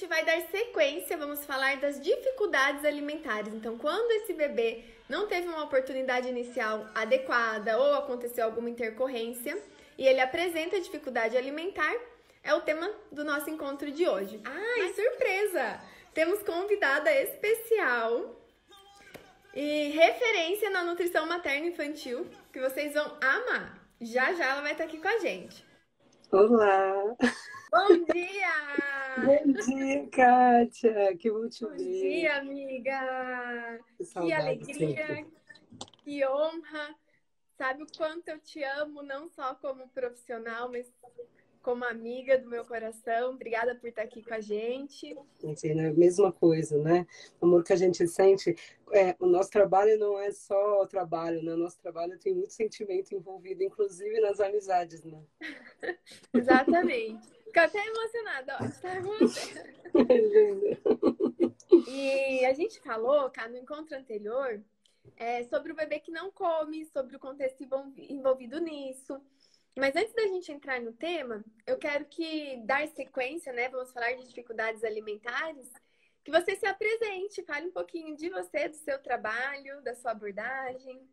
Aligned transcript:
gente 0.00 0.08
vai 0.08 0.24
dar 0.24 0.40
sequência, 0.50 1.16
vamos 1.18 1.44
falar 1.44 1.76
das 1.76 2.00
dificuldades 2.00 2.86
alimentares. 2.86 3.52
Então, 3.52 3.76
quando 3.76 4.10
esse 4.12 4.32
bebê 4.32 4.82
não 5.06 5.26
teve 5.26 5.46
uma 5.46 5.64
oportunidade 5.64 6.26
inicial 6.26 6.86
adequada 6.94 7.76
ou 7.76 7.94
aconteceu 7.94 8.46
alguma 8.46 8.70
intercorrência 8.70 9.60
e 9.98 10.06
ele 10.06 10.20
apresenta 10.20 10.80
dificuldade 10.80 11.36
alimentar, 11.36 11.94
é 12.42 12.54
o 12.54 12.62
tema 12.62 12.90
do 13.12 13.24
nosso 13.24 13.50
encontro 13.50 13.92
de 13.92 14.08
hoje. 14.08 14.40
Ah, 14.42 14.78
e 14.78 14.94
surpresa! 14.94 15.80
Temos 16.14 16.42
convidada 16.44 17.12
especial 17.12 18.40
e 19.54 19.90
referência 19.90 20.70
na 20.70 20.82
nutrição 20.82 21.26
materna 21.26 21.66
infantil 21.66 22.26
que 22.50 22.58
vocês 22.58 22.94
vão 22.94 23.18
amar. 23.20 23.78
Já 24.00 24.32
já 24.32 24.46
ela 24.46 24.62
vai 24.62 24.72
estar 24.72 24.84
aqui 24.84 24.98
com 24.98 25.08
a 25.08 25.18
gente. 25.18 25.62
Olá! 26.32 27.16
Bom 27.70 28.04
dia! 28.12 29.24
Bom 29.24 29.52
dia, 29.52 30.08
Kátia! 30.08 31.16
Que 31.16 31.30
bom 31.30 31.48
te 31.48 31.64
Bom 31.64 31.70
ver. 31.70 31.78
dia, 31.78 32.38
amiga! 32.38 33.80
Que, 33.96 34.04
Que 34.04 34.32
alegria, 34.32 35.06
sempre. 35.06 35.26
que 36.02 36.26
honra! 36.26 36.96
Sabe 37.56 37.84
o 37.84 37.86
quanto 37.96 38.28
eu 38.28 38.40
te 38.40 38.64
amo, 38.64 39.04
não 39.04 39.28
só 39.28 39.54
como 39.54 39.88
profissional, 39.90 40.68
mas 40.68 40.92
como 41.62 41.84
amiga 41.84 42.36
do 42.38 42.48
meu 42.48 42.64
coração. 42.64 43.34
Obrigada 43.34 43.76
por 43.76 43.88
estar 43.88 44.02
aqui 44.02 44.20
com 44.20 44.34
a 44.34 44.40
gente. 44.40 45.16
Assim, 45.44 45.72
né? 45.72 45.92
Mesma 45.92 46.32
coisa, 46.32 46.76
né? 46.82 47.06
O 47.40 47.46
amor 47.46 47.62
que 47.62 47.72
a 47.72 47.76
gente 47.76 48.04
sente. 48.08 48.56
É, 48.92 49.14
o 49.20 49.26
nosso 49.26 49.50
trabalho 49.50 49.96
não 49.96 50.18
é 50.18 50.32
só 50.32 50.84
trabalho, 50.86 51.40
né? 51.44 51.52
O 51.52 51.58
nosso 51.58 51.78
trabalho 51.80 52.18
tem 52.18 52.34
muito 52.34 52.52
sentimento 52.52 53.14
envolvido, 53.14 53.62
inclusive 53.62 54.18
nas 54.18 54.40
amizades, 54.40 55.04
né? 55.04 55.22
Exatamente. 56.34 57.39
Fico 57.50 57.58
até 57.58 57.84
emocionada, 57.84 58.58
ó, 58.60 58.64
de 58.64 58.72
estar 58.72 59.02
com 59.02 59.18
você. 59.18 59.64
Linda. 59.94 60.80
E 61.88 62.44
a 62.46 62.52
gente 62.52 62.80
falou, 62.80 63.28
cá 63.28 63.48
no 63.48 63.56
encontro 63.56 63.96
anterior, 63.96 64.62
é, 65.16 65.42
sobre 65.44 65.72
o 65.72 65.74
bebê 65.74 65.98
que 65.98 66.12
não 66.12 66.30
come, 66.30 66.84
sobre 66.86 67.16
o 67.16 67.18
contexto 67.18 67.60
envolvi- 67.64 68.06
envolvido 68.12 68.60
nisso. 68.60 69.20
Mas 69.76 69.96
antes 69.96 70.14
da 70.14 70.22
gente 70.22 70.52
entrar 70.52 70.80
no 70.80 70.92
tema, 70.92 71.44
eu 71.66 71.76
quero 71.76 72.04
que 72.04 72.56
dar 72.64 72.86
sequência, 72.86 73.52
né? 73.52 73.68
Vamos 73.68 73.92
falar 73.92 74.12
de 74.12 74.28
dificuldades 74.28 74.84
alimentares. 74.84 75.72
Que 76.22 76.30
você 76.30 76.54
se 76.54 76.66
apresente, 76.66 77.42
fale 77.42 77.66
um 77.66 77.72
pouquinho 77.72 78.14
de 78.16 78.28
você, 78.28 78.68
do 78.68 78.76
seu 78.76 79.02
trabalho, 79.02 79.82
da 79.82 79.94
sua 79.96 80.12
abordagem. 80.12 81.08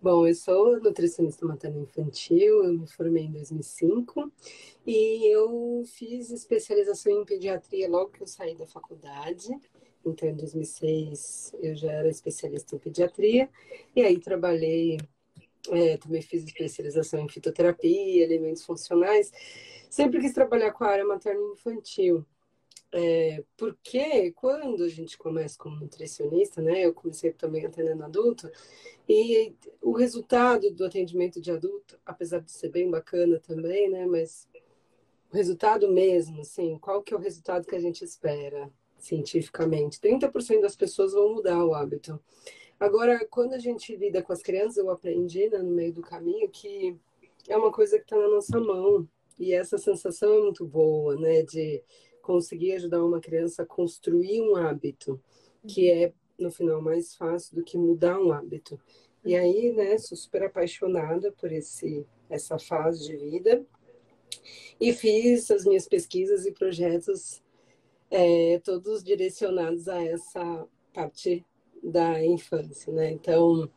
Bom, 0.00 0.26
eu 0.26 0.34
sou 0.34 0.78
nutricionista 0.80 1.46
materno 1.46 1.82
infantil, 1.82 2.62
eu 2.62 2.72
me 2.74 2.86
formei 2.86 3.24
em 3.24 3.32
2005 3.32 4.30
e 4.86 5.26
eu 5.32 5.82
fiz 5.86 6.30
especialização 6.30 7.10
em 7.12 7.24
pediatria 7.24 7.88
logo 7.88 8.10
que 8.10 8.22
eu 8.22 8.26
saí 8.26 8.54
da 8.54 8.66
faculdade. 8.66 9.48
Então, 10.04 10.28
em 10.28 10.34
2006, 10.36 11.54
eu 11.60 11.74
já 11.74 11.90
era 11.90 12.08
especialista 12.08 12.76
em 12.76 12.78
pediatria 12.78 13.48
e 13.96 14.02
aí 14.02 14.20
trabalhei, 14.20 14.98
é, 15.70 15.96
também 15.96 16.20
fiz 16.20 16.44
especialização 16.44 17.20
em 17.20 17.28
fitoterapia, 17.28 18.24
alimentos 18.24 18.64
funcionais. 18.64 19.32
Sempre 19.88 20.20
quis 20.20 20.34
trabalhar 20.34 20.72
com 20.72 20.84
a 20.84 20.88
área 20.88 21.06
materno 21.06 21.54
infantil. 21.54 22.24
É, 22.92 23.42
porque 23.56 24.32
quando 24.32 24.84
a 24.84 24.88
gente 24.88 25.18
começa 25.18 25.58
como 25.58 25.76
nutricionista, 25.76 26.62
né? 26.62 26.84
Eu 26.84 26.94
comecei 26.94 27.32
também 27.32 27.66
atendendo 27.66 28.04
adulto, 28.04 28.50
e 29.08 29.54
o 29.80 29.92
resultado 29.92 30.70
do 30.72 30.84
atendimento 30.84 31.40
de 31.40 31.50
adulto, 31.50 31.98
apesar 32.04 32.40
de 32.40 32.50
ser 32.50 32.70
bem 32.70 32.90
bacana 32.90 33.38
também, 33.40 33.90
né? 33.90 34.06
Mas 34.06 34.48
o 35.32 35.36
resultado 35.36 35.90
mesmo, 35.90 36.40
assim, 36.40 36.78
qual 36.78 37.02
que 37.02 37.12
é 37.12 37.16
o 37.16 37.20
resultado 37.20 37.66
que 37.66 37.76
a 37.76 37.80
gente 37.80 38.04
espera 38.04 38.70
cientificamente? 38.98 40.00
30% 40.00 40.60
das 40.60 40.76
pessoas 40.76 41.12
vão 41.12 41.34
mudar 41.34 41.64
o 41.64 41.74
hábito. 41.74 42.20
Agora, 42.78 43.26
quando 43.30 43.54
a 43.54 43.58
gente 43.58 43.96
lida 43.96 44.22
com 44.22 44.32
as 44.32 44.42
crianças, 44.42 44.76
eu 44.76 44.90
aprendi 44.90 45.48
né, 45.48 45.58
no 45.58 45.70
meio 45.70 45.92
do 45.92 46.02
caminho 46.02 46.48
que 46.48 46.96
é 47.48 47.56
uma 47.56 47.72
coisa 47.72 47.98
que 47.98 48.04
está 48.04 48.16
na 48.16 48.28
nossa 48.28 48.60
mão. 48.60 49.08
E 49.38 49.52
essa 49.52 49.78
sensação 49.78 50.32
é 50.32 50.40
muito 50.40 50.64
boa, 50.66 51.16
né? 51.16 51.42
De 51.42 51.82
conseguir 52.26 52.72
ajudar 52.72 53.04
uma 53.04 53.20
criança 53.20 53.62
a 53.62 53.66
construir 53.66 54.42
um 54.42 54.56
hábito, 54.56 55.22
que 55.64 55.88
é, 55.88 56.12
no 56.36 56.50
final, 56.50 56.82
mais 56.82 57.14
fácil 57.14 57.54
do 57.54 57.62
que 57.62 57.78
mudar 57.78 58.18
um 58.18 58.32
hábito. 58.32 58.80
E 59.24 59.36
aí, 59.36 59.72
né, 59.72 59.96
sou 59.96 60.18
super 60.18 60.42
apaixonada 60.42 61.30
por 61.30 61.52
esse, 61.52 62.04
essa 62.28 62.58
fase 62.58 63.06
de 63.06 63.16
vida 63.16 63.64
e 64.80 64.92
fiz 64.92 65.50
as 65.52 65.64
minhas 65.64 65.86
pesquisas 65.86 66.46
e 66.46 66.52
projetos 66.52 67.40
é, 68.10 68.58
todos 68.64 69.04
direcionados 69.04 69.88
a 69.88 70.02
essa 70.02 70.66
parte 70.92 71.46
da 71.82 72.24
infância, 72.24 72.92
né? 72.92 73.12
Então, 73.12 73.70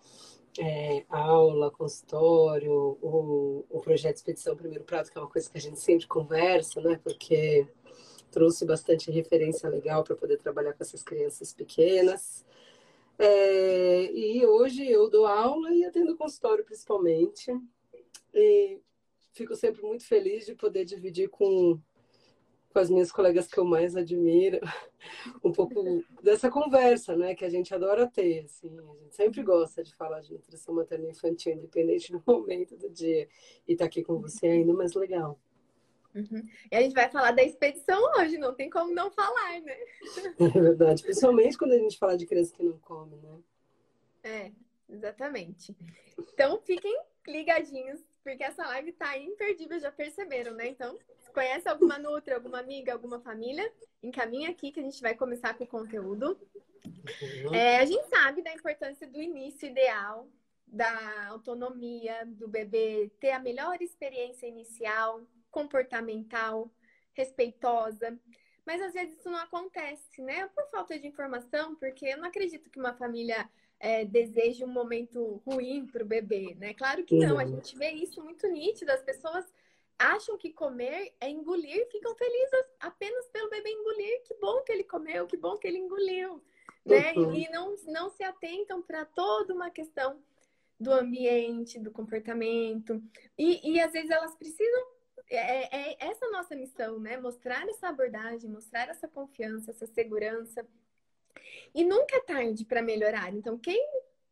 é, 0.59 1.05
aula, 1.09 1.71
consultório, 1.71 2.97
o, 3.01 3.65
o 3.69 3.79
projeto 3.79 4.17
Expedição 4.17 4.55
Primeiro 4.55 4.83
Prato, 4.83 5.11
que 5.11 5.17
é 5.17 5.21
uma 5.21 5.29
coisa 5.29 5.49
que 5.49 5.57
a 5.57 5.61
gente 5.61 5.79
sempre 5.79 6.07
conversa, 6.07 6.81
né? 6.81 6.99
Porque 7.03 7.67
trouxe 8.31 8.66
bastante 8.66 9.12
referência 9.12 9.69
legal 9.69 10.03
para 10.03 10.16
poder 10.16 10.38
trabalhar 10.38 10.73
com 10.73 10.84
essas 10.84 11.03
crianças 11.03 11.53
pequenas. 11.53 12.45
É, 13.17 14.12
e 14.12 14.45
hoje 14.45 14.90
eu 14.90 15.09
dou 15.09 15.25
aula 15.25 15.73
e 15.73 15.84
atendo 15.84 16.16
consultório 16.16 16.63
principalmente. 16.63 17.51
E 18.34 18.79
fico 19.34 19.56
sempre 19.56 19.81
muito 19.81 20.06
feliz 20.06 20.45
de 20.45 20.56
poder 20.56 20.85
dividir 20.85 21.29
com, 21.29 21.79
com 22.69 22.79
as 22.79 22.89
minhas 22.89 23.12
colegas 23.12 23.47
que 23.47 23.57
eu 23.57 23.66
mais 23.66 23.95
admiro 23.95 24.59
um 25.44 25.51
pouco 25.51 25.84
dessa 26.22 26.50
conversa, 26.50 27.16
né, 27.16 27.35
que 27.35 27.45
a 27.45 27.50
gente 27.50 27.73
adora 27.73 28.07
ter, 28.07 28.45
assim, 28.45 28.69
a 28.78 29.03
gente 29.03 29.16
sempre 29.16 29.44
gosta 29.44 29.84
de 29.84 29.94
falar 29.95 30.22
de 30.22 30.34
nutrição 30.34 30.75
materna 30.75 31.09
infantil, 31.09 31.53
independente 31.53 32.12
do 32.12 32.22
momento 32.25 32.75
do 32.75 32.89
dia, 32.89 33.28
e 33.68 33.73
estar 33.73 33.85
aqui 33.85 34.03
com 34.03 34.19
você 34.19 34.47
ainda 34.47 34.73
mais 34.73 34.94
legal. 34.94 35.39
Uhum. 36.15 36.47
E 36.71 36.75
a 36.75 36.81
gente 36.81 36.93
vai 36.93 37.09
falar 37.09 37.31
da 37.31 37.43
expedição 37.43 37.99
hoje, 38.17 38.37
não 38.37 38.53
tem 38.53 38.69
como 38.69 38.93
não 38.93 39.11
falar, 39.11 39.61
né? 39.61 39.77
É 40.39 40.59
verdade, 40.59 41.03
principalmente 41.03 41.57
quando 41.57 41.73
a 41.73 41.77
gente 41.77 41.97
fala 41.97 42.17
de 42.17 42.25
criança 42.25 42.53
que 42.53 42.63
não 42.63 42.77
come, 42.79 43.15
né? 43.17 43.39
É, 44.23 44.51
exatamente. 44.89 45.75
Então 46.17 46.59
fiquem 46.61 46.99
ligadinhos, 47.27 48.03
porque 48.23 48.43
essa 48.43 48.65
live 48.67 48.91
tá 48.93 49.17
imperdível, 49.17 49.79
já 49.79 49.91
perceberam, 49.91 50.53
né? 50.53 50.67
Então, 50.67 50.97
se 51.19 51.31
conhece 51.31 51.69
alguma 51.69 51.97
Nutri, 51.97 52.33
alguma 52.33 52.59
amiga, 52.59 52.93
alguma 52.93 53.19
família, 53.19 53.71
encaminha 54.01 54.49
aqui 54.49 54.71
que 54.71 54.79
a 54.79 54.83
gente 54.83 55.01
vai 55.01 55.15
começar 55.15 55.53
com 55.53 55.63
o 55.63 55.67
conteúdo. 55.67 56.39
É, 57.53 57.77
a 57.77 57.85
gente 57.85 58.07
sabe 58.09 58.41
da 58.41 58.53
importância 58.53 59.07
do 59.07 59.21
início 59.21 59.67
ideal, 59.67 60.27
da 60.67 61.27
autonomia 61.27 62.25
do 62.25 62.47
bebê, 62.47 63.11
ter 63.19 63.31
a 63.31 63.39
melhor 63.39 63.81
experiência 63.81 64.47
inicial, 64.47 65.21
comportamental, 65.51 66.71
respeitosa. 67.13 68.17
Mas 68.65 68.81
às 68.81 68.93
vezes 68.93 69.17
isso 69.17 69.29
não 69.29 69.39
acontece, 69.39 70.21
né? 70.21 70.47
Por 70.47 70.69
falta 70.69 70.97
de 70.97 71.07
informação, 71.07 71.75
porque 71.75 72.05
eu 72.05 72.17
não 72.17 72.27
acredito 72.27 72.69
que 72.69 72.79
uma 72.79 72.93
família 72.93 73.49
é, 73.79 74.05
deseje 74.05 74.63
um 74.63 74.67
momento 74.67 75.41
ruim 75.45 75.85
para 75.88 76.03
o 76.03 76.07
bebê, 76.07 76.55
né? 76.55 76.73
Claro 76.73 77.03
que 77.03 77.17
não, 77.17 77.39
a 77.39 77.45
gente 77.45 77.77
vê 77.77 77.91
isso 77.91 78.23
muito 78.23 78.47
nítido, 78.47 78.91
as 78.91 79.01
pessoas 79.01 79.45
acham 79.97 80.38
que 80.38 80.51
comer 80.53 81.13
é 81.19 81.29
engolir, 81.29 81.85
ficam 81.91 82.15
felizes 82.15 82.65
apenas 82.79 83.27
pelo 83.27 83.49
bebê 83.49 83.69
engolir. 83.69 84.23
Que 84.23 84.33
bom 84.35 84.61
que 84.61 84.71
ele 84.71 84.83
comeu, 84.83 85.27
que 85.27 85.35
bom 85.38 85.57
que 85.57 85.67
ele 85.67 85.77
engoliu, 85.77 86.41
né? 86.85 87.13
Uhum. 87.13 87.33
E 87.33 87.49
não, 87.49 87.75
não 87.88 88.09
se 88.09 88.23
atentam 88.23 88.81
para 88.81 89.03
toda 89.05 89.53
uma 89.53 89.69
questão 89.69 90.21
do 90.79 90.93
ambiente, 90.93 91.79
do 91.79 91.91
comportamento. 91.91 93.03
E, 93.38 93.73
e 93.73 93.81
às 93.81 93.91
vezes 93.91 94.09
elas 94.09 94.35
precisam. 94.35 94.98
É, 95.29 95.91
é 95.91 95.97
essa 96.00 96.25
a 96.25 96.31
nossa 96.31 96.56
missão, 96.56 97.00
né? 97.00 97.17
Mostrar 97.17 97.67
essa 97.67 97.90
abordagem, 97.90 98.50
mostrar 98.50 98.90
essa 98.90 99.07
confiança, 99.07 99.72
essa 99.72 99.85
segurança. 99.85 100.65
E 101.74 101.83
nunca 101.83 102.15
é 102.15 102.21
tarde 102.21 102.65
para 102.65 102.81
melhorar. 102.81 103.33
Então, 103.33 103.57
quem 103.57 103.80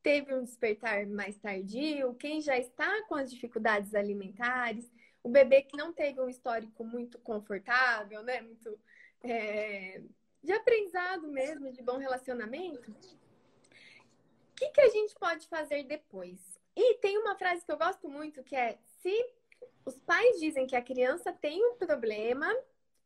teve 0.01 0.33
um 0.33 0.43
despertar 0.43 1.05
mais 1.05 1.37
tardio, 1.37 2.15
quem 2.15 2.41
já 2.41 2.57
está 2.57 3.03
com 3.03 3.15
as 3.15 3.31
dificuldades 3.31 3.93
alimentares, 3.93 4.89
o 5.21 5.29
bebê 5.29 5.61
que 5.61 5.77
não 5.77 5.93
teve 5.93 6.19
um 6.21 6.29
histórico 6.29 6.83
muito 6.83 7.19
confortável, 7.19 8.23
né? 8.23 8.41
Muito 8.41 8.79
é, 9.23 10.01
de 10.41 10.51
aprendizado 10.51 11.27
mesmo, 11.27 11.71
de 11.71 11.81
bom 11.81 11.97
relacionamento. 11.97 12.89
O 12.91 14.55
que, 14.55 14.69
que 14.69 14.81
a 14.81 14.89
gente 14.89 15.13
pode 15.15 15.47
fazer 15.47 15.83
depois? 15.83 16.39
E 16.75 16.95
tem 16.95 17.17
uma 17.17 17.35
frase 17.35 17.65
que 17.65 17.71
eu 17.71 17.77
gosto 17.77 18.07
muito 18.07 18.43
que 18.43 18.55
é: 18.55 18.77
se 19.01 19.36
os 19.85 19.97
pais 19.99 20.39
dizem 20.39 20.67
que 20.67 20.75
a 20.75 20.81
criança 20.81 21.31
tem 21.31 21.65
um 21.65 21.75
problema, 21.75 22.53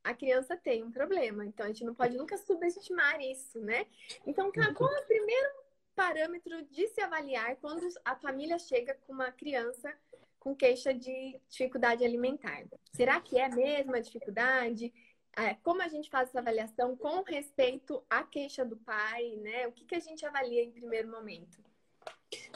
a 0.03 0.13
criança 0.13 0.57
tem 0.57 0.83
um 0.83 0.91
problema. 0.91 1.45
Então 1.45 1.65
a 1.65 1.69
gente 1.69 1.83
não 1.83 1.93
pode 1.93 2.17
nunca 2.17 2.37
subestimar 2.37 3.21
isso, 3.21 3.59
né? 3.59 3.85
Então, 4.25 4.51
qual 4.75 4.93
é 4.93 4.99
o 4.99 5.05
primeiro 5.05 5.49
parâmetro 5.95 6.63
de 6.63 6.87
se 6.87 7.01
avaliar 7.01 7.55
quando 7.57 7.87
a 8.03 8.15
família 8.15 8.57
chega 8.57 8.95
com 9.05 9.13
uma 9.13 9.31
criança 9.31 9.93
com 10.39 10.55
queixa 10.55 10.93
de 10.93 11.39
dificuldade 11.49 12.03
alimentar? 12.03 12.65
Será 12.93 13.21
que 13.21 13.37
é 13.37 13.45
a 13.45 13.49
mesma 13.49 14.01
dificuldade? 14.01 14.91
é, 15.35 15.53
como 15.55 15.81
a 15.81 15.87
gente 15.87 16.09
faz 16.09 16.29
essa 16.29 16.39
avaliação 16.39 16.95
com 16.95 17.23
respeito 17.23 18.03
à 18.09 18.23
queixa 18.23 18.65
do 18.65 18.77
pai, 18.77 19.37
né? 19.37 19.67
O 19.67 19.71
que, 19.71 19.85
que 19.85 19.95
a 19.95 19.99
gente 19.99 20.25
avalia 20.25 20.63
em 20.63 20.71
primeiro 20.71 21.09
momento? 21.09 21.63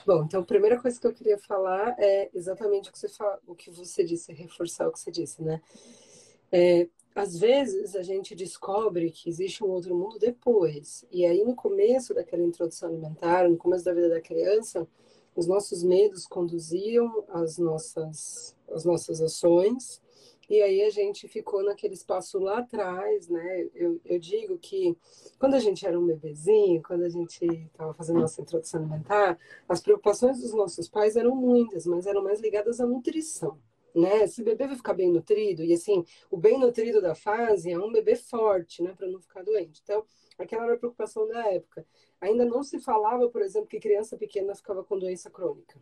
Bom, 0.05 0.23
então 0.23 0.41
a 0.41 0.45
primeira 0.45 0.79
coisa 0.79 0.99
que 0.99 1.07
eu 1.07 1.13
queria 1.13 1.37
falar 1.37 1.95
é 1.97 2.29
exatamente 2.33 2.89
o 2.89 2.93
que 2.93 2.99
você, 2.99 3.09
fala, 3.09 3.39
o 3.47 3.55
que 3.55 3.71
você 3.71 4.03
disse, 4.03 4.31
reforçar 4.33 4.87
o 4.87 4.91
que 4.91 4.99
você 4.99 5.11
disse, 5.11 5.41
né? 5.41 5.61
É, 6.51 6.87
às 7.15 7.37
vezes 7.37 7.95
a 7.95 8.03
gente 8.03 8.35
descobre 8.35 9.09
que 9.09 9.29
existe 9.29 9.63
um 9.63 9.67
outro 9.67 9.95
mundo 9.95 10.19
depois. 10.19 11.05
E 11.11 11.25
aí 11.25 11.43
no 11.43 11.55
começo 11.55 12.13
daquela 12.13 12.43
introdução 12.43 12.89
alimentar, 12.89 13.49
no 13.49 13.57
começo 13.57 13.85
da 13.85 13.93
vida 13.93 14.09
da 14.09 14.21
criança, 14.21 14.87
os 15.35 15.47
nossos 15.47 15.83
medos 15.83 16.25
conduziam 16.25 17.25
as 17.29 17.57
nossas, 17.57 18.55
as 18.69 18.85
nossas 18.85 19.21
ações 19.21 20.01
e 20.49 20.61
aí 20.61 20.83
a 20.83 20.89
gente 20.89 21.27
ficou 21.27 21.63
naquele 21.63 21.93
espaço 21.93 22.39
lá 22.39 22.59
atrás, 22.59 23.27
né? 23.27 23.67
Eu, 23.73 23.99
eu 24.05 24.19
digo 24.19 24.57
que 24.57 24.95
quando 25.39 25.55
a 25.55 25.59
gente 25.59 25.85
era 25.85 25.99
um 25.99 26.05
bebezinho, 26.05 26.81
quando 26.83 27.03
a 27.03 27.09
gente 27.09 27.43
estava 27.45 27.93
fazendo 27.93 28.19
nossa 28.19 28.41
introdução 28.41 28.81
alimentar, 28.81 29.39
as 29.67 29.81
preocupações 29.81 30.39
dos 30.39 30.53
nossos 30.53 30.87
pais 30.87 31.15
eram 31.15 31.35
muitas, 31.35 31.85
mas 31.85 32.05
eram 32.05 32.23
mais 32.23 32.39
ligadas 32.39 32.79
à 32.79 32.85
nutrição. 32.85 33.57
Né? 33.95 34.27
Se 34.27 34.41
o 34.41 34.45
bebê 34.45 34.67
vai 34.67 34.75
ficar 34.75 34.93
bem 34.93 35.11
nutrido, 35.11 35.63
e 35.63 35.73
assim, 35.73 36.03
o 36.29 36.37
bem 36.37 36.59
nutrido 36.59 37.01
da 37.01 37.15
fase 37.15 37.71
é 37.71 37.79
um 37.79 37.91
bebê 37.91 38.15
forte, 38.15 38.83
né, 38.83 38.93
para 38.95 39.07
não 39.07 39.21
ficar 39.21 39.41
doente. 39.41 39.79
Então, 39.83 40.03
aquela 40.37 40.65
era 40.65 40.73
a 40.73 40.77
preocupação 40.77 41.25
da 41.27 41.49
época. 41.49 41.85
Ainda 42.19 42.43
não 42.43 42.61
se 42.61 42.77
falava, 42.79 43.29
por 43.29 43.41
exemplo, 43.41 43.69
que 43.69 43.79
criança 43.79 44.17
pequena 44.17 44.53
ficava 44.53 44.83
com 44.83 44.99
doença 44.99 45.29
crônica 45.29 45.79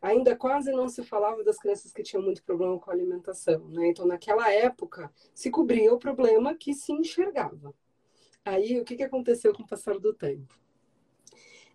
ainda 0.00 0.36
quase 0.36 0.70
não 0.72 0.88
se 0.88 1.02
falava 1.02 1.42
das 1.42 1.58
crianças 1.58 1.92
que 1.92 2.02
tinham 2.02 2.22
muito 2.22 2.42
problema 2.42 2.78
com 2.78 2.90
a 2.90 2.94
alimentação, 2.94 3.68
né? 3.68 3.88
Então, 3.88 4.06
naquela 4.06 4.50
época, 4.52 5.12
se 5.34 5.50
cobria 5.50 5.92
o 5.92 5.98
problema 5.98 6.54
que 6.54 6.72
se 6.72 6.92
enxergava. 6.92 7.74
Aí, 8.44 8.80
o 8.80 8.84
que, 8.84 8.96
que 8.96 9.02
aconteceu 9.02 9.52
com 9.52 9.62
o 9.62 9.66
passar 9.66 9.98
do 9.98 10.14
tempo? 10.14 10.58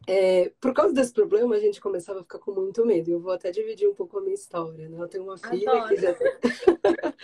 É, 0.07 0.51
por 0.59 0.73
causa 0.73 0.93
desse 0.93 1.13
problema, 1.13 1.55
a 1.55 1.59
gente 1.59 1.79
começava 1.79 2.19
a 2.19 2.23
ficar 2.23 2.39
com 2.39 2.51
muito 2.51 2.85
medo. 2.85 3.09
Eu 3.09 3.19
vou 3.19 3.31
até 3.31 3.51
dividir 3.51 3.87
um 3.87 3.95
pouco 3.95 4.17
a 4.17 4.21
minha 4.21 4.33
história, 4.33 4.89
né? 4.89 4.97
Eu 4.99 5.07
tenho 5.07 5.23
uma 5.23 5.37
filha 5.37 5.71
Adoro. 5.71 5.87
que 5.87 5.95
já 5.97 6.13
tem... 6.13 6.27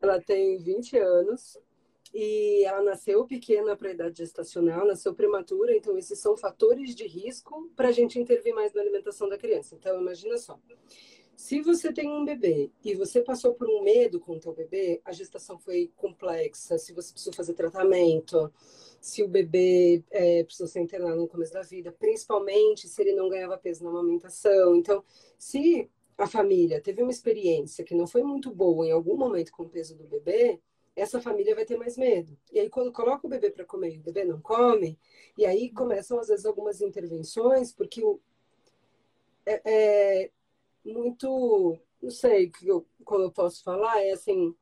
ela 0.00 0.20
tem 0.20 0.58
20 0.58 0.98
anos 0.98 1.58
e 2.14 2.64
ela 2.64 2.82
nasceu 2.82 3.24
pequena 3.26 3.76
para 3.76 3.88
a 3.88 3.92
idade 3.92 4.18
gestacional, 4.18 4.86
nasceu 4.86 5.14
prematura, 5.14 5.76
então 5.76 5.96
esses 5.98 6.18
são 6.18 6.36
fatores 6.36 6.94
de 6.94 7.06
risco 7.06 7.70
para 7.74 7.88
a 7.88 7.92
gente 7.92 8.18
intervir 8.18 8.54
mais 8.54 8.72
na 8.72 8.82
alimentação 8.82 9.28
da 9.28 9.38
criança. 9.38 9.74
Então, 9.74 10.00
imagina 10.00 10.36
só. 10.38 10.58
Se 11.36 11.60
você 11.60 11.92
tem 11.92 12.08
um 12.08 12.24
bebê 12.24 12.70
e 12.82 12.94
você 12.94 13.20
passou 13.20 13.52
por 13.52 13.68
um 13.68 13.82
medo 13.82 14.18
com 14.18 14.36
o 14.36 14.40
teu 14.40 14.54
bebê, 14.54 15.02
a 15.04 15.12
gestação 15.12 15.58
foi 15.58 15.92
complexa, 15.94 16.78
se 16.78 16.94
você 16.94 17.12
precisou 17.12 17.34
fazer 17.34 17.52
tratamento, 17.52 18.50
se 19.00 19.22
o 19.22 19.28
bebê 19.28 20.02
é, 20.10 20.42
precisou 20.44 20.66
ser 20.66 20.80
internado 20.80 21.16
no 21.16 21.28
começo 21.28 21.52
da 21.52 21.60
vida, 21.60 21.92
principalmente 21.92 22.88
se 22.88 23.02
ele 23.02 23.14
não 23.14 23.28
ganhava 23.28 23.58
peso 23.58 23.84
na 23.84 23.90
amamentação. 23.90 24.76
Então, 24.76 25.04
se 25.38 25.90
a 26.16 26.26
família 26.26 26.80
teve 26.80 27.02
uma 27.02 27.10
experiência 27.10 27.84
que 27.84 27.94
não 27.94 28.06
foi 28.06 28.22
muito 28.22 28.50
boa 28.50 28.86
em 28.86 28.90
algum 28.90 29.16
momento 29.16 29.52
com 29.52 29.64
o 29.64 29.68
peso 29.68 29.94
do 29.94 30.04
bebê, 30.04 30.58
essa 30.96 31.20
família 31.20 31.54
vai 31.54 31.66
ter 31.66 31.76
mais 31.76 31.96
medo. 31.98 32.36
E 32.50 32.58
aí, 32.58 32.70
quando 32.70 32.90
coloca 32.90 33.26
o 33.26 33.30
bebê 33.30 33.50
para 33.50 33.66
comer 33.66 33.98
o 33.98 34.02
bebê 34.02 34.24
não 34.24 34.40
come, 34.40 34.98
e 35.36 35.44
aí 35.44 35.70
começam, 35.70 36.18
às 36.18 36.28
vezes, 36.28 36.46
algumas 36.46 36.80
intervenções, 36.80 37.70
porque 37.70 38.02
o, 38.02 38.18
é, 39.44 39.60
é 39.64 40.30
muito. 40.84 41.78
Não 42.02 42.10
sei 42.10 42.50
eu, 42.62 42.86
como 43.04 43.24
eu 43.24 43.30
posso 43.30 43.62
falar, 43.62 44.02
é 44.02 44.12
assim: 44.12 44.54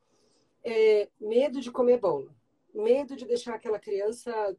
é 0.64 1.08
medo 1.20 1.60
de 1.60 1.70
comer 1.70 1.98
bola, 1.98 2.34
medo 2.74 3.16
de 3.16 3.26
deixar 3.26 3.54
aquela 3.54 3.78
criança 3.78 4.56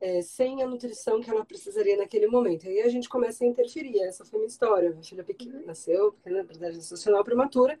é, 0.00 0.22
sem 0.22 0.62
a 0.62 0.66
nutrição 0.66 1.20
que 1.20 1.30
ela 1.30 1.44
precisaria 1.44 1.96
naquele 1.96 2.26
momento. 2.26 2.66
Aí 2.66 2.80
a 2.80 2.88
gente 2.88 3.08
começa 3.08 3.44
a 3.44 3.46
interferir. 3.46 4.00
Essa 4.00 4.24
foi 4.24 4.38
minha 4.38 4.48
história. 4.48 4.90
Minha 4.90 5.02
filha 5.02 5.24
pequena 5.24 5.60
nasceu, 5.62 6.12
pequena, 6.12 6.42
verdade, 6.42 6.76
gestacional 6.76 7.24
prematura. 7.24 7.78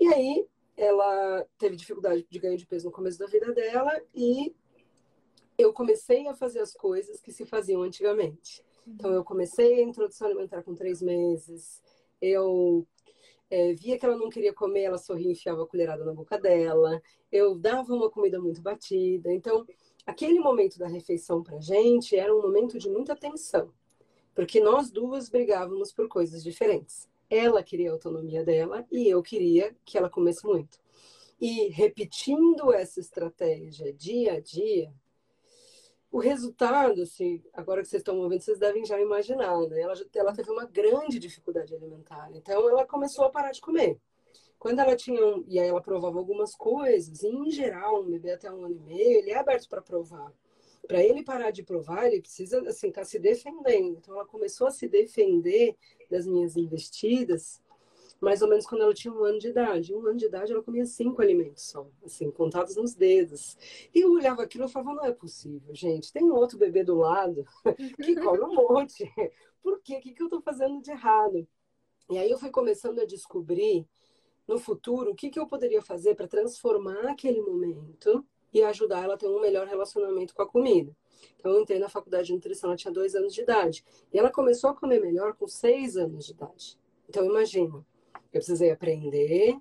E 0.00 0.06
aí 0.08 0.46
ela 0.78 1.44
teve 1.58 1.74
dificuldade 1.74 2.24
de 2.30 2.38
ganho 2.38 2.56
de 2.56 2.64
peso 2.64 2.86
no 2.86 2.92
começo 2.92 3.18
da 3.18 3.26
vida 3.26 3.52
dela 3.52 4.00
e 4.14 4.54
eu 5.58 5.72
comecei 5.72 6.28
a 6.28 6.34
fazer 6.34 6.60
as 6.60 6.72
coisas 6.72 7.20
que 7.20 7.32
se 7.32 7.44
faziam 7.44 7.82
antigamente. 7.82 8.62
Então, 8.86 9.12
eu 9.12 9.24
comecei 9.24 9.80
a 9.80 9.82
introdução 9.82 10.28
alimentar 10.28 10.62
com 10.62 10.76
três 10.76 11.02
meses. 11.02 11.82
Eu 12.22 12.86
é, 13.50 13.72
via 13.72 13.98
que 13.98 14.06
ela 14.06 14.16
não 14.16 14.30
queria 14.30 14.54
comer, 14.54 14.82
ela 14.82 14.98
sorria 14.98 15.28
e 15.28 15.32
enfiava 15.32 15.64
a 15.64 15.66
colherada 15.66 16.04
na 16.04 16.14
boca 16.14 16.38
dela. 16.38 17.02
Eu 17.30 17.58
dava 17.58 17.92
uma 17.92 18.08
comida 18.08 18.40
muito 18.40 18.62
batida. 18.62 19.32
Então, 19.32 19.66
aquele 20.06 20.38
momento 20.38 20.78
da 20.78 20.86
refeição 20.86 21.42
para 21.42 21.60
gente 21.60 22.16
era 22.16 22.34
um 22.34 22.40
momento 22.40 22.78
de 22.78 22.88
muita 22.88 23.16
tensão, 23.16 23.72
porque 24.32 24.60
nós 24.60 24.92
duas 24.92 25.28
brigávamos 25.28 25.92
por 25.92 26.06
coisas 26.06 26.44
diferentes. 26.44 27.08
Ela 27.30 27.62
queria 27.62 27.90
a 27.90 27.92
autonomia 27.92 28.44
dela 28.44 28.86
e 28.90 29.08
eu 29.08 29.22
queria 29.22 29.76
que 29.84 29.98
ela 29.98 30.08
comesse 30.08 30.46
muito. 30.46 30.78
E 31.40 31.68
repetindo 31.68 32.72
essa 32.72 32.98
estratégia 32.98 33.92
dia 33.92 34.34
a 34.34 34.40
dia, 34.40 34.92
o 36.10 36.18
resultado, 36.18 37.02
assim, 37.02 37.42
agora 37.52 37.82
que 37.82 37.88
vocês 37.88 38.00
estão 38.00 38.18
ouvindo, 38.18 38.40
vocês 38.40 38.58
devem 38.58 38.84
já 38.84 38.98
imaginar, 38.98 39.56
né? 39.68 39.80
Ela, 39.80 39.94
ela 40.14 40.32
teve 40.32 40.50
uma 40.50 40.64
grande 40.64 41.18
dificuldade 41.18 41.74
alimentar. 41.74 42.30
Então, 42.32 42.68
ela 42.68 42.86
começou 42.86 43.26
a 43.26 43.30
parar 43.30 43.52
de 43.52 43.60
comer. 43.60 44.00
Quando 44.58 44.80
ela 44.80 44.96
tinha, 44.96 45.24
um, 45.24 45.44
e 45.46 45.58
aí 45.58 45.68
ela 45.68 45.82
provava 45.82 46.18
algumas 46.18 46.54
coisas, 46.54 47.22
e 47.22 47.28
em 47.28 47.50
geral, 47.50 48.02
um 48.02 48.10
bebê 48.10 48.32
até 48.32 48.50
um 48.50 48.64
ano 48.64 48.74
e 48.74 48.80
meio, 48.80 49.18
ele 49.18 49.30
é 49.30 49.38
aberto 49.38 49.68
para 49.68 49.82
provar. 49.82 50.32
Para 50.86 51.02
ele 51.02 51.22
parar 51.22 51.50
de 51.50 51.62
provar, 51.62 52.06
ele 52.06 52.20
precisa, 52.20 52.60
assim, 52.68 52.88
estar 52.88 53.02
tá 53.02 53.04
se 53.04 53.18
defendendo. 53.18 53.98
Então, 53.98 54.14
ela 54.14 54.26
começou 54.26 54.66
a 54.66 54.70
se 54.70 54.88
defender 54.88 55.76
das 56.10 56.26
minhas 56.26 56.56
investidas, 56.56 57.62
mais 58.20 58.42
ou 58.42 58.48
menos 58.48 58.66
quando 58.66 58.82
ela 58.82 58.94
tinha 58.94 59.12
um 59.12 59.22
ano 59.24 59.38
de 59.38 59.48
idade. 59.48 59.94
Um 59.94 60.06
ano 60.06 60.16
de 60.16 60.26
idade 60.26 60.52
ela 60.52 60.62
comia 60.62 60.86
cinco 60.86 61.20
alimentos 61.22 61.64
só, 61.64 61.86
assim, 62.04 62.30
contados 62.30 62.76
nos 62.76 62.94
dedos. 62.94 63.56
E 63.94 64.00
eu 64.00 64.12
olhava 64.12 64.42
aquilo 64.42 64.64
e 64.64 64.68
falava, 64.68 64.94
não 64.94 65.04
é 65.04 65.12
possível, 65.12 65.74
gente. 65.74 66.12
Tem 66.12 66.30
outro 66.30 66.58
bebê 66.58 66.82
do 66.82 66.96
lado 66.96 67.44
que 68.02 68.16
come 68.16 68.40
um 68.40 68.54
monte. 68.54 69.10
Por 69.62 69.80
quê? 69.82 69.96
O 69.96 70.00
que, 70.00 70.12
que 70.14 70.22
eu 70.22 70.26
estou 70.26 70.40
fazendo 70.40 70.80
de 70.80 70.90
errado? 70.90 71.46
E 72.10 72.16
aí 72.16 72.30
eu 72.30 72.38
fui 72.38 72.50
começando 72.50 73.00
a 73.00 73.04
descobrir 73.04 73.86
no 74.46 74.58
futuro 74.58 75.10
o 75.10 75.14
que, 75.14 75.28
que 75.28 75.38
eu 75.38 75.46
poderia 75.46 75.82
fazer 75.82 76.14
para 76.14 76.26
transformar 76.26 77.06
aquele 77.10 77.42
momento 77.42 78.26
e 78.52 78.62
ajudar 78.62 79.04
ela 79.04 79.14
a 79.14 79.16
ter 79.16 79.28
um 79.28 79.40
melhor 79.40 79.66
relacionamento 79.66 80.34
com 80.34 80.42
a 80.42 80.48
comida. 80.48 80.94
Então, 81.36 81.52
eu 81.52 81.60
entrei 81.60 81.78
na 81.78 81.88
faculdade 81.88 82.28
de 82.28 82.32
nutrição, 82.32 82.70
ela 82.70 82.76
tinha 82.76 82.92
dois 82.92 83.14
anos 83.14 83.34
de 83.34 83.42
idade. 83.42 83.84
E 84.12 84.18
ela 84.18 84.30
começou 84.30 84.70
a 84.70 84.74
comer 84.74 85.00
melhor 85.00 85.34
com 85.34 85.46
seis 85.46 85.96
anos 85.96 86.26
de 86.26 86.32
idade. 86.32 86.78
Então, 87.08 87.24
imagina, 87.24 87.84
eu 88.14 88.30
precisei 88.30 88.70
aprender, 88.70 89.56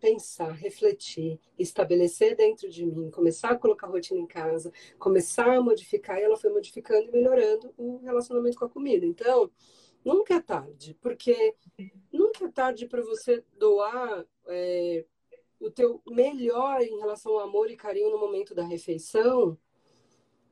pensar, 0.00 0.52
refletir, 0.52 1.38
estabelecer 1.58 2.34
dentro 2.34 2.68
de 2.68 2.84
mim, 2.84 3.10
começar 3.10 3.50
a 3.50 3.58
colocar 3.58 3.86
rotina 3.86 4.20
em 4.20 4.26
casa, 4.26 4.72
começar 4.98 5.56
a 5.56 5.60
modificar, 5.60 6.18
e 6.18 6.22
ela 6.22 6.36
foi 6.36 6.50
modificando 6.50 7.08
e 7.08 7.12
melhorando 7.12 7.72
o 7.76 7.98
relacionamento 7.98 8.58
com 8.58 8.64
a 8.64 8.68
comida. 8.68 9.04
Então, 9.04 9.50
nunca 10.04 10.34
é 10.34 10.40
tarde, 10.40 10.96
porque 11.00 11.54
nunca 12.12 12.46
é 12.46 12.50
tarde 12.50 12.86
para 12.86 13.02
você 13.02 13.44
doar 13.56 14.26
é, 14.48 15.04
o 15.60 15.70
teu 15.70 16.02
melhor 16.06 16.80
em 16.80 16.98
relação 16.98 17.32
ao 17.32 17.40
amor 17.40 17.70
e 17.70 17.76
carinho 17.76 18.10
no 18.10 18.18
momento 18.18 18.54
da 18.54 18.64
refeição, 18.64 19.56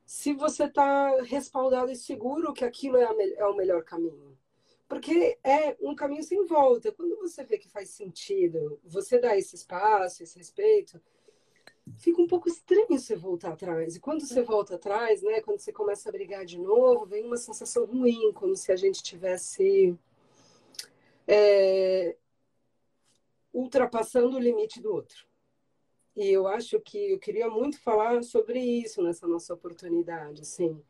se 0.05 0.33
você 0.33 0.65
está 0.65 1.21
respaldado 1.23 1.91
e 1.91 1.95
seguro 1.95 2.53
que 2.53 2.63
aquilo 2.63 2.97
é, 2.97 3.07
é, 3.37 3.45
o 3.45 3.55
melhor 3.55 3.83
caminho. 3.83 4.37
Porque 4.87 5.37
é 5.43 5.77
um 5.81 5.93
caminho 5.93 6.23
sem 6.23 6.45
volta. 6.45 6.91
Quando 6.91 7.15
você 7.17 7.43
vê 7.43 7.57
que 7.57 7.69
faz 7.69 7.89
sentido, 7.89 8.79
você 8.83 9.19
dá 9.19 9.37
esse 9.37 9.55
espaço, 9.55 10.23
esse 10.23 10.37
respeito, 10.37 10.99
fica 11.97 12.21
um 12.21 12.27
pouco 12.27 12.49
estranho 12.49 12.87
você 12.97 13.15
voltar 13.15 13.53
atrás. 13.53 13.95
E 13.95 13.99
quando 13.99 14.21
você 14.21 14.41
volta 14.41 14.75
atrás, 14.75 15.21
né, 15.21 15.41
quando 15.41 15.59
você 15.59 15.71
começa 15.71 16.09
a 16.09 16.11
brigar 16.11 16.43
de 16.43 16.57
novo, 16.57 17.05
vem 17.05 17.23
uma 17.23 17.37
sensação 17.37 17.85
ruim, 17.85 18.31
como 18.33 18.55
se 18.55 18.71
a 18.71 18.75
gente 18.75 19.03
tivesse 19.03 19.95
é, 21.27 22.15
ultrapassando 23.53 24.37
o 24.37 24.39
limite 24.39 24.81
do 24.81 24.93
outro. 24.93 25.27
E 26.15 26.27
eu 26.27 26.47
acho 26.47 26.79
que 26.81 27.11
eu 27.11 27.19
queria 27.19 27.49
muito 27.49 27.79
falar 27.81 28.23
sobre 28.23 28.59
isso 28.59 29.01
nessa 29.01 29.27
nossa 29.27 29.53
oportunidade, 29.53 30.41
assim, 30.41 30.81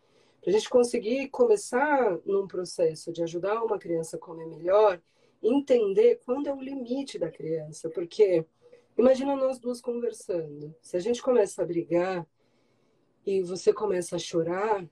para 0.41 0.49
a 0.49 0.53
gente 0.53 0.69
conseguir 0.69 1.29
começar 1.29 2.17
num 2.25 2.47
processo 2.47 3.11
de 3.11 3.21
ajudar 3.21 3.63
uma 3.63 3.77
criança 3.77 4.17
a 4.17 4.19
comer 4.19 4.47
melhor, 4.47 5.01
entender 5.41 6.19
quando 6.25 6.47
é 6.47 6.53
o 6.53 6.61
limite 6.61 7.19
da 7.19 7.29
criança, 7.29 7.89
porque 7.89 8.45
imagina 8.97 9.35
nós 9.35 9.59
duas 9.59 9.81
conversando, 9.81 10.73
se 10.81 10.97
a 10.97 10.99
gente 10.99 11.21
começa 11.21 11.61
a 11.61 11.65
brigar 11.65 12.27
e 13.25 13.41
você 13.41 13.71
começa 13.71 14.15
a 14.15 14.19
chorar, 14.19 14.87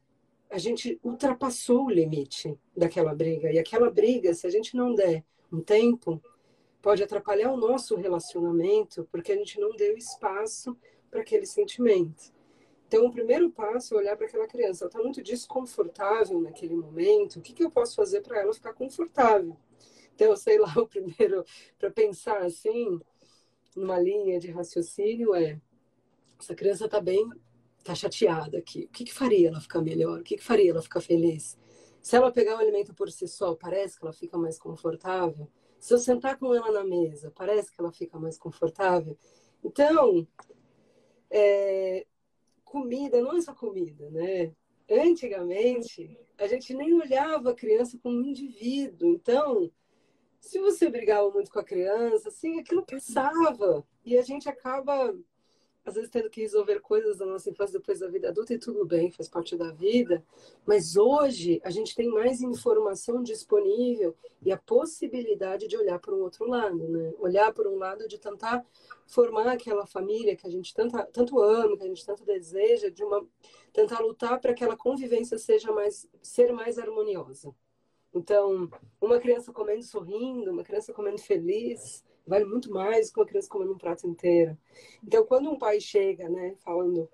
a 0.50 0.58
gente 0.58 1.00
ultrapassou 1.04 1.86
o 1.86 1.90
limite 1.90 2.58
daquela 2.76 3.14
briga 3.14 3.52
e 3.52 3.60
aquela 3.60 3.90
briga, 3.90 4.34
se 4.34 4.46
a 4.46 4.50
gente 4.50 4.76
não 4.76 4.94
der 4.94 5.24
um 5.52 5.62
tempo, 5.62 6.22
pode 6.88 7.04
atrapalhar 7.04 7.52
o 7.52 7.58
nosso 7.58 7.98
relacionamento, 7.98 9.06
porque 9.12 9.34
a 9.34 9.36
gente 9.36 9.60
não 9.60 9.76
deu 9.76 9.98
espaço 9.98 10.74
para 11.12 11.20
aquele 11.20 11.46
sentimento. 11.46 12.32
Então, 12.88 13.06
o 13.06 13.12
primeiro 13.12 13.52
passo 13.52 13.94
é 13.94 13.98
olhar 13.98 14.16
para 14.16 14.26
aquela 14.26 14.48
criança. 14.48 14.86
Ela 14.86 14.90
está 14.90 15.04
muito 15.04 15.22
desconfortável 15.22 16.40
naquele 16.40 16.78
momento. 16.78 17.40
O 17.40 17.42
que, 17.42 17.52
que 17.52 17.62
eu 17.62 17.70
posso 17.70 17.94
fazer 17.94 18.22
para 18.22 18.40
ela 18.40 18.54
ficar 18.54 18.72
confortável? 18.72 19.58
Então, 20.16 20.34
sei 20.38 20.58
lá, 20.58 20.74
o 20.78 20.88
primeiro, 20.88 21.44
para 21.78 21.92
pensar 21.92 22.38
assim, 22.38 23.02
numa 23.76 24.00
linha 24.00 24.40
de 24.40 24.50
raciocínio, 24.50 25.36
é: 25.36 25.60
essa 26.40 26.56
criança 26.56 26.86
está 26.86 27.02
bem, 27.02 27.30
está 27.80 27.94
chateada 27.96 28.60
aqui. 28.60 28.86
O 28.86 28.94
que, 28.94 29.04
que 29.04 29.14
faria 29.14 29.50
ela 29.50 29.60
ficar 29.60 29.82
melhor? 29.82 30.22
O 30.22 30.24
que, 30.24 30.38
que 30.38 30.44
faria 30.44 30.72
ela 30.72 30.82
ficar 30.82 31.02
feliz? 31.02 31.58
Se 32.02 32.16
ela 32.16 32.32
pegar 32.32 32.56
o 32.56 32.60
alimento 32.60 32.94
por 32.94 33.12
si 33.12 33.28
só, 33.28 33.54
parece 33.56 34.00
que 34.00 34.06
ela 34.06 34.14
fica 34.14 34.38
mais 34.38 34.58
confortável? 34.58 35.52
Se 35.80 35.94
eu 35.94 35.98
sentar 35.98 36.38
com 36.38 36.54
ela 36.54 36.72
na 36.72 36.84
mesa, 36.84 37.32
parece 37.36 37.72
que 37.72 37.80
ela 37.80 37.92
fica 37.92 38.20
mais 38.20 38.38
confortável? 38.38 39.18
Então, 39.64 40.28
é, 41.30 42.06
comida 42.64 43.22
não 43.22 43.36
é 43.38 43.42
só 43.42 43.54
comida, 43.54 44.10
né? 44.10 44.54
Antigamente, 44.90 46.18
a 46.38 46.48
gente 46.48 46.74
nem 46.74 46.94
olhava 46.94 47.52
a 47.52 47.56
criança 47.56 48.00
como 48.02 48.18
um 48.18 48.26
indivíduo. 48.26 49.14
Então, 49.14 49.72
se 50.40 50.60
você 50.60 50.90
brigava 50.90 51.30
muito 51.30 51.52
com 51.52 51.60
a 51.60 51.64
criança, 51.64 52.30
assim, 52.30 52.60
aquilo 52.60 52.86
passava. 52.86 53.86
E 54.06 54.18
a 54.18 54.22
gente 54.22 54.48
acaba 54.48 55.14
às 55.88 55.96
vezes 55.96 56.10
tendo 56.10 56.30
que 56.30 56.42
resolver 56.42 56.82
coisas 56.82 57.18
da 57.18 57.26
nossa 57.26 57.50
infância 57.50 57.80
depois 57.80 58.00
da 58.00 58.10
vida 58.10 58.28
adulta 58.28 58.54
e 58.54 58.60
tudo 58.60 58.86
bem, 58.86 59.10
faz 59.10 59.30
parte 59.30 59.56
da 59.56 59.72
vida. 59.72 60.22
Mas 60.66 60.98
hoje 60.98 61.62
a 61.64 61.70
gente 61.70 61.96
tem 61.96 62.10
mais 62.10 62.42
informação 62.42 63.24
disponível 63.24 64.14
e 64.42 64.52
a 64.52 64.58
possibilidade 64.58 65.66
de 65.66 65.78
olhar 65.78 65.98
para 65.98 66.14
um 66.14 66.22
outro 66.22 66.46
lado, 66.46 66.90
né? 66.90 67.14
Olhar 67.20 67.54
por 67.54 67.66
um 67.68 67.78
lado 67.78 68.06
de 68.06 68.18
tentar 68.18 68.66
formar 69.08 69.48
aquela 69.48 69.86
família 69.86 70.36
que 70.36 70.46
a 70.46 70.50
gente 70.50 70.74
tanto, 70.74 70.98
tanto 71.14 71.40
ama, 71.40 71.78
que 71.78 71.84
a 71.84 71.88
gente 71.88 72.06
tanto 72.06 72.26
deseja, 72.26 72.90
de 72.90 73.06
uma 73.06 73.26
tentar 73.72 74.00
lutar 74.00 74.42
para 74.42 74.54
que 74.54 74.66
aquela 74.66 74.76
convivência 74.76 75.38
seja 75.38 75.72
mais 75.72 76.06
ser 76.22 76.52
mais 76.52 76.78
harmoniosa. 76.78 77.56
Então, 78.14 78.70
uma 79.00 79.20
criança 79.20 79.54
comendo 79.54 79.84
sorrindo, 79.84 80.52
uma 80.52 80.64
criança 80.64 80.92
comendo 80.92 81.20
feliz, 81.20 82.04
vale 82.28 82.46
muito 82.46 82.72
mais 82.72 83.10
que 83.10 83.20
uma 83.20 83.26
criança 83.26 83.50
comendo 83.50 83.74
um 83.74 83.78
prato 83.78 84.08
inteiro. 84.08 84.58
Então, 85.04 85.26
quando 85.26 85.50
um 85.50 85.58
pai 85.58 85.80
chega, 85.80 86.30
né, 86.30 86.56
falando, 86.60 87.10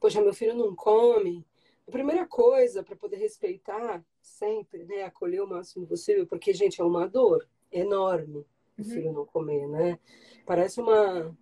poxa, 0.00 0.22
meu 0.22 0.32
filho 0.32 0.54
não 0.54 0.74
come, 0.74 1.44
a 1.86 1.90
primeira 1.90 2.26
coisa 2.26 2.82
para 2.82 2.96
poder 2.96 3.16
respeitar 3.16 4.04
sempre, 4.20 4.84
né, 4.84 5.02
acolher 5.02 5.42
o 5.42 5.46
máximo 5.46 5.86
possível, 5.86 6.26
porque, 6.26 6.52
gente, 6.52 6.80
é 6.80 6.84
uma 6.84 7.06
dor 7.06 7.46
enorme 7.70 8.46
o 8.78 8.82
uhum. 8.82 8.88
filho 8.88 9.12
não 9.12 9.24
comer, 9.24 9.66
né? 9.66 9.98
Parece 10.44 10.80
uma 10.80 11.34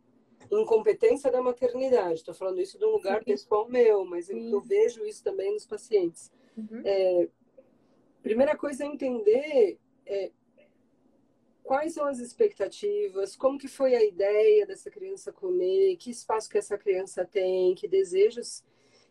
incompetência 0.53 1.31
da 1.31 1.43
maternidade. 1.43 2.15
Estou 2.15 2.35
falando 2.35 2.61
isso 2.61 2.79
de 2.79 2.85
um 2.85 2.91
lugar 2.91 3.19
Sim. 3.19 3.25
pessoal 3.25 3.69
meu, 3.69 4.05
mas 4.05 4.29
eu, 4.29 4.39
eu, 4.39 4.61
vejo 4.61 5.05
isso 5.05 5.23
também 5.23 5.53
nos 5.53 5.67
pacientes. 5.67 6.31
Uhum. 6.57 6.83
É, 6.85 7.29
primeira 8.23 8.57
coisa 8.57 8.85
é 8.85 8.87
entender 8.87 9.79
é, 10.07 10.31
quais 11.65 11.95
são 11.95 12.05
as 12.07 12.19
expectativas, 12.19 13.35
como 13.35 13.59
que 13.59 13.67
foi 13.67 13.95
a 13.97 14.05
ideia 14.05 14.67
dessa 14.67 14.91
criança 14.91 15.33
comer, 15.33 15.97
que 15.97 16.11
espaço 16.11 16.49
que 16.49 16.59
essa 16.59 16.79
criança 16.79 17.25
tem, 17.25 17.75
que 17.75 17.89
desejos 17.89 18.63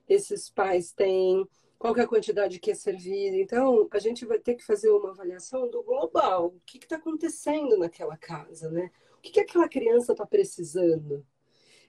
esses 0.08 0.50
pais 0.50 0.92
têm, 0.92 1.48
qual 1.80 1.94
que 1.94 2.00
é 2.00 2.04
a 2.04 2.08
quantidade 2.08 2.60
que 2.60 2.72
é 2.72 2.76
servida. 2.76 3.36
Então, 3.36 3.90
a 3.92 4.00
gente 4.00 4.26
vai 4.26 4.40
ter 4.40 4.56
que 4.56 4.64
fazer 4.64 4.90
uma 4.90 5.10
avaliação 5.10 5.70
do 5.70 5.84
global. 5.84 6.48
O 6.48 6.62
que 6.66 6.78
está 6.78 6.96
acontecendo 6.96 7.78
naquela 7.78 8.16
casa, 8.16 8.70
né? 8.70 8.92
O 9.18 9.22
que, 9.22 9.32
que 9.32 9.40
aquela 9.40 9.68
criança 9.68 10.12
está 10.12 10.26
precisando? 10.26 11.26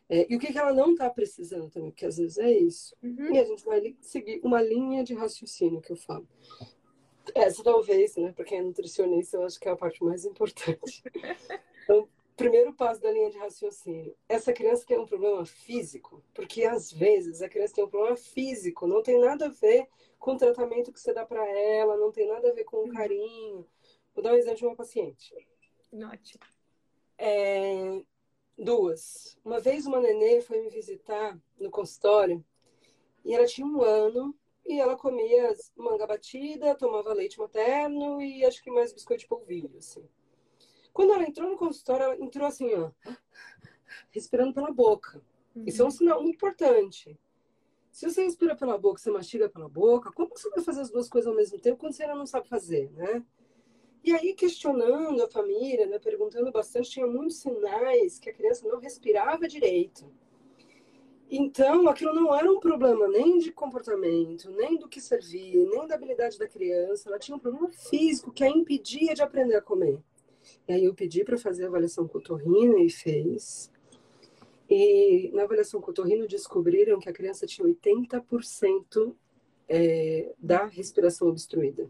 É, 0.09 0.26
e 0.30 0.37
o 0.37 0.38
que, 0.38 0.52
que 0.52 0.59
ela 0.59 0.73
não 0.73 0.92
está 0.92 1.09
precisando 1.11 1.71
também, 1.71 1.90
porque 1.90 2.06
às 2.06 2.16
vezes 2.16 2.38
é 2.38 2.50
isso. 2.50 2.97
Uhum. 3.02 3.35
E 3.35 3.38
a 3.38 3.44
gente 3.44 3.64
vai 3.64 3.97
seguir 4.00 4.40
uma 4.42 4.62
linha 4.62 5.04
de 5.04 5.14
raciocínio 5.14 5.80
que 5.80 5.92
eu 5.92 5.97
falo. 5.97 6.26
Essa 7.35 7.62
talvez, 7.62 8.16
né? 8.16 8.33
Para 8.33 8.45
quem 8.45 8.59
é 8.59 8.62
nutricionista, 8.62 9.37
eu 9.37 9.45
acho 9.45 9.59
que 9.59 9.69
é 9.69 9.73
a 9.73 9.76
parte 9.76 10.02
mais 10.02 10.25
importante. 10.25 11.02
Então, 11.85 12.09
primeiro 12.37 12.73
passo 12.73 13.00
da 13.00 13.11
linha 13.11 13.31
de 13.31 13.38
raciocínio. 13.38 14.16
Essa 14.28 14.52
criança 14.52 14.85
tem 14.87 14.99
um 14.99 15.07
problema 15.07 15.45
físico, 15.45 16.23
porque 16.35 16.64
às 16.64 16.93
vezes 16.93 17.43
a 17.43 17.49
criança 17.49 17.75
tem 17.75 17.85
um 17.85 17.88
problema 17.88 18.16
físico, 18.16 18.87
não 18.87 19.02
tem 19.02 19.19
nada 19.21 19.47
a 19.47 19.50
ver 19.50 19.88
com 20.19 20.33
o 20.33 20.38
tratamento 20.38 20.93
que 20.93 21.00
você 21.00 21.12
dá 21.12 21.25
para 21.25 21.47
ela, 21.47 21.97
não 21.97 22.11
tem 22.11 22.26
nada 22.26 22.50
a 22.50 22.54
ver 22.54 22.64
com 22.64 22.85
o 22.85 22.88
carinho. 22.88 23.66
Vou 24.14 24.23
dar 24.23 24.33
um 24.33 24.37
exemplo 24.37 24.59
de 24.59 24.66
uma 24.66 24.76
paciente. 24.76 25.35
Ótimo. 25.93 26.45
É, 27.19 28.02
duas. 28.59 29.38
Uma 29.45 29.61
vez 29.61 29.87
uma 29.87 30.00
nenê 30.00 30.40
foi 30.40 30.61
me 30.61 30.71
visitar 30.71 31.38
no 31.59 31.71
consultório 31.71 32.45
e 33.25 33.35
ela 33.35 33.47
tinha 33.47 33.66
um 33.66 33.83
ano 33.83 34.35
e 34.66 34.80
ela 34.80 34.97
comia 34.97 35.54
manga 35.76 36.06
batida, 36.06 36.75
tomava 36.75 37.12
leite 37.12 37.38
materno 37.38 38.21
e 38.21 38.44
acho 38.44 38.62
que 38.62 38.71
mais 38.71 38.92
biscoito 38.92 39.23
de 39.23 39.28
polvilho, 39.28 39.76
assim. 39.78 40.09
Quando 40.92 41.12
ela 41.12 41.25
entrou 41.25 41.50
no 41.50 41.56
consultório, 41.56 42.04
ela 42.04 42.16
entrou 42.16 42.47
assim, 42.47 42.73
ó, 42.75 42.90
respirando 44.11 44.54
pela 44.54 44.73
boca. 44.73 45.23
Uhum. 45.54 45.64
Isso 45.66 45.83
é 45.83 45.85
um 45.85 45.90
sinal 45.90 46.23
muito 46.23 46.37
importante. 46.37 47.18
Se 47.90 48.11
você 48.11 48.25
respira 48.25 48.56
pela 48.56 48.78
boca, 48.78 49.00
você 49.00 49.11
mastiga 49.11 49.49
pela 49.49 49.68
boca, 49.68 50.11
como 50.12 50.30
você 50.30 50.50
vai 50.50 50.64
fazer 50.64 50.80
as 50.80 50.90
duas 50.90 51.09
coisas 51.09 51.30
ao 51.30 51.37
mesmo 51.37 51.61
tempo 51.61 51.78
quando 51.78 51.92
você 51.92 52.02
ainda 52.02 52.16
não 52.16 52.26
sabe 52.26 52.49
fazer, 52.49 52.90
né? 52.92 53.25
E 54.02 54.12
aí, 54.12 54.35
questionando 54.35 55.23
a 55.23 55.30
família, 55.30 55.87
né, 55.87 55.99
perguntando 55.99 56.52
bastante, 56.52 56.90
tinha 56.90 57.06
muitos 57.06 57.37
sinais 57.37 58.18
que 58.18 58.28
a 58.28 58.35
criança 58.35 58.68
não 58.68 58.78
respirava 58.78 59.49
direito. 59.49 60.12
Então, 61.36 61.88
aquilo 61.88 62.14
não 62.14 62.32
era 62.32 62.48
um 62.48 62.60
problema 62.60 63.08
nem 63.08 63.40
de 63.40 63.50
comportamento, 63.50 64.52
nem 64.52 64.78
do 64.78 64.88
que 64.88 65.00
servir, 65.00 65.66
nem 65.66 65.84
da 65.84 65.96
habilidade 65.96 66.38
da 66.38 66.46
criança. 66.46 67.08
Ela 67.08 67.18
tinha 67.18 67.36
um 67.36 67.40
problema 67.40 67.68
físico 67.72 68.30
que 68.30 68.44
a 68.44 68.48
impedia 68.48 69.14
de 69.14 69.20
aprender 69.20 69.56
a 69.56 69.60
comer. 69.60 69.98
E 70.68 70.72
aí 70.72 70.84
eu 70.84 70.94
pedi 70.94 71.24
para 71.24 71.36
fazer 71.36 71.64
a 71.64 71.66
avaliação 71.66 72.06
cotorrino 72.06 72.78
e 72.78 72.88
fez. 72.88 73.68
E 74.70 75.32
na 75.34 75.42
avaliação 75.42 75.80
cotorrino 75.80 76.28
descobriram 76.28 77.00
que 77.00 77.08
a 77.08 77.12
criança 77.12 77.48
tinha 77.48 77.66
80% 77.66 79.12
é, 79.68 80.32
da 80.38 80.66
respiração 80.66 81.26
obstruída. 81.26 81.88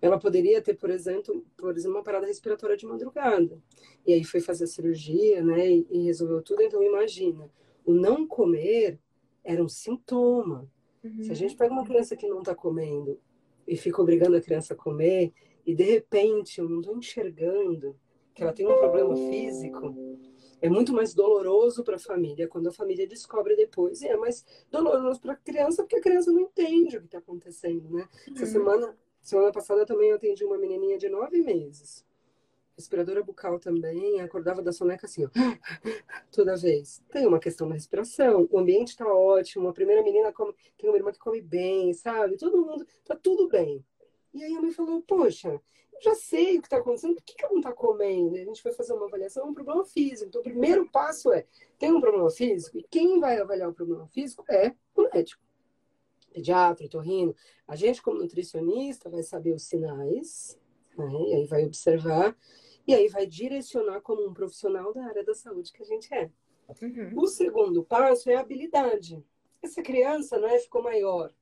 Ela 0.00 0.18
poderia 0.18 0.62
ter, 0.62 0.72
por 0.72 0.88
exemplo, 0.88 1.44
por 1.54 1.76
exemplo, 1.76 1.98
uma 1.98 2.02
parada 2.02 2.26
respiratória 2.26 2.78
de 2.78 2.86
madrugada. 2.86 3.58
E 4.06 4.14
aí 4.14 4.24
foi 4.24 4.40
fazer 4.40 4.64
a 4.64 4.68
cirurgia, 4.68 5.44
né, 5.44 5.68
e 5.68 6.04
resolveu 6.04 6.40
tudo. 6.40 6.62
Então 6.62 6.82
imagina, 6.82 7.50
o 7.84 7.92
não 7.92 8.26
comer 8.26 8.98
era 9.44 9.62
um 9.62 9.68
sintoma. 9.68 10.70
Uhum. 11.02 11.22
Se 11.22 11.32
a 11.32 11.34
gente 11.34 11.56
pega 11.56 11.72
uma 11.72 11.84
criança 11.84 12.16
que 12.16 12.28
não 12.28 12.40
está 12.40 12.54
comendo 12.54 13.18
e 13.66 13.76
fica 13.76 14.02
obrigando 14.02 14.36
a 14.36 14.40
criança 14.40 14.74
a 14.74 14.76
comer, 14.76 15.32
e 15.66 15.74
de 15.74 15.84
repente 15.84 16.58
eu 16.58 16.68
não 16.68 16.80
estou 16.80 16.96
enxergando 16.96 17.96
que 18.34 18.42
ela 18.42 18.52
tem 18.52 18.66
um 18.66 18.76
problema 18.76 19.16
físico, 19.16 19.94
é 20.60 20.68
muito 20.68 20.92
mais 20.92 21.14
doloroso 21.14 21.82
para 21.82 21.96
a 21.96 21.98
família 21.98 22.48
quando 22.48 22.68
a 22.68 22.72
família 22.72 23.06
descobre 23.06 23.56
depois. 23.56 24.02
E 24.02 24.08
é 24.08 24.16
mais 24.16 24.44
doloroso 24.70 25.20
para 25.20 25.32
a 25.32 25.36
criança 25.36 25.82
porque 25.82 25.96
a 25.96 26.02
criança 26.02 26.30
não 26.30 26.40
entende 26.40 26.96
o 26.96 27.00
que 27.00 27.06
está 27.06 27.18
acontecendo, 27.18 27.88
né? 27.90 28.08
Uhum. 28.28 28.34
Essa 28.34 28.46
semana, 28.46 28.96
semana 29.22 29.52
passada 29.52 29.86
também 29.86 30.10
eu 30.10 30.16
atendi 30.16 30.44
uma 30.44 30.58
menininha 30.58 30.98
de 30.98 31.08
nove 31.08 31.42
meses 31.42 32.04
respiradora 32.80 33.22
bucal 33.22 33.58
também, 33.58 34.20
acordava 34.20 34.62
da 34.62 34.72
soneca 34.72 35.06
assim, 35.06 35.24
ó, 35.24 35.28
toda 36.32 36.56
vez. 36.56 37.02
Tem 37.10 37.26
uma 37.26 37.38
questão 37.38 37.68
da 37.68 37.74
respiração, 37.74 38.48
o 38.50 38.58
ambiente 38.58 38.88
está 38.88 39.06
ótimo, 39.06 39.68
a 39.68 39.72
primeira 39.72 40.02
menina 40.02 40.32
come, 40.32 40.54
tem 40.76 40.88
uma 40.88 40.96
irmã 40.96 41.12
que 41.12 41.18
come 41.18 41.40
bem, 41.40 41.92
sabe? 41.92 42.36
Todo 42.36 42.60
mundo, 42.60 42.86
tá 43.04 43.14
tudo 43.14 43.48
bem. 43.48 43.84
E 44.32 44.42
aí 44.42 44.54
a 44.54 44.60
mãe 44.60 44.70
falou, 44.70 45.02
poxa, 45.02 45.60
eu 45.92 46.00
já 46.02 46.14
sei 46.14 46.56
o 46.56 46.60
que 46.62 46.66
está 46.66 46.78
acontecendo, 46.78 47.14
por 47.14 47.22
que, 47.22 47.34
que 47.34 47.44
ela 47.44 47.52
não 47.52 47.60
está 47.60 47.72
comendo? 47.72 48.36
E 48.36 48.40
a 48.40 48.44
gente 48.44 48.62
foi 48.62 48.72
fazer 48.72 48.92
uma 48.94 49.06
avaliação, 49.06 49.44
é 49.44 49.46
um 49.46 49.54
problema 49.54 49.84
físico. 49.84 50.28
Então, 50.28 50.40
o 50.40 50.44
primeiro 50.44 50.88
passo 50.90 51.32
é, 51.32 51.46
tem 51.78 51.92
um 51.92 52.00
problema 52.00 52.30
físico, 52.30 52.78
e 52.78 52.82
quem 52.84 53.20
vai 53.20 53.38
avaliar 53.38 53.68
o 53.68 53.74
problema 53.74 54.06
físico 54.08 54.44
é 54.48 54.74
o 54.94 55.02
médico. 55.02 55.42
Pediatra, 56.32 56.88
torrino. 56.88 57.34
A 57.66 57.74
gente, 57.74 58.00
como 58.00 58.18
nutricionista, 58.18 59.10
vai 59.10 59.22
saber 59.22 59.52
os 59.52 59.64
sinais, 59.64 60.58
né? 60.96 61.12
e 61.28 61.34
aí 61.34 61.46
vai 61.46 61.64
observar 61.64 62.36
e 62.90 62.94
aí 62.94 63.08
vai 63.08 63.24
direcionar 63.24 64.00
como 64.00 64.26
um 64.26 64.34
profissional 64.34 64.92
da 64.92 65.04
área 65.04 65.24
da 65.24 65.32
saúde 65.32 65.72
que 65.72 65.80
a 65.80 65.86
gente 65.86 66.12
é. 66.12 66.28
Uhum. 66.82 67.12
O 67.16 67.26
segundo 67.28 67.84
passo 67.84 68.28
é 68.28 68.34
a 68.34 68.40
habilidade. 68.40 69.24
Essa 69.62 69.80
criança 69.80 70.38
né, 70.38 70.58
ficou 70.58 70.82
maior. 70.82 71.32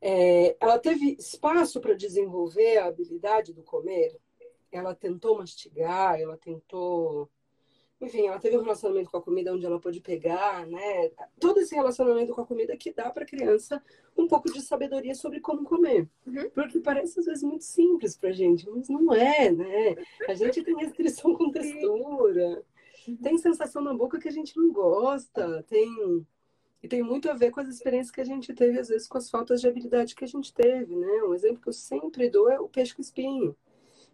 É, 0.00 0.56
ela 0.60 0.78
teve 0.78 1.16
espaço 1.18 1.80
para 1.80 1.94
desenvolver 1.94 2.78
a 2.78 2.86
habilidade 2.86 3.52
do 3.52 3.64
comer. 3.64 4.16
Ela 4.70 4.94
tentou 4.94 5.36
mastigar, 5.36 6.20
ela 6.20 6.36
tentou 6.36 7.28
enfim, 8.00 8.26
ela 8.28 8.38
teve 8.38 8.56
um 8.56 8.62
relacionamento 8.62 9.10
com 9.10 9.16
a 9.16 9.22
comida 9.22 9.52
onde 9.52 9.66
ela 9.66 9.80
pôde 9.80 10.00
pegar, 10.00 10.66
né? 10.66 11.10
Todo 11.40 11.58
esse 11.58 11.74
relacionamento 11.74 12.32
com 12.32 12.40
a 12.40 12.46
comida 12.46 12.76
que 12.76 12.92
dá 12.92 13.10
para 13.10 13.24
a 13.24 13.26
criança 13.26 13.82
um 14.16 14.28
pouco 14.28 14.52
de 14.52 14.60
sabedoria 14.62 15.14
sobre 15.14 15.40
como 15.40 15.64
comer. 15.64 16.08
Uhum. 16.26 16.48
Porque 16.50 16.78
parece 16.78 17.18
às 17.18 17.26
vezes 17.26 17.42
muito 17.42 17.64
simples 17.64 18.16
para 18.16 18.30
gente, 18.30 18.68
mas 18.70 18.88
não 18.88 19.12
é, 19.12 19.50
né? 19.50 19.96
A 20.28 20.34
gente 20.34 20.62
tem 20.62 20.76
restrição 20.76 21.34
com 21.34 21.50
textura. 21.52 22.62
Uhum. 23.08 23.16
Tem 23.16 23.36
sensação 23.36 23.82
na 23.82 23.92
boca 23.92 24.18
que 24.18 24.28
a 24.28 24.32
gente 24.32 24.56
não 24.56 24.72
gosta, 24.72 25.64
tem 25.64 25.88
e 26.80 26.86
tem 26.86 27.02
muito 27.02 27.28
a 27.28 27.34
ver 27.34 27.50
com 27.50 27.60
as 27.60 27.68
experiências 27.68 28.12
que 28.12 28.20
a 28.20 28.24
gente 28.24 28.54
teve, 28.54 28.78
às 28.78 28.88
vezes, 28.88 29.08
com 29.08 29.18
as 29.18 29.28
faltas 29.28 29.60
de 29.60 29.66
habilidade 29.66 30.14
que 30.14 30.24
a 30.24 30.28
gente 30.28 30.54
teve, 30.54 30.94
né? 30.94 31.24
Um 31.24 31.34
exemplo 31.34 31.60
que 31.60 31.68
eu 31.68 31.72
sempre 31.72 32.30
dou 32.30 32.48
é 32.48 32.60
o 32.60 32.68
peixe 32.68 32.94
com 32.94 33.02
espinho. 33.02 33.56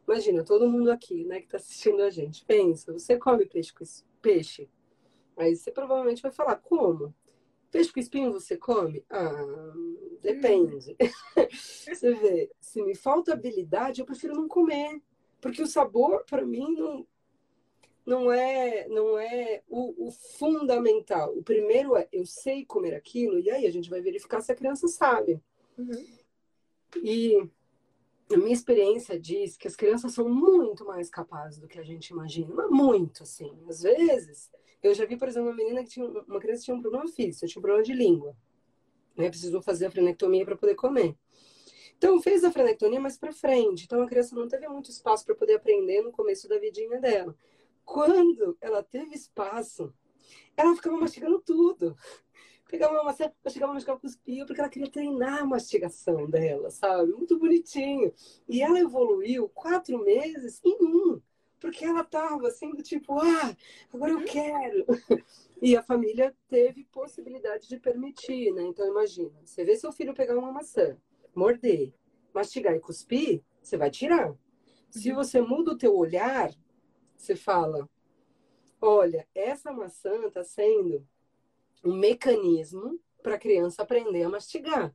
Imagina, 0.06 0.44
todo 0.44 0.68
mundo 0.68 0.90
aqui, 0.90 1.24
né, 1.24 1.40
que 1.40 1.46
está 1.46 1.56
assistindo 1.56 2.02
a 2.02 2.10
gente. 2.10 2.44
Pensa, 2.44 2.92
você 2.92 3.16
come 3.16 3.46
peixe 3.46 3.72
com 3.72 3.84
peixe. 4.20 4.68
Aí 5.36 5.56
você 5.56 5.70
provavelmente 5.70 6.22
vai 6.22 6.30
falar, 6.30 6.56
como? 6.56 7.14
Peixe 7.70 7.92
com 7.92 8.00
espinho 8.00 8.32
você 8.32 8.56
come? 8.56 9.04
Ah, 9.10 9.72
depende. 10.20 10.96
você 11.50 12.14
vê, 12.14 12.50
se 12.60 12.82
me 12.82 12.94
falta 12.94 13.32
habilidade, 13.32 14.00
eu 14.00 14.06
prefiro 14.06 14.34
não 14.34 14.46
comer. 14.46 15.02
Porque 15.40 15.60
o 15.60 15.66
sabor, 15.66 16.24
para 16.24 16.44
mim, 16.44 16.74
não, 16.74 17.06
não 18.06 18.32
é, 18.32 18.86
não 18.88 19.18
é 19.18 19.62
o, 19.68 20.06
o, 20.06 20.10
fundamental. 20.10 21.36
O 21.36 21.42
primeiro 21.42 21.96
é 21.96 22.08
eu 22.12 22.24
sei 22.24 22.64
comer 22.64 22.94
aquilo, 22.94 23.38
e 23.38 23.50
aí 23.50 23.66
a 23.66 23.70
gente 23.70 23.90
vai 23.90 24.00
verificar 24.00 24.40
se 24.40 24.52
a 24.52 24.54
criança 24.54 24.86
sabe. 24.86 25.40
Uhum. 25.76 26.06
E 27.02 27.50
a 28.30 28.36
minha 28.36 28.52
experiência 28.52 29.18
diz 29.18 29.56
que 29.56 29.68
as 29.68 29.76
crianças 29.76 30.12
são 30.12 30.28
muito 30.28 30.84
mais 30.84 31.10
capazes 31.10 31.58
do 31.58 31.68
que 31.68 31.78
a 31.78 31.82
gente 31.82 32.08
imagina, 32.08 32.68
muito, 32.68 33.22
assim. 33.22 33.52
Às 33.68 33.82
vezes, 33.82 34.50
eu 34.82 34.94
já 34.94 35.04
vi, 35.04 35.16
por 35.16 35.28
exemplo, 35.28 35.50
uma 35.50 35.56
menina 35.56 35.82
que 35.82 35.90
tinha, 35.90 36.06
uma 36.06 36.40
criança 36.40 36.60
que 36.60 36.64
tinha 36.66 36.76
um 36.76 36.80
problema 36.80 37.06
físico, 37.08 37.46
tinha 37.46 37.60
um 37.60 37.62
problema 37.62 37.82
de 37.82 37.92
língua. 37.92 38.36
Né? 39.16 39.28
Precisou 39.28 39.62
fazer 39.62 39.86
a 39.86 39.90
frenectomia 39.90 40.44
para 40.44 40.56
poder 40.56 40.74
comer. 40.74 41.16
Então, 41.96 42.20
fez 42.20 42.42
a 42.44 42.50
frenectomia 42.50 43.00
mais 43.00 43.16
para 43.16 43.32
frente. 43.32 43.84
Então, 43.84 44.02
a 44.02 44.06
criança 44.06 44.34
não 44.34 44.48
teve 44.48 44.68
muito 44.68 44.90
espaço 44.90 45.24
para 45.24 45.34
poder 45.34 45.54
aprender 45.54 46.02
no 46.02 46.10
começo 46.10 46.48
da 46.48 46.58
vidinha 46.58 47.00
dela. 47.00 47.36
Quando 47.84 48.56
ela 48.60 48.82
teve 48.82 49.14
espaço, 49.14 49.92
ela 50.56 50.74
ficava 50.74 50.96
mastigando 50.96 51.40
tudo. 51.40 51.96
Pegava 52.68 52.94
uma 52.94 53.04
maçã, 53.04 53.30
mastigava, 53.44 53.72
mastigava, 53.72 54.00
cuspia, 54.00 54.46
porque 54.46 54.60
ela 54.60 54.70
queria 54.70 54.90
treinar 54.90 55.42
a 55.42 55.46
mastigação 55.46 56.28
dela, 56.28 56.70
sabe? 56.70 57.12
Muito 57.12 57.38
bonitinho. 57.38 58.12
E 58.48 58.62
ela 58.62 58.80
evoluiu 58.80 59.48
quatro 59.48 60.02
meses 60.02 60.60
em 60.64 60.76
um. 60.82 61.20
Porque 61.60 61.84
ela 61.84 62.04
tava 62.04 62.48
assim, 62.48 62.74
do 62.74 62.82
tipo, 62.82 63.18
ah, 63.18 63.56
agora 63.92 64.12
eu 64.12 64.24
quero. 64.24 64.84
E 65.62 65.74
a 65.74 65.82
família 65.82 66.36
teve 66.46 66.84
possibilidade 66.92 67.68
de 67.68 67.78
permitir, 67.78 68.52
né? 68.52 68.64
Então, 68.64 68.86
imagina, 68.86 69.32
você 69.42 69.64
vê 69.64 69.74
seu 69.76 69.90
filho 69.90 70.12
pegar 70.12 70.36
uma 70.36 70.52
maçã, 70.52 70.94
morder, 71.34 71.94
mastigar 72.34 72.74
e 72.74 72.80
cuspir, 72.80 73.42
você 73.62 73.78
vai 73.78 73.90
tirar. 73.90 74.36
Se 74.90 75.10
uhum. 75.10 75.16
você 75.16 75.40
muda 75.40 75.72
o 75.72 75.78
teu 75.78 75.96
olhar, 75.96 76.52
você 77.16 77.34
fala: 77.34 77.88
olha, 78.80 79.26
essa 79.34 79.72
maçã 79.72 80.26
está 80.26 80.44
sendo 80.44 81.06
um 81.84 81.94
mecanismo 81.94 82.98
para 83.22 83.34
a 83.34 83.38
criança 83.38 83.82
aprender 83.82 84.22
a 84.22 84.28
mastigar. 84.28 84.94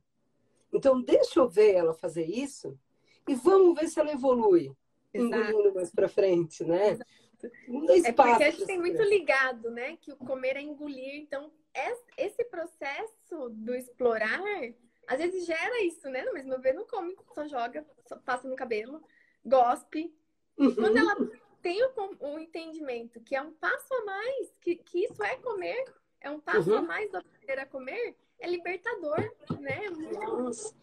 Então, 0.72 1.02
deixa 1.02 1.40
eu 1.40 1.48
ver 1.48 1.74
ela 1.74 1.94
fazer 1.94 2.24
isso 2.24 2.78
e 3.28 3.34
vamos 3.34 3.78
ver 3.78 3.88
se 3.88 3.98
ela 3.98 4.12
evolui, 4.12 4.72
Exato. 5.12 5.50
engolindo 5.50 5.74
mais 5.74 5.90
para 5.90 6.08
frente, 6.08 6.64
né? 6.64 6.98
É 8.04 8.12
porque 8.12 8.44
a 8.44 8.50
gente 8.50 8.66
tem 8.66 8.78
muito 8.78 9.02
ligado, 9.02 9.70
né? 9.70 9.96
Que 9.96 10.12
o 10.12 10.16
comer 10.16 10.56
é 10.56 10.60
engolir. 10.60 11.14
Então, 11.16 11.50
esse 12.16 12.44
processo 12.44 13.48
do 13.50 13.74
explorar, 13.74 14.42
às 15.06 15.18
vezes 15.18 15.46
gera 15.46 15.82
isso, 15.82 16.08
né? 16.08 16.24
Mas 16.32 16.44
meu 16.44 16.58
bebê 16.58 16.72
não 16.72 16.86
come, 16.86 17.16
só 17.34 17.46
joga, 17.46 17.86
só 18.06 18.16
passa 18.16 18.48
no 18.48 18.56
cabelo, 18.56 19.02
gospe. 19.44 20.14
Uhum. 20.58 20.74
Quando 20.74 20.98
ela 20.98 21.16
tem 21.62 21.82
o, 21.82 21.92
o, 22.20 22.38
entendimento 22.38 23.20
que 23.20 23.34
é 23.34 23.42
um 23.42 23.52
passo 23.52 23.92
a 23.94 24.04
mais, 24.04 24.54
que, 24.60 24.76
que 24.76 25.04
isso 25.04 25.22
é 25.22 25.36
comer, 25.36 25.84
é 26.20 26.30
um 26.30 26.40
passo 26.40 26.70
uhum. 26.70 26.78
a 26.78 26.82
mais 26.82 27.10
do 27.10 27.18
aprender 27.18 27.58
a 27.58 27.66
comer, 27.66 28.16
é 28.38 28.48
libertador, 28.48 29.18
né? 29.58 29.80
Nossa. 30.26 30.74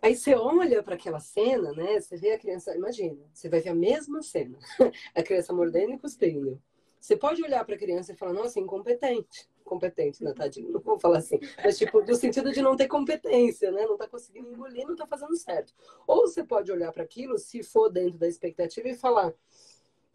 Aí 0.00 0.14
você 0.14 0.34
olha 0.34 0.82
para 0.82 0.94
aquela 0.94 1.18
cena, 1.18 1.72
né? 1.72 2.00
Você 2.00 2.16
vê 2.16 2.32
a 2.32 2.38
criança, 2.38 2.74
imagina, 2.74 3.18
você 3.32 3.48
vai 3.48 3.60
ver 3.60 3.70
a 3.70 3.74
mesma 3.74 4.22
cena, 4.22 4.58
a 5.14 5.22
criança 5.22 5.52
mordendo 5.52 5.94
e 5.94 5.98
cuspindo. 5.98 6.62
Você 7.00 7.16
pode 7.16 7.42
olhar 7.42 7.64
para 7.64 7.74
a 7.74 7.78
criança 7.78 8.12
e 8.12 8.16
falar, 8.16 8.32
nossa, 8.32 8.58
incompetente. 8.58 9.48
Competente, 9.64 10.24
né, 10.24 10.32
tadinho? 10.32 10.70
Não 10.70 10.80
vou 10.80 10.98
falar 10.98 11.18
assim. 11.18 11.38
Mas, 11.62 11.76
tipo, 11.76 12.00
no 12.00 12.14
sentido 12.14 12.50
de 12.52 12.62
não 12.62 12.74
ter 12.74 12.88
competência, 12.88 13.70
né? 13.70 13.86
Não 13.86 13.96
tá 13.96 14.08
conseguindo 14.08 14.50
engolir, 14.50 14.86
não 14.86 14.96
tá 14.96 15.06
fazendo 15.06 15.36
certo. 15.36 15.74
Ou 16.06 16.26
você 16.26 16.42
pode 16.42 16.72
olhar 16.72 16.90
para 16.90 17.02
aquilo, 17.02 17.38
se 17.38 17.62
for 17.62 17.90
dentro 17.90 18.18
da 18.18 18.26
expectativa, 18.26 18.88
e 18.88 18.94
falar, 18.94 19.32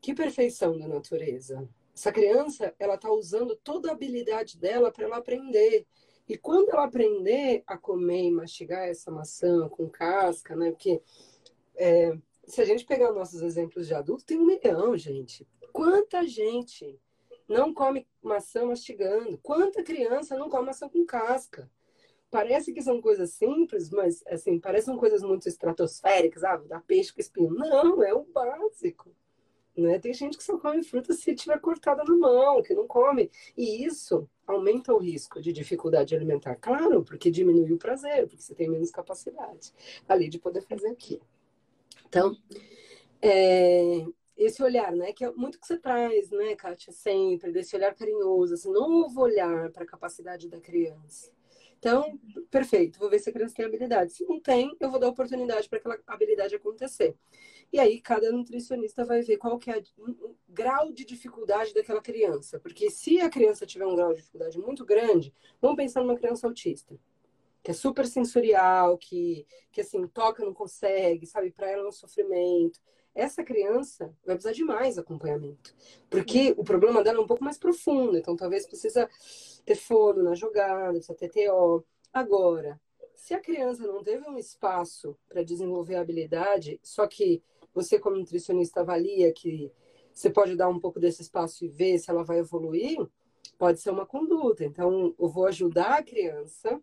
que 0.02 0.14
perfeição 0.14 0.78
da 0.78 0.88
natureza. 0.88 1.68
Essa 1.96 2.12
criança, 2.12 2.74
ela 2.80 2.98
tá 2.98 3.12
usando 3.12 3.56
toda 3.56 3.90
a 3.90 3.94
habilidade 3.94 4.58
dela 4.58 4.92
para 4.92 5.06
ela 5.06 5.18
aprender. 5.18 5.86
E 6.28 6.38
quando 6.38 6.70
ela 6.70 6.86
aprender 6.86 7.64
a 7.68 7.78
comer 7.78 8.24
e 8.24 8.32
mastigar 8.32 8.88
essa 8.88 9.12
maçã 9.12 9.68
com 9.70 9.90
casca, 9.90 10.56
né? 10.56 10.72
Porque 10.72 11.02
é, 11.76 12.18
se 12.46 12.62
a 12.62 12.66
gente 12.66 12.86
pegar 12.86 13.12
nossos 13.12 13.42
exemplos 13.42 13.88
de 13.88 13.94
adulto, 13.94 14.26
tem 14.26 14.40
um 14.40 14.46
milhão, 14.46 14.98
gente. 14.98 15.48
Quanta 15.72 16.26
gente 16.28 17.00
não 17.48 17.74
come 17.74 18.08
maçã 18.22 18.66
mastigando? 18.66 19.38
Quanta 19.38 19.84
criança 19.84 20.38
não 20.38 20.50
come 20.50 20.68
maçã 20.68 20.90
com 20.90 21.06
casca? 21.06 21.70
Parece 22.32 22.74
que 22.74 22.82
são 22.82 23.00
coisas 23.00 23.32
simples, 23.34 23.92
mas 23.92 24.24
assim, 24.26 24.60
parecem 24.60 24.98
coisas 24.98 25.22
muito 25.22 25.48
estratosféricas, 25.48 26.44
ah, 26.44 26.58
dar 26.58 26.82
peixe 26.82 27.14
com 27.14 27.22
espinho. 27.22 27.54
Não, 27.54 28.02
é 28.02 28.14
o 28.14 28.24
básico. 28.24 29.16
Né? 29.76 29.98
Tem 29.98 30.14
gente 30.14 30.38
que 30.38 30.44
só 30.44 30.58
come 30.58 30.84
fruta 30.84 31.14
se 31.14 31.34
tiver 31.34 31.60
cortada 31.60 32.04
na 32.04 32.16
mão, 32.16 32.62
que 32.62 32.74
não 32.74 32.88
come. 32.88 33.32
E 33.58 33.84
isso 33.84 34.30
aumenta 34.46 34.94
o 34.94 35.00
risco 35.00 35.42
de 35.42 35.52
dificuldade 35.52 36.16
alimentar. 36.16 36.56
Claro, 36.56 37.04
porque 37.04 37.32
diminui 37.32 37.74
o 37.74 37.78
prazer, 37.78 38.28
porque 38.28 38.42
você 38.42 38.54
tem 38.54 38.70
menos 38.70 38.92
capacidade 38.92 39.74
ali 40.08 40.30
de 40.30 40.38
poder 40.38 40.62
fazer 40.62 40.90
aquilo. 40.90 41.26
Então, 42.08 42.38
é, 43.20 44.06
esse 44.38 44.62
olhar, 44.62 44.92
né, 44.92 45.12
que 45.14 45.26
é 45.26 45.32
muito 45.32 45.60
que 45.60 45.66
você 45.66 45.78
traz, 45.78 46.30
né, 46.30 46.56
Kátia, 46.56 46.94
sempre, 46.94 47.52
desse 47.52 47.76
olhar 47.76 47.96
carinhoso, 47.96 48.54
esse 48.54 48.70
novo 48.70 49.22
olhar 49.22 49.72
para 49.72 49.84
a 49.84 49.88
capacidade 49.88 50.48
da 50.50 50.60
criança. 50.60 51.32
Então, 51.80 52.18
perfeito, 52.50 52.98
vou 52.98 53.10
ver 53.10 53.20
se 53.20 53.30
a 53.30 53.34
criança 53.34 53.56
tem 53.56 53.66
habilidade. 53.66 54.14
Se 54.14 54.24
não 54.24 54.40
tem, 54.40 54.76
eu 54.80 54.90
vou 54.90 55.00
dar 55.00 55.10
oportunidade 55.10 55.68
para 55.68 55.80
aquela 55.80 56.00
habilidade 56.08 56.56
acontecer. 56.56 57.16
E 57.74 57.80
aí, 57.80 58.00
cada 58.00 58.32
nutricionista 58.32 59.04
vai 59.04 59.24
ver 59.24 59.38
qual 59.38 59.58
que 59.58 59.72
é 59.72 59.82
o 59.98 60.36
grau 60.48 60.94
de 60.94 61.04
dificuldade 61.04 61.74
daquela 61.74 62.02
criança. 62.02 62.60
Porque 62.60 62.92
se 62.92 63.20
a 63.20 63.30
criança 63.32 63.66
tiver 63.66 63.88
um 63.88 63.96
grau 63.96 64.12
de 64.12 64.18
dificuldade 64.18 64.60
muito 64.60 64.86
grande, 64.86 65.34
vamos 65.60 65.76
pensar 65.76 66.02
numa 66.02 66.16
criança 66.16 66.46
autista 66.46 66.96
que 67.64 67.72
é 67.72 67.74
super 67.74 68.06
sensorial, 68.06 68.98
que, 68.98 69.48
que 69.72 69.80
assim, 69.80 70.06
toca, 70.08 70.44
não 70.44 70.54
consegue, 70.54 71.26
sabe? 71.26 71.50
Para 71.50 71.72
ela 71.72 71.86
é 71.86 71.88
um 71.88 71.94
sofrimento. 71.94 72.80
Essa 73.16 73.42
criança 73.42 74.14
vai 74.26 74.36
precisar 74.36 74.54
de 74.54 74.66
mais 74.66 74.98
acompanhamento, 74.98 75.74
porque 76.10 76.54
o 76.58 76.64
problema 76.64 77.02
dela 77.02 77.20
é 77.20 77.22
um 77.22 77.28
pouco 77.28 77.44
mais 77.44 77.58
profundo, 77.58 78.18
então 78.18 78.36
talvez 78.36 78.66
precisa 78.66 79.10
ter 79.64 79.76
fono 79.76 80.24
na 80.24 80.36
jogada, 80.36 80.94
precisa 80.94 81.16
ter 81.16 81.30
TO. 81.30 81.86
Agora, 82.12 82.82
se 83.16 83.34
a 83.34 83.40
criança 83.40 83.88
não 83.88 84.04
teve 84.04 84.28
um 84.28 84.38
espaço 84.38 85.18
para 85.30 85.44
desenvolver 85.44 85.96
a 85.96 86.02
habilidade, 86.02 86.80
só 86.84 87.08
que 87.08 87.42
você 87.74 88.00
como 88.00 88.18
nutricionista 88.18 88.82
avalia 88.82 89.32
que 89.32 89.72
você 90.14 90.30
pode 90.30 90.56
dar 90.56 90.70
um 90.70 90.80
pouco 90.80 91.00
desse 91.00 91.22
espaço 91.22 91.66
e 91.66 91.68
ver 91.68 91.98
se 91.98 92.10
ela 92.10 92.24
vai 92.24 92.40
evoluir, 92.40 93.00
pode 93.58 93.80
ser 93.80 93.90
uma 93.90 94.06
conduta. 94.06 94.64
Então, 94.64 95.16
eu 95.20 95.28
vou 95.28 95.48
ajudar 95.48 96.00
a 96.00 96.04
criança 96.04 96.82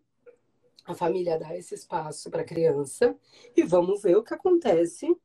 a 0.85 0.93
família 0.93 1.37
dá 1.37 1.55
esse 1.55 1.75
espaço 1.75 2.29
para 2.29 2.41
a 2.41 2.45
criança 2.45 3.15
e 3.55 3.63
vamos 3.63 4.01
ver 4.01 4.17
o 4.17 4.23
que 4.23 4.33
acontece 4.33 5.15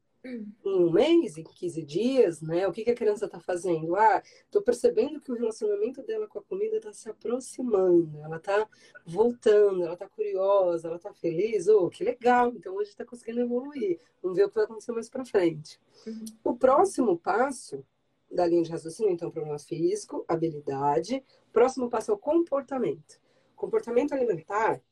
um 0.65 0.91
mês, 0.91 1.37
em 1.37 1.45
15 1.45 1.83
dias, 1.83 2.41
né? 2.41 2.67
O 2.67 2.73
que, 2.73 2.85
que 2.85 2.91
a 2.91 2.95
criança 2.95 3.27
está 3.27 3.41
fazendo? 3.41 3.97
Ah, 3.97 4.23
estou 4.45 4.63
percebendo 4.63 5.21
que 5.21 5.31
o 5.31 5.35
relacionamento 5.35 6.03
dela 6.03 6.27
com 6.27 6.39
a 6.39 6.43
comida 6.43 6.77
está 6.77 6.93
se 6.93 7.09
aproximando, 7.09 8.21
ela 8.23 8.37
está 8.37 8.69
voltando, 9.07 9.83
ela 9.83 9.95
está 9.95 10.09
curiosa, 10.09 10.89
ela 10.89 10.97
está 10.97 11.13
feliz. 11.13 11.69
Oh, 11.69 11.89
que 11.89 12.05
legal! 12.05 12.53
Então 12.55 12.75
hoje 12.75 12.91
está 12.91 13.05
conseguindo 13.05 13.41
evoluir. 13.41 13.99
Vamos 14.23 14.37
ver 14.37 14.45
o 14.45 14.49
que 14.49 14.55
vai 14.55 14.65
acontecer 14.65 14.93
mais 14.93 15.09
para 15.09 15.25
frente. 15.25 15.81
Uhum. 16.07 16.25
O 16.45 16.57
próximo 16.57 17.19
passo 17.19 17.85
da 18.31 18.47
linha 18.47 18.63
de 18.63 18.71
raciocínio, 18.71 19.13
então, 19.13 19.31
problema 19.31 19.59
físico, 19.59 20.25
habilidade. 20.29 21.23
O 21.49 21.53
próximo 21.53 21.89
passo 21.89 22.11
é 22.11 22.15
o 22.15 22.19
comportamento. 22.19 23.21
Comportamento 23.55 24.13
alimentar 24.13 24.83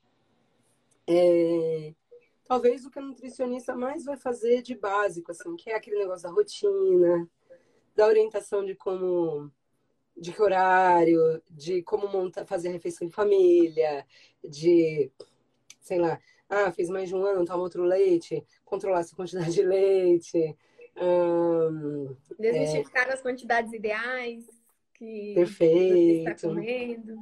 é, 1.06 1.94
talvez 2.44 2.84
o 2.84 2.90
que 2.90 2.98
a 2.98 3.02
nutricionista 3.02 3.74
mais 3.74 4.04
vai 4.04 4.16
fazer 4.16 4.62
de 4.62 4.74
básico, 4.74 5.30
assim, 5.30 5.56
que 5.56 5.70
é 5.70 5.74
aquele 5.74 5.98
negócio 5.98 6.28
da 6.28 6.34
rotina, 6.34 7.28
da 7.94 8.06
orientação 8.06 8.64
de 8.64 8.74
como 8.74 9.50
de 10.16 10.32
que 10.32 10.40
horário, 10.40 11.42
de 11.50 11.82
como 11.82 12.06
montar, 12.08 12.46
fazer 12.46 12.68
a 12.68 12.72
refeição 12.72 13.06
em 13.06 13.10
família, 13.10 14.06
de, 14.42 15.10
sei 15.80 15.98
lá, 15.98 16.20
ah, 16.48 16.70
fez 16.70 16.88
mais 16.88 17.08
de 17.08 17.16
um 17.16 17.24
ano, 17.24 17.44
toma 17.44 17.62
outro 17.62 17.82
leite, 17.82 18.44
controlar 18.64 19.00
essa 19.00 19.16
quantidade 19.16 19.52
de 19.52 19.62
leite. 19.62 20.56
Hum, 20.96 22.14
Desmistificar 22.38 23.08
é... 23.08 23.14
as 23.14 23.20
quantidades 23.20 23.72
ideais. 23.72 24.44
que 24.94 25.32
Perfeito. 25.34 25.94
você 25.94 26.30
está 26.30 26.48
comendo. 26.48 27.16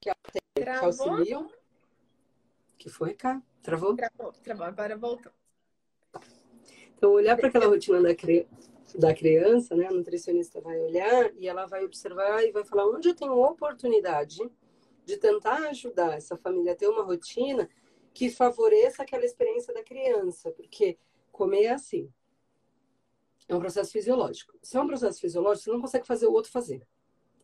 Que, 0.00 0.12
que 0.54 0.68
auxiliam. 0.68 1.50
que 2.78 2.88
foi, 2.88 3.14
cá? 3.14 3.42
Travou? 3.62 3.94
Travou, 3.94 4.32
travou. 4.32 4.66
Agora 4.66 4.96
voltou. 4.96 5.32
Então, 6.96 7.12
olhar 7.12 7.36
para 7.36 7.48
aquela 7.48 7.66
rotina 7.66 8.02
da, 8.02 8.14
cri... 8.14 8.46
da 8.94 9.14
criança, 9.14 9.74
né? 9.74 9.86
A 9.86 9.92
nutricionista 9.92 10.60
vai 10.60 10.78
olhar 10.78 11.34
e 11.34 11.48
ela 11.48 11.66
vai 11.66 11.84
observar 11.84 12.42
e 12.44 12.52
vai 12.52 12.64
falar 12.64 12.86
onde 12.86 13.08
eu 13.08 13.14
tenho 13.14 13.32
oportunidade 13.32 14.38
de 15.04 15.16
tentar 15.16 15.68
ajudar 15.68 16.16
essa 16.16 16.36
família 16.36 16.72
a 16.72 16.76
ter 16.76 16.88
uma 16.88 17.02
rotina 17.02 17.68
que 18.12 18.30
favoreça 18.30 19.02
aquela 19.02 19.24
experiência 19.24 19.72
da 19.72 19.82
criança, 19.82 20.50
porque 20.52 20.98
comer 21.30 21.64
é 21.64 21.70
assim. 21.70 22.12
É 23.48 23.54
um 23.54 23.60
processo 23.60 23.90
fisiológico. 23.92 24.56
Se 24.62 24.76
é 24.76 24.80
um 24.80 24.86
processo 24.86 25.20
fisiológico, 25.20 25.64
você 25.64 25.70
não 25.72 25.80
consegue 25.80 26.06
fazer 26.06 26.26
o 26.26 26.32
outro 26.32 26.52
fazer. 26.52 26.86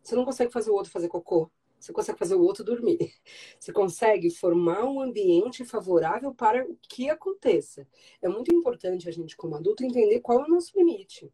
Você 0.07 0.15
não 0.15 0.25
consegue 0.25 0.53
fazer 0.53 0.71
o 0.71 0.75
outro 0.75 0.93
fazer 0.93 1.09
cocô. 1.09 1.51
Você 1.81 1.93
consegue 1.93 2.17
fazer 2.17 2.37
o 2.37 2.41
outro 2.41 2.63
dormir. 2.63 3.13
Você 3.59 3.73
consegue 3.73 4.31
formar 4.31 4.85
um 4.85 5.01
ambiente 5.01 5.65
favorável 5.65 6.33
para 6.33 6.65
o 6.65 6.77
que 6.89 7.11
aconteça. 7.11 7.89
É 8.23 8.29
muito 8.29 8.55
importante 8.55 9.09
a 9.09 9.13
gente, 9.13 9.37
como 9.37 9.57
adulto, 9.57 9.85
entender 9.85 10.21
qual 10.21 10.41
é 10.41 10.45
o 10.45 10.49
nosso 10.49 10.79
limite. 10.79 11.29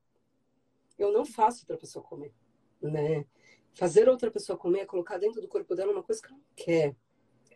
Eu 0.99 1.13
não 1.13 1.27
faço 1.27 1.65
outra 1.65 1.77
pessoa 1.77 2.03
comer, 2.03 2.33
né? 2.81 3.27
Fazer 3.75 4.09
outra 4.09 4.31
pessoa 4.31 4.57
comer 4.57 4.81
é 4.81 4.87
colocar 4.87 5.19
dentro 5.19 5.43
do 5.43 5.49
corpo 5.49 5.75
dela 5.75 5.93
uma 5.93 6.03
coisa 6.03 6.23
que 6.23 6.29
ela 6.29 6.39
não 6.39 6.45
quer. 6.57 6.97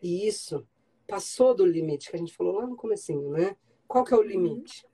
E 0.03 0.27
isso 0.29 0.69
passou 1.07 1.55
do 1.55 1.65
limite 1.65 2.11
que 2.11 2.17
a 2.17 2.19
gente 2.19 2.37
falou 2.37 2.57
lá 2.57 2.67
no 2.67 2.77
comecinho, 2.77 3.31
né? 3.31 3.57
Qual 3.89 4.05
que 4.05 4.13
é 4.13 4.17
o 4.19 4.21
uhum. 4.21 4.27
limite? 4.27 4.87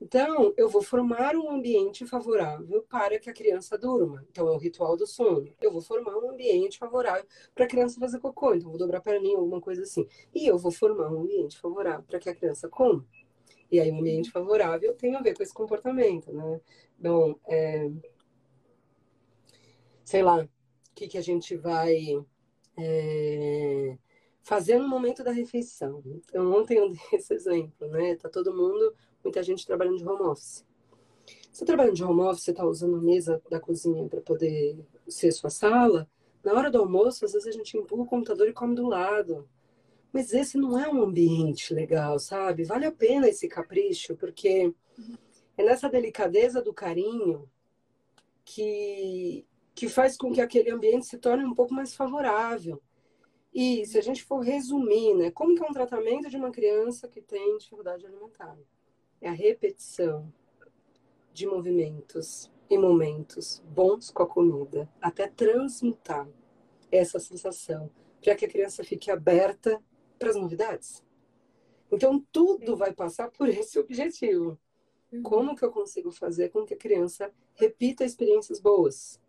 Então, 0.00 0.52
eu 0.58 0.68
vou 0.68 0.82
formar 0.82 1.34
um 1.36 1.50
ambiente 1.50 2.06
favorável 2.06 2.82
para 2.82 3.18
que 3.18 3.30
a 3.30 3.32
criança 3.32 3.78
durma. 3.78 4.24
Então, 4.30 4.46
é 4.46 4.50
o 4.50 4.58
ritual 4.58 4.94
do 4.96 5.06
sono. 5.06 5.50
Eu 5.60 5.72
vou 5.72 5.80
formar 5.80 6.16
um 6.18 6.30
ambiente 6.30 6.78
favorável 6.78 7.24
para 7.54 7.64
a 7.64 7.68
criança 7.68 7.98
fazer 7.98 8.20
cocô. 8.20 8.54
Então, 8.54 8.68
vou 8.68 8.78
dobrar 8.78 8.98
a 8.98 9.00
perninha, 9.00 9.38
alguma 9.38 9.60
coisa 9.60 9.82
assim. 9.82 10.06
E 10.34 10.46
eu 10.46 10.58
vou 10.58 10.70
formar 10.70 11.10
um 11.10 11.22
ambiente 11.22 11.58
favorável 11.58 12.04
para 12.06 12.18
que 12.18 12.28
a 12.28 12.34
criança 12.34 12.68
coma. 12.68 13.06
E 13.70 13.80
aí, 13.80 13.90
um 13.90 14.00
ambiente 14.00 14.30
favorável 14.30 14.94
tem 14.94 15.14
a 15.16 15.22
ver 15.22 15.34
com 15.34 15.42
esse 15.42 15.54
comportamento, 15.54 16.30
né? 16.32 16.60
Então, 16.98 17.40
é... 17.46 17.90
sei 20.04 20.22
lá, 20.22 20.42
o 20.44 20.48
que, 20.94 21.08
que 21.08 21.18
a 21.18 21.22
gente 21.22 21.56
vai 21.56 21.96
é... 22.76 23.96
fazer 24.42 24.78
no 24.78 24.88
momento 24.88 25.24
da 25.24 25.32
refeição. 25.32 26.02
Então, 26.04 26.52
ontem 26.52 26.76
eu 26.76 26.90
dei 26.90 27.00
esse 27.14 27.32
exemplo, 27.34 27.88
né? 27.88 28.14
Tá 28.16 28.28
todo 28.28 28.54
mundo 28.54 28.94
muita 29.26 29.42
gente 29.42 29.66
trabalhando 29.66 29.98
de 29.98 30.06
home 30.06 30.22
office. 30.22 30.64
Você 31.52 31.64
tá 31.64 31.66
trabalhando 31.66 31.96
de 31.96 32.04
home 32.04 32.20
office, 32.20 32.44
você 32.44 32.50
está 32.52 32.64
usando 32.64 32.96
a 32.96 33.00
mesa 33.00 33.42
da 33.50 33.58
cozinha 33.58 34.06
para 34.08 34.20
poder 34.20 34.78
ser 35.08 35.32
sua 35.32 35.50
sala. 35.50 36.08
Na 36.44 36.52
hora 36.52 36.70
do 36.70 36.78
almoço, 36.78 37.24
às 37.24 37.32
vezes 37.32 37.48
a 37.48 37.50
gente 37.50 37.76
empurra 37.76 38.02
o 38.02 38.06
computador 38.06 38.48
e 38.48 38.52
come 38.52 38.74
do 38.74 38.86
lado. 38.86 39.48
Mas 40.12 40.32
esse 40.32 40.56
não 40.56 40.78
é 40.78 40.88
um 40.88 41.02
ambiente 41.02 41.74
legal, 41.74 42.18
sabe? 42.18 42.64
Vale 42.64 42.86
a 42.86 42.92
pena 42.92 43.28
esse 43.28 43.48
capricho, 43.48 44.14
porque 44.16 44.72
é 45.56 45.64
nessa 45.64 45.88
delicadeza 45.88 46.62
do 46.62 46.72
carinho 46.72 47.50
que, 48.44 49.44
que 49.74 49.88
faz 49.88 50.16
com 50.16 50.32
que 50.32 50.40
aquele 50.40 50.70
ambiente 50.70 51.06
se 51.06 51.18
torne 51.18 51.44
um 51.44 51.54
pouco 51.54 51.74
mais 51.74 51.94
favorável. 51.94 52.80
E 53.52 53.84
se 53.86 53.98
a 53.98 54.02
gente 54.02 54.22
for 54.22 54.40
resumir, 54.40 55.14
né, 55.14 55.30
como 55.30 55.54
que 55.54 55.64
é 55.64 55.66
um 55.66 55.72
tratamento 55.72 56.28
de 56.28 56.36
uma 56.36 56.52
criança 56.52 57.08
que 57.08 57.22
tem 57.22 57.56
dificuldade 57.56 58.06
alimentar? 58.06 58.56
É 59.26 59.28
a 59.28 59.32
repetição 59.32 60.32
de 61.32 61.46
movimentos 61.46 62.50
e 62.70 62.78
momentos 62.78 63.62
bons 63.68 64.10
com 64.10 64.22
a 64.22 64.26
comida, 64.26 64.88
até 65.00 65.28
transmutar 65.28 66.28
essa 66.90 67.18
sensação, 67.18 67.90
para 68.22 68.34
que 68.34 68.44
a 68.44 68.48
criança 68.48 68.84
fique 68.84 69.10
aberta 69.10 69.82
para 70.18 70.30
as 70.30 70.36
novidades. 70.36 71.04
Então, 71.90 72.24
tudo 72.32 72.76
vai 72.76 72.92
passar 72.92 73.30
por 73.30 73.48
esse 73.48 73.78
objetivo. 73.78 74.58
Uhum. 75.12 75.22
Como 75.22 75.56
que 75.56 75.64
eu 75.64 75.70
consigo 75.70 76.10
fazer 76.10 76.48
com 76.48 76.64
que 76.64 76.74
a 76.74 76.78
criança 76.78 77.32
repita 77.54 78.04
experiências 78.04 78.60
boas? 78.60 79.20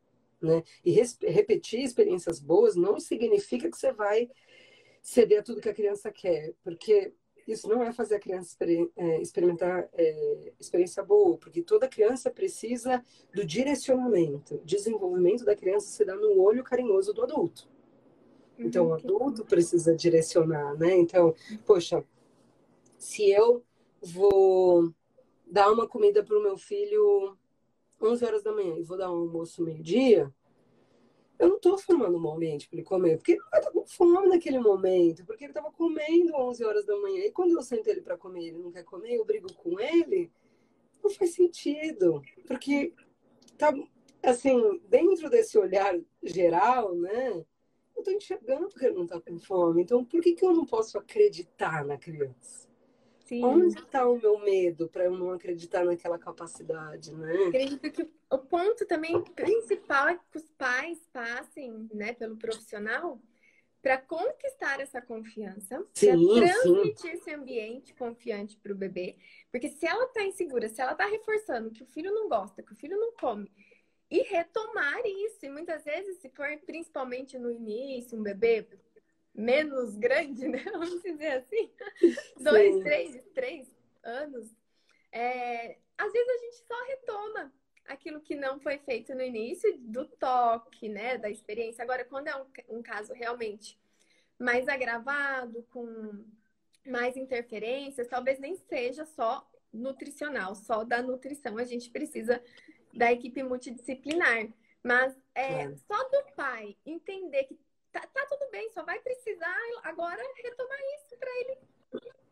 Né? 0.42 0.64
E 0.86 0.92
repetir 0.92 1.82
experiências 1.82 2.40
boas 2.40 2.76
não 2.76 3.00
significa 3.00 3.70
que 3.70 3.78
você 3.78 3.92
vai 3.92 4.30
ceder 5.02 5.40
a 5.40 5.44
tudo 5.44 5.62
que 5.62 5.70
a 5.70 5.74
criança 5.74 6.12
quer, 6.12 6.54
porque 6.64 7.14
isso 7.48 7.68
não 7.70 7.82
é 7.82 7.94
fazer 7.94 8.16
a 8.16 8.20
criança 8.20 8.58
é, 8.62 9.22
experimentar 9.22 9.88
é, 9.94 10.54
experiência 10.60 11.02
boa, 11.04 11.38
porque 11.38 11.62
toda 11.62 11.88
criança 11.88 12.30
precisa 12.30 13.02
do 13.34 13.46
direcionamento. 13.46 14.60
Desenvolvimento 14.66 15.46
da 15.46 15.56
criança 15.56 15.88
se 15.88 16.04
dá 16.04 16.16
no 16.16 16.42
olho 16.42 16.64
carinhoso 16.64 17.14
do 17.14 17.24
adulto. 17.24 17.70
Então, 18.60 18.88
o 18.88 18.94
adulto 18.94 19.46
precisa 19.46 19.96
direcionar, 19.96 20.76
né? 20.78 20.98
Então, 20.98 21.34
poxa, 21.66 22.04
se 22.98 23.30
eu 23.30 23.64
vou 24.02 24.92
dar 25.46 25.72
uma 25.72 25.88
comida 25.88 26.24
para 26.24 26.38
o 26.38 26.42
meu 26.42 26.58
filho 26.58 27.38
11 28.02 28.26
horas 28.26 28.44
da 28.44 28.52
manhã 28.52 28.76
e 28.78 28.84
vou 28.84 28.98
dar 28.98 29.12
um 29.12 29.20
almoço 29.20 29.64
meio-dia, 29.64 30.34
eu 31.40 31.50
não 31.50 31.58
estou 31.58 31.78
formando 31.78 32.18
um 32.18 32.32
ambiente 32.34 32.68
para 32.68 32.78
ele 32.78 32.88
comer, 32.88 33.18
porque 33.18 33.34
ele 33.34 33.42
vai 33.52 33.60
estar 33.60 33.72
com 33.72 33.86
fome 33.86 34.28
naquele 34.28 34.60
momento, 34.60 35.26
porque 35.26 35.44
ele 35.44 35.52
estava 35.52 35.72
comendo 35.72 36.36
11 36.36 36.64
horas 36.64 36.86
da 36.86 36.96
manhã. 36.98 37.26
E 37.26 37.32
quando 37.32 37.52
eu 37.52 37.62
sento 37.62 37.88
ele 37.88 38.02
para 38.02 38.18
comer, 38.18 38.48
ele 38.48 38.58
não 38.58 38.72
quer 38.72 38.84
comer, 38.84 39.16
eu 39.16 39.26
brigo 39.26 39.52
com 39.54 39.80
ele, 39.80 40.32
não 41.04 41.10
faz 41.12 41.34
sentido, 41.34 42.22
porque 42.48 42.94
tá 43.58 43.74
assim, 44.24 44.82
dentro 44.90 45.30
desse 45.30 45.58
olhar 45.58 46.00
geral, 46.24 46.96
né? 46.96 47.46
Eu 47.96 48.02
estou 48.02 48.14
enxergando 48.14 48.68
que 48.70 48.86
ele 48.86 48.96
não 48.96 49.04
está 49.04 49.20
com 49.20 49.40
fome. 49.40 49.82
Então, 49.82 50.06
por 50.06 50.22
que, 50.22 50.34
que 50.34 50.46
eu 50.46 50.54
não 50.54 50.66
posso 50.66 50.98
acreditar 50.98 51.86
na 51.86 51.98
criança? 51.98 52.67
Sim. 53.28 53.44
Onde 53.44 53.78
está 53.78 54.08
o 54.08 54.18
meu 54.18 54.40
medo 54.40 54.88
para 54.88 55.04
eu 55.04 55.12
não 55.12 55.32
acreditar 55.32 55.84
naquela 55.84 56.18
capacidade, 56.18 57.14
né? 57.14 57.34
Acredito 57.48 57.92
que 57.92 58.10
o 58.32 58.38
ponto 58.38 58.86
também 58.86 59.22
principal 59.22 60.08
é 60.08 60.16
que 60.32 60.38
os 60.38 60.50
pais 60.52 60.98
passem, 61.12 61.90
né, 61.94 62.14
pelo 62.14 62.38
profissional 62.38 63.22
para 63.82 63.98
conquistar 63.98 64.80
essa 64.80 65.02
confiança, 65.02 65.78
para 65.78 66.18
transmitir 66.18 66.98
sim. 66.98 67.10
esse 67.10 67.34
ambiente 67.34 67.94
confiante 67.94 68.58
para 68.58 68.72
o 68.72 68.76
bebê. 68.76 69.16
Porque 69.52 69.70
se 69.70 69.86
ela 69.86 70.06
está 70.06 70.24
insegura, 70.24 70.68
se 70.68 70.82
ela 70.82 70.94
está 70.94 71.06
reforçando 71.06 71.72
que 71.72 71.84
o 71.84 71.86
filho 71.86 72.14
não 72.14 72.28
gosta, 72.28 72.64
que 72.64 72.74
o 72.74 72.76
filho 72.76 72.98
não 72.98 73.14
come, 73.14 73.52
e 74.10 74.22
retomar 74.24 75.02
isso, 75.06 75.46
e 75.46 75.50
muitas 75.50 75.84
vezes, 75.84 76.18
se 76.20 76.30
for 76.30 76.48
principalmente 76.66 77.38
no 77.38 77.52
início, 77.52 78.18
um 78.18 78.24
bebê 78.24 78.68
menos 79.38 79.96
grande, 79.96 80.48
né? 80.48 80.64
Vamos 80.74 81.02
dizer 81.04 81.34
assim. 81.34 81.72
Dois, 82.42 82.84
três, 82.84 83.22
três 83.36 83.72
anos. 84.04 84.52
É, 85.12 85.78
às 85.96 86.12
vezes 86.12 86.28
a 86.28 86.38
gente 86.46 86.56
só 86.68 86.86
retoma 86.88 87.54
aquilo 87.86 88.20
que 88.20 88.36
não 88.36 88.60
foi 88.60 88.80
feito 88.80 89.14
no 89.14 89.22
início 89.22 89.78
do 89.78 90.06
toque, 90.08 90.90
né? 90.90 91.18
Da 91.20 91.30
experiência. 91.30 91.84
Agora, 91.84 92.04
quando 92.04 92.28
é 92.28 92.36
um, 92.36 92.78
um 92.78 92.82
caso 92.82 93.14
realmente 93.14 93.80
mais 94.40 94.68
agravado, 94.68 95.64
com 95.72 96.26
mais 96.86 97.16
interferências, 97.16 98.08
talvez 98.08 98.40
nem 98.40 98.56
seja 98.56 99.06
só 99.06 99.48
nutricional, 99.72 100.56
só 100.56 100.84
da 100.84 101.02
nutrição. 101.02 101.58
A 101.58 101.64
gente 101.64 101.92
precisa 101.92 102.42
da 102.94 103.12
equipe 103.12 103.44
multidisciplinar. 103.44 104.48
Mas 104.84 105.16
é, 105.36 105.64
é. 105.64 105.76
só 105.76 106.04
do 106.10 106.34
pai 106.36 106.78
entender 106.86 107.44
que 107.44 107.60
tá, 108.00 108.08
tá 108.08 108.26
tudo 108.30 108.50
bem, 108.52 108.70
só 108.72 108.84
vai 108.84 109.00
precisar 109.00 109.58
agora 109.84 110.22
retomar 110.44 110.80
isso 110.98 111.18
para 111.18 111.30
ele 111.40 111.58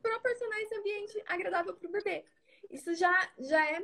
proporcionar 0.02 0.60
esse 0.62 0.76
ambiente 0.76 1.24
agradável 1.28 1.74
para 1.74 1.88
o 1.88 1.92
bebê. 1.92 2.24
Isso 2.70 2.94
já, 2.94 3.32
já 3.40 3.66
é 3.72 3.84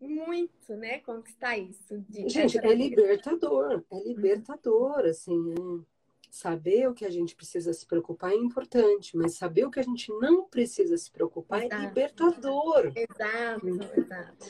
muito, 0.00 0.76
né? 0.76 0.98
Conquistar 1.00 1.56
isso. 1.56 1.98
De, 2.08 2.28
gente, 2.28 2.58
é 2.58 2.74
libertador, 2.74 3.82
é 3.90 3.98
libertador, 4.00 5.00
assim, 5.06 5.52
é... 5.52 5.94
Saber 6.30 6.88
o 6.88 6.94
que 6.94 7.04
a 7.04 7.10
gente 7.10 7.36
precisa 7.36 7.72
se 7.72 7.86
preocupar 7.86 8.32
é 8.32 8.34
importante, 8.34 9.16
mas 9.16 9.38
saber 9.38 9.66
o 9.66 9.70
que 9.70 9.78
a 9.78 9.84
gente 9.84 10.12
não 10.14 10.48
precisa 10.48 10.98
se 10.98 11.08
preocupar 11.08 11.62
é 11.62 11.66
exato. 11.66 11.80
é 11.80 11.86
libertador. 11.86 12.92
Exato, 12.96 14.00
exato. 14.00 14.46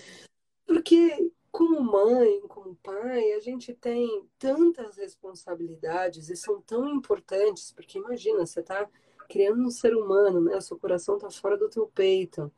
Porque 0.65 1.31
como 1.55 1.81
mãe, 1.81 2.41
como 2.49 2.75
pai, 2.83 3.33
a 3.35 3.39
gente 3.39 3.73
tem 3.73 4.29
tantas 4.41 4.97
responsabilidades 4.97 6.29
e 6.29 6.35
são 6.35 6.61
tão 6.61 6.89
importantes, 6.89 7.71
porque 7.71 7.97
imagina, 7.97 8.45
você 8.45 8.59
está 8.59 8.91
criando 9.29 9.63
um 9.63 9.71
ser 9.71 9.95
humano, 9.95 10.41
né? 10.41 10.57
O 10.57 10.61
seu 10.61 10.77
coração 10.77 11.15
está 11.15 11.31
fora 11.31 11.57
do 11.57 11.71
teu 11.71 11.87
peito. 11.87 12.53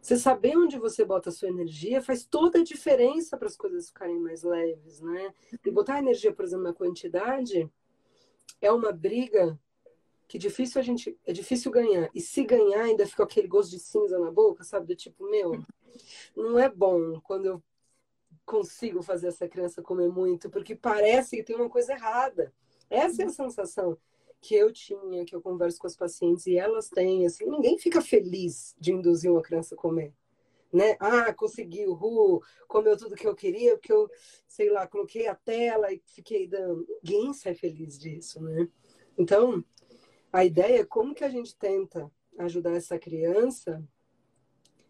Você 0.00 0.16
saber 0.16 0.56
onde 0.56 0.78
você 0.78 1.04
bota 1.04 1.30
a 1.30 1.32
sua 1.32 1.48
energia 1.48 2.00
faz 2.00 2.24
toda 2.24 2.60
a 2.60 2.62
diferença 2.62 3.36
para 3.36 3.48
as 3.48 3.56
coisas 3.56 3.88
ficarem 3.88 4.20
mais 4.20 4.44
leves, 4.44 5.00
né? 5.00 5.34
E 5.66 5.68
botar 5.68 5.98
energia, 5.98 6.32
por 6.32 6.44
exemplo, 6.44 6.66
na 6.66 6.72
quantidade 6.72 7.68
é 8.60 8.70
uma 8.70 8.92
briga 8.92 9.58
que 10.28 10.38
difícil 10.38 10.80
a 10.80 10.84
gente 10.84 11.18
é 11.26 11.32
difícil 11.32 11.72
ganhar 11.72 12.08
e 12.14 12.20
se 12.20 12.44
ganhar 12.44 12.82
ainda 12.82 13.04
fica 13.04 13.24
aquele 13.24 13.48
gosto 13.48 13.72
de 13.72 13.80
cinza 13.80 14.20
na 14.20 14.30
boca, 14.30 14.62
sabe, 14.62 14.86
do 14.86 14.94
tipo 14.94 15.28
meu, 15.28 15.64
não 16.36 16.56
é 16.60 16.68
bom 16.68 17.20
quando 17.20 17.46
eu 17.46 17.62
consigo 18.48 19.02
fazer 19.02 19.28
essa 19.28 19.46
criança 19.46 19.82
comer 19.82 20.08
muito, 20.08 20.48
porque 20.48 20.74
parece 20.74 21.36
que 21.36 21.42
tem 21.42 21.54
uma 21.54 21.68
coisa 21.68 21.92
errada. 21.92 22.52
Essa 22.88 23.22
é 23.22 23.26
a 23.26 23.30
sensação 23.30 23.98
que 24.40 24.54
eu 24.54 24.72
tinha, 24.72 25.24
que 25.26 25.36
eu 25.36 25.42
converso 25.42 25.78
com 25.78 25.86
as 25.86 25.94
pacientes 25.94 26.46
e 26.46 26.56
elas 26.56 26.88
têm, 26.88 27.26
assim, 27.26 27.44
ninguém 27.44 27.78
fica 27.78 28.00
feliz 28.00 28.74
de 28.80 28.92
induzir 28.92 29.30
uma 29.30 29.42
criança 29.42 29.74
a 29.74 29.78
comer. 29.78 30.14
Né? 30.72 30.96
Ah, 30.98 31.32
conseguiu, 31.32 31.92
uh, 31.92 32.40
comeu 32.66 32.96
tudo 32.96 33.14
que 33.14 33.26
eu 33.26 33.34
queria, 33.34 33.76
porque 33.76 33.92
eu, 33.92 34.08
sei 34.46 34.70
lá, 34.70 34.86
coloquei 34.86 35.26
a 35.26 35.34
tela 35.34 35.92
e 35.92 36.00
fiquei 36.06 36.46
dando. 36.46 36.86
Ninguém 37.02 37.32
sai 37.34 37.54
feliz 37.54 37.98
disso, 37.98 38.42
né? 38.42 38.68
Então, 39.16 39.64
a 40.32 40.44
ideia 40.44 40.80
é 40.80 40.84
como 40.84 41.14
que 41.14 41.24
a 41.24 41.28
gente 41.28 41.56
tenta 41.56 42.10
ajudar 42.38 42.74
essa 42.74 42.98
criança 42.98 43.82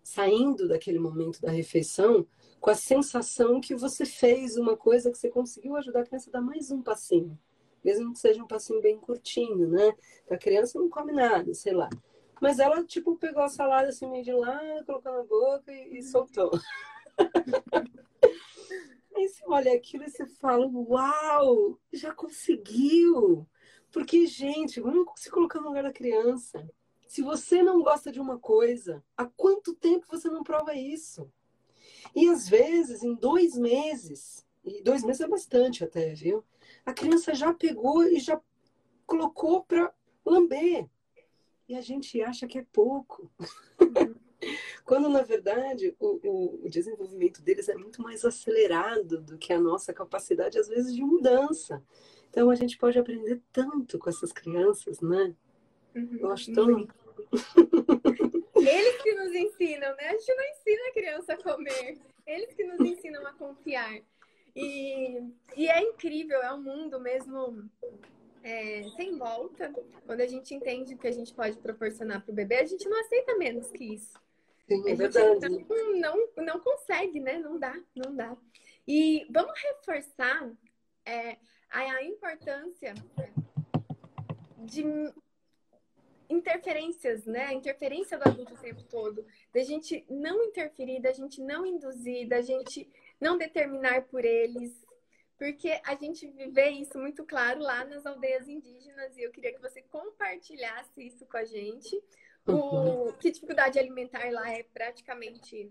saindo 0.03 0.67
daquele 0.67 0.99
momento 0.99 1.41
da 1.41 1.51
refeição 1.51 2.27
com 2.61 2.71
a 2.71 2.75
sensação 2.75 3.61
que 3.61 3.75
você 3.75 4.05
fez 4.05 4.57
uma 4.57 4.77
coisa 4.77 5.11
que 5.11 5.19
você 5.19 5.31
conseguiu 5.31 5.77
ajudar 5.77 6.01
a 6.01 6.07
criança 6.07 6.31
a 6.31 6.33
dar 6.33 6.41
mais 6.41 6.71
um 6.71 6.83
passinho. 6.83 7.39
Mesmo 7.85 8.13
que 8.13 8.19
seja 8.19 8.43
um 8.43 8.47
passinho 8.47 8.81
bem 8.81 8.99
curtinho, 8.99 9.69
né? 9.69 9.95
A 10.31 10.37
criança 10.37 10.79
não 10.79 10.89
come 10.89 11.13
nada, 11.13 11.55
sei 11.55 11.73
lá. 11.73 11.89
Mas 12.41 12.59
ela, 12.59 12.85
tipo, 12.85 13.17
pegou 13.17 13.43
a 13.43 13.49
salada 13.49 13.89
assim 13.89 14.09
meio 14.11 14.25
de 14.25 14.33
lá, 14.33 14.61
colocou 14.85 15.13
na 15.13 15.23
boca 15.23 15.73
e, 15.73 15.99
e 15.99 16.03
soltou. 16.03 16.51
Aí 19.17 19.29
você 19.29 19.43
olha 19.47 19.75
aquilo 19.75 20.05
e 20.05 20.11
você 20.11 20.27
fala, 20.27 20.67
uau, 20.67 21.79
já 21.93 22.15
conseguiu! 22.15 23.47
Porque, 23.91 24.27
gente, 24.27 24.81
vamos 24.81 25.07
se 25.17 25.31
colocar 25.31 25.61
no 25.61 25.69
lugar 25.69 25.83
da 25.83 25.93
criança. 25.93 26.69
Se 27.07 27.23
você 27.23 27.63
não 27.63 27.83
gosta 27.83 28.13
de 28.13 28.21
uma 28.21 28.39
coisa, 28.39 29.03
há 29.17 29.25
quanto 29.25 29.75
tempo 29.75 30.07
você 30.09 30.29
não 30.29 30.43
prova 30.43 30.75
isso? 30.75 31.29
E 32.15 32.29
às 32.29 32.49
vezes, 32.49 33.03
em 33.03 33.15
dois 33.15 33.57
meses, 33.57 34.47
e 34.65 34.83
dois 34.83 35.03
meses 35.03 35.21
é 35.21 35.29
bastante 35.29 35.85
até, 35.85 36.15
viu? 36.15 36.45
A 36.85 36.93
criança 36.93 37.35
já 37.35 37.53
pegou 37.53 38.05
e 38.05 38.19
já 38.19 38.41
colocou 39.07 39.65
para 39.65 39.93
lamber. 40.25 40.87
E 41.69 41.75
a 41.75 41.81
gente 41.81 42.21
acha 42.23 42.47
que 42.47 42.59
é 42.59 42.67
pouco. 42.73 43.31
Quando, 44.85 45.09
na 45.09 45.23
verdade, 45.23 45.95
o, 45.99 46.21
o, 46.27 46.65
o, 46.65 46.71
desenvolvimento 46.71 47.43
deles 47.43 47.69
é 47.69 47.75
muito 47.75 48.01
mais 48.01 48.25
acelerado 48.25 49.21
do 49.21 49.37
que 49.37 49.53
a 49.53 49.61
nossa 49.61 49.93
capacidade, 49.93 50.59
às 50.59 50.69
vezes, 50.69 50.95
de 50.95 51.03
mudança. 51.03 51.83
Então, 52.31 52.49
a 52.49 52.55
gente 52.55 52.79
pode 52.79 52.99
aprender 52.99 53.43
tanto 53.53 53.99
com 53.99 54.09
essas 54.09 54.33
crianças, 54.33 55.01
né? 55.01 55.35
Uhum. 55.95 56.19
Eu 56.21 56.31
acho 56.31 56.53
tão. 56.53 56.89
Eles 58.61 59.03
que 59.03 59.15
nos 59.15 59.35
ensinam, 59.35 59.95
né? 59.97 60.09
A 60.09 60.13
gente 60.13 60.35
não 60.35 60.45
ensina 60.45 60.89
a 60.89 60.93
criança 60.93 61.33
a 61.35 61.43
comer. 61.43 61.99
Eles 62.27 62.55
que 62.55 62.65
nos 62.65 62.81
ensinam 62.81 63.27
a 63.27 63.33
confiar. 63.33 64.01
E, 64.55 65.23
e 65.57 65.69
é 65.69 65.81
incrível, 65.83 66.43
é 66.43 66.53
um 66.53 66.63
mundo 66.63 67.01
mesmo 67.01 67.71
é, 68.43 68.83
sem 68.97 69.17
volta. 69.17 69.73
Quando 70.05 70.21
a 70.21 70.27
gente 70.27 70.55
entende 70.55 70.95
o 70.95 70.99
que 70.99 71.07
a 71.07 71.13
gente 71.13 71.33
pode 71.33 71.59
proporcionar 71.59 72.23
para 72.23 72.33
o 72.33 72.35
bebê, 72.35 72.57
a 72.57 72.67
gente 72.67 72.89
não 72.89 73.01
aceita 73.01 73.37
menos 73.37 73.71
que 73.71 73.95
isso. 73.95 74.19
Sim, 74.67 74.91
é 74.91 74.95
verdade. 74.95 75.67
Não, 75.69 75.97
não, 75.97 76.29
não 76.45 76.61
consegue, 76.61 77.21
né? 77.21 77.39
Não 77.39 77.59
dá, 77.59 77.75
não 77.95 78.15
dá. 78.15 78.37
E 78.87 79.27
vamos 79.31 79.59
reforçar 79.61 80.51
é, 81.05 81.37
a 81.71 82.03
importância 82.03 82.95
de 84.59 84.85
interferências, 86.29 87.25
né? 87.25 87.53
Interferência 87.53 88.19
do 88.19 88.29
adulto 88.29 88.55
o 88.55 88.59
tempo 88.59 88.83
todo, 88.85 89.25
da 89.53 89.63
gente 89.63 90.05
não 90.09 90.43
interferir, 90.45 91.01
da 91.01 91.13
gente 91.13 91.41
não 91.41 91.65
induzir, 91.65 92.29
da 92.29 92.41
gente 92.41 92.89
não 93.21 93.39
determinar 93.39 94.03
por 94.03 94.25
eles, 94.25 94.73
porque 95.39 95.81
a 95.85 95.95
gente 95.95 96.27
vê 96.51 96.71
isso 96.71 96.99
muito 96.99 97.25
claro 97.25 97.61
lá 97.61 97.85
nas 97.85 98.05
aldeias 98.05 98.49
indígenas 98.49 99.17
e 99.17 99.23
eu 99.23 99.31
queria 99.31 99.55
que 99.55 99.61
você 99.61 99.83
compartilhasse 99.83 101.07
isso 101.07 101.25
com 101.27 101.37
a 101.37 101.45
gente. 101.45 102.03
O 102.47 102.53
uhum. 102.53 103.13
que 103.13 103.31
dificuldade 103.31 103.79
alimentar 103.79 104.31
lá 104.33 104.51
é 104.51 104.63
praticamente 104.63 105.71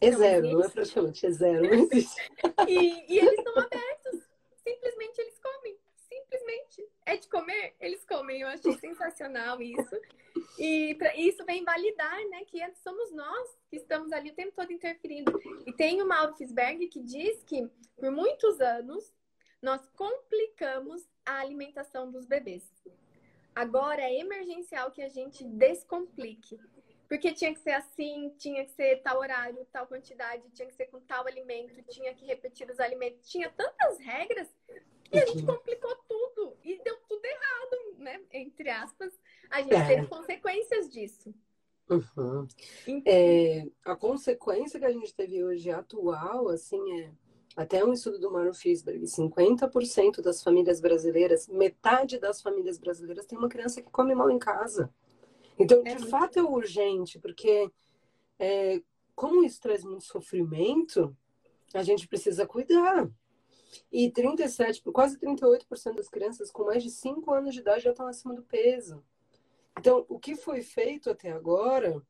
é 0.00 0.10
zero, 0.10 0.62
é 0.62 0.68
praticamente, 0.68 1.26
é 1.26 1.30
zero, 1.30 1.62
não 1.62 1.74
existe. 1.92 2.20
e, 2.66 3.12
e 3.12 3.18
eles 3.18 3.38
estão 3.38 3.58
abertos, 3.58 4.20
simplesmente 4.62 5.20
eles 5.20 5.38
comem 5.38 5.76
simplesmente 6.08 6.88
é 7.06 7.16
de 7.16 7.28
comer, 7.28 7.74
eles 7.80 8.04
comem. 8.04 8.40
Eu 8.40 8.48
achei 8.48 8.72
sensacional 8.78 9.60
isso. 9.60 10.00
E 10.58 10.94
pra, 10.96 11.14
isso 11.16 11.44
vem 11.44 11.64
validar, 11.64 12.18
né, 12.28 12.44
que 12.44 12.58
somos 12.76 13.12
nós 13.12 13.58
que 13.68 13.76
estamos 13.76 14.12
ali 14.12 14.30
o 14.30 14.34
tempo 14.34 14.52
todo 14.54 14.72
interferindo. 14.72 15.32
E 15.66 15.72
tem 15.72 16.02
o 16.02 16.06
Mauro 16.06 16.34
Fisberg 16.34 16.86
que 16.88 17.00
diz 17.00 17.42
que 17.44 17.68
por 17.96 18.10
muitos 18.10 18.60
anos 18.60 19.12
nós 19.62 19.86
complicamos 19.96 21.08
a 21.24 21.38
alimentação 21.38 22.10
dos 22.10 22.26
bebês. 22.26 22.70
Agora 23.54 24.02
é 24.02 24.20
emergencial 24.20 24.90
que 24.90 25.02
a 25.02 25.08
gente 25.08 25.44
descomplique. 25.44 26.58
Porque 27.08 27.32
tinha 27.32 27.52
que 27.52 27.60
ser 27.60 27.72
assim, 27.72 28.34
tinha 28.38 28.64
que 28.64 28.72
ser 28.72 29.02
tal 29.02 29.18
horário, 29.18 29.64
tal 29.70 29.86
quantidade, 29.86 30.50
tinha 30.52 30.66
que 30.66 30.74
ser 30.74 30.86
com 30.86 31.00
tal 31.00 31.26
alimento, 31.26 31.82
tinha 31.88 32.14
que 32.14 32.24
repetir 32.24 32.68
os 32.68 32.80
alimentos. 32.80 33.28
Tinha 33.28 33.50
tantas 33.50 33.98
regras 33.98 34.48
e 35.12 35.18
a 35.18 35.26
gente 35.26 35.44
complicou 35.44 35.94
tudo 36.08 36.23
e 36.62 36.82
deu 36.82 36.96
tudo 37.08 37.24
errado, 37.24 37.98
né? 37.98 38.20
Entre 38.32 38.68
aspas, 38.68 39.12
a 39.50 39.62
gente 39.62 39.74
é. 39.74 39.86
teve 39.86 40.06
consequências 40.06 40.90
disso. 40.90 41.34
Uhum. 41.88 42.46
Então... 42.86 43.12
É, 43.12 43.66
a 43.84 43.94
consequência 43.94 44.78
que 44.78 44.86
a 44.86 44.92
gente 44.92 45.14
teve 45.14 45.44
hoje 45.44 45.70
atual, 45.70 46.48
assim, 46.48 47.00
é 47.00 47.12
até 47.56 47.84
um 47.84 47.92
estudo 47.92 48.18
do 48.18 48.32
Mauro 48.32 48.52
Fisberg, 48.52 49.04
50% 49.04 50.20
das 50.20 50.42
famílias 50.42 50.80
brasileiras, 50.80 51.46
metade 51.46 52.18
das 52.18 52.42
famílias 52.42 52.78
brasileiras 52.78 53.26
tem 53.26 53.38
uma 53.38 53.48
criança 53.48 53.80
que 53.80 53.90
come 53.90 54.14
mal 54.14 54.30
em 54.30 54.38
casa. 54.38 54.92
Então, 55.58 55.80
é 55.80 55.94
de 55.94 56.00
muito... 56.00 56.08
fato, 56.08 56.38
é 56.38 56.42
urgente, 56.42 57.18
porque 57.20 57.70
é, 58.38 58.82
como 59.14 59.44
isso 59.44 59.60
traz 59.60 59.84
muito 59.84 60.04
sofrimento, 60.04 61.16
a 61.72 61.82
gente 61.82 62.08
precisa 62.08 62.46
cuidar. 62.46 63.08
E 63.92 64.10
37, 64.10 64.82
quase 64.92 65.18
38% 65.18 65.94
das 65.94 66.08
crianças 66.08 66.50
com 66.50 66.64
mais 66.64 66.82
de 66.82 66.90
5 66.90 67.32
anos 67.32 67.54
de 67.54 67.60
idade 67.60 67.84
já 67.84 67.90
estão 67.90 68.06
acima 68.06 68.34
do 68.34 68.42
peso. 68.42 69.02
Então, 69.78 70.04
o 70.08 70.18
que 70.18 70.36
foi 70.36 70.62
feito 70.62 71.10
até 71.10 71.32
agora 71.32 72.02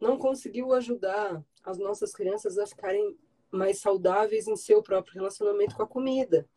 não 0.00 0.18
conseguiu 0.18 0.72
ajudar 0.72 1.44
as 1.62 1.78
nossas 1.78 2.12
crianças 2.12 2.58
a 2.58 2.66
ficarem 2.66 3.16
mais 3.50 3.78
saudáveis 3.78 4.48
em 4.48 4.56
seu 4.56 4.82
próprio 4.82 5.14
relacionamento 5.14 5.76
com 5.76 5.82
a 5.82 5.86
comida. 5.86 6.48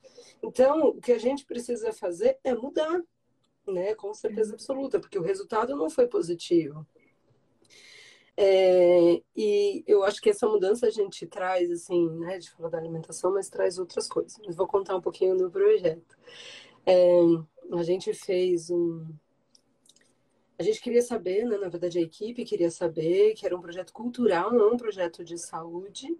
Então, 0.41 0.89
o 0.89 1.01
que 1.01 1.11
a 1.11 1.19
gente 1.19 1.45
precisa 1.45 1.93
fazer 1.93 2.39
é 2.43 2.53
mudar, 2.53 3.01
né? 3.67 3.93
Com 3.95 4.13
certeza 4.13 4.53
absoluta, 4.53 4.99
porque 4.99 5.19
o 5.19 5.23
resultado 5.23 5.75
não 5.75 5.89
foi 5.89 6.07
positivo. 6.07 6.85
É, 8.39 9.19
e 9.35 9.83
eu 9.87 10.03
acho 10.03 10.21
que 10.21 10.29
essa 10.29 10.47
mudança 10.47 10.85
a 10.85 10.91
gente 10.91 11.25
traz, 11.25 11.71
assim, 11.71 12.07
né, 12.19 12.37
de 12.37 12.51
falar 12.51 12.69
da 12.69 12.77
alimentação, 12.77 13.33
mas 13.33 13.49
traz 13.49 13.79
outras 13.79 14.07
coisas. 14.07 14.39
Mas 14.45 14.55
vou 14.55 14.67
contar 14.67 14.95
um 14.95 15.01
pouquinho 15.01 15.35
do 15.35 15.49
projeto. 15.49 16.15
É, 16.85 17.19
a 17.73 17.83
gente 17.83 18.13
fez 18.13 18.69
um. 18.69 19.07
A 20.59 20.63
gente 20.63 20.81
queria 20.81 21.01
saber, 21.01 21.45
né, 21.45 21.57
na 21.57 21.67
verdade 21.67 21.99
a 21.99 22.01
equipe 22.01 22.45
queria 22.45 22.69
saber 22.71 23.33
que 23.33 23.45
era 23.45 23.55
um 23.55 23.61
projeto 23.61 23.91
cultural, 23.91 24.53
não 24.53 24.73
um 24.73 24.77
projeto 24.77 25.23
de 25.23 25.37
saúde. 25.37 26.15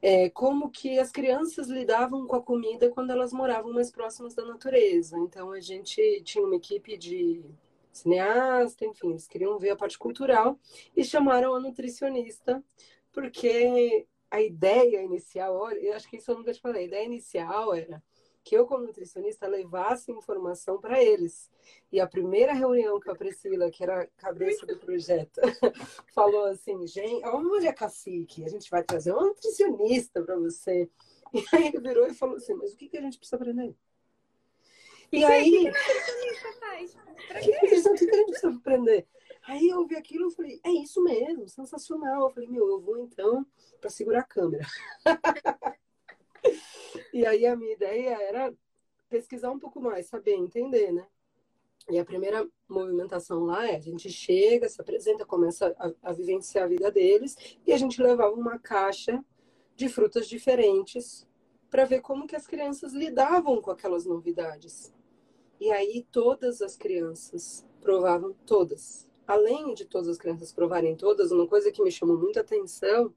É, 0.00 0.30
como 0.30 0.70
que 0.70 0.98
as 0.98 1.10
crianças 1.10 1.68
lidavam 1.68 2.26
com 2.26 2.36
a 2.36 2.42
comida 2.42 2.90
quando 2.90 3.10
elas 3.10 3.32
moravam 3.32 3.72
mais 3.72 3.90
próximas 3.90 4.34
da 4.34 4.44
natureza. 4.44 5.18
Então 5.18 5.50
a 5.50 5.60
gente 5.60 6.22
tinha 6.24 6.44
uma 6.44 6.56
equipe 6.56 6.96
de 6.96 7.44
cineasta, 7.96 8.84
enfim, 8.84 9.10
eles 9.10 9.26
queriam 9.26 9.58
ver 9.58 9.70
a 9.70 9.76
parte 9.76 9.98
cultural 9.98 10.58
e 10.96 11.04
chamaram 11.04 11.54
a 11.54 11.60
nutricionista, 11.60 12.62
porque 13.12 14.06
a 14.30 14.40
ideia 14.40 15.02
inicial, 15.02 15.70
eu 15.72 15.94
acho 15.94 16.08
que 16.08 16.16
isso 16.16 16.30
eu 16.30 16.38
nunca 16.38 16.52
te 16.52 16.60
falei, 16.60 16.84
a 16.84 16.86
ideia 16.86 17.04
inicial 17.04 17.74
era 17.74 18.02
que 18.46 18.56
eu, 18.56 18.64
como 18.64 18.86
nutricionista, 18.86 19.48
levasse 19.48 20.12
informação 20.12 20.80
para 20.80 21.02
eles. 21.02 21.50
E 21.90 21.98
a 21.98 22.06
primeira 22.06 22.52
reunião 22.52 23.00
com 23.00 23.10
a 23.10 23.16
Priscila, 23.16 23.72
que 23.72 23.82
era 23.82 24.02
a 24.02 24.06
cabeça 24.06 24.64
do 24.64 24.78
projeto, 24.78 25.40
falou 26.14 26.44
assim: 26.44 26.86
gente, 26.86 27.26
olha, 27.26 27.72
cacique, 27.72 28.44
a 28.44 28.48
gente 28.48 28.70
vai 28.70 28.84
trazer 28.84 29.12
uma 29.12 29.26
nutricionista 29.26 30.22
para 30.22 30.36
você. 30.36 30.88
E 31.34 31.44
aí 31.52 31.66
ele 31.66 31.80
virou 31.80 32.06
e 32.06 32.14
falou 32.14 32.36
assim: 32.36 32.54
mas 32.54 32.72
o 32.72 32.76
que, 32.76 32.88
que 32.88 32.96
a 32.96 33.00
gente 33.00 33.18
precisa 33.18 33.34
aprender? 33.34 33.74
E, 35.12 35.18
e 35.20 35.24
aí. 35.24 35.50
O 35.50 35.52
que, 35.52 35.60
que 35.62 35.68
a 35.68 35.70
nutricionista 35.70 36.52
faz? 36.60 36.94
Pra 37.28 37.40
quê? 37.40 37.56
O 37.56 37.60
que 37.60 37.74
a 37.74 37.78
gente 37.78 38.26
precisa 38.26 38.50
aprender? 38.50 39.06
Aí 39.46 39.68
eu 39.68 39.86
vi 39.86 39.96
aquilo 39.96 40.28
e 40.28 40.34
falei, 40.34 40.60
é 40.64 40.70
isso 40.70 41.02
mesmo, 41.04 41.48
sensacional. 41.48 42.24
Eu 42.24 42.30
falei, 42.30 42.48
meu, 42.48 42.68
eu 42.68 42.80
vou 42.80 42.98
então 42.98 43.46
para 43.80 43.90
segurar 43.90 44.20
a 44.20 44.24
câmera. 44.24 44.66
e 47.12 47.24
aí 47.24 47.46
a 47.46 47.54
minha 47.54 47.72
ideia 47.72 48.20
era 48.22 48.52
pesquisar 49.08 49.52
um 49.52 49.58
pouco 49.58 49.80
mais, 49.80 50.06
saber, 50.08 50.34
entender, 50.34 50.92
né? 50.92 51.06
E 51.88 51.98
a 52.00 52.04
primeira 52.04 52.46
movimentação 52.68 53.44
lá 53.44 53.68
é: 53.68 53.76
a 53.76 53.80
gente 53.80 54.10
chega, 54.10 54.68
se 54.68 54.80
apresenta, 54.80 55.24
começa 55.24 55.74
a, 55.78 56.10
a 56.10 56.12
vivenciar 56.12 56.64
a 56.64 56.68
vida 56.68 56.90
deles, 56.90 57.36
e 57.64 57.72
a 57.72 57.78
gente 57.78 58.02
levava 58.02 58.34
uma 58.34 58.58
caixa 58.58 59.24
de 59.76 59.88
frutas 59.88 60.26
diferentes 60.28 61.26
para 61.70 61.84
ver 61.84 62.00
como 62.00 62.26
que 62.26 62.34
as 62.34 62.46
crianças 62.46 62.92
lidavam 62.92 63.60
com 63.60 63.70
aquelas 63.70 64.04
novidades. 64.04 64.92
E 65.60 65.70
aí 65.70 66.06
todas 66.10 66.60
as 66.60 66.76
crianças 66.76 67.66
provavam 67.80 68.34
todas. 68.46 69.08
Além 69.26 69.74
de 69.74 69.84
todas 69.84 70.08
as 70.08 70.18
crianças 70.18 70.52
provarem 70.52 70.96
todas, 70.96 71.32
uma 71.32 71.46
coisa 71.46 71.72
que 71.72 71.82
me 71.82 71.90
chamou 71.90 72.18
muita 72.18 72.40
atenção 72.40 73.12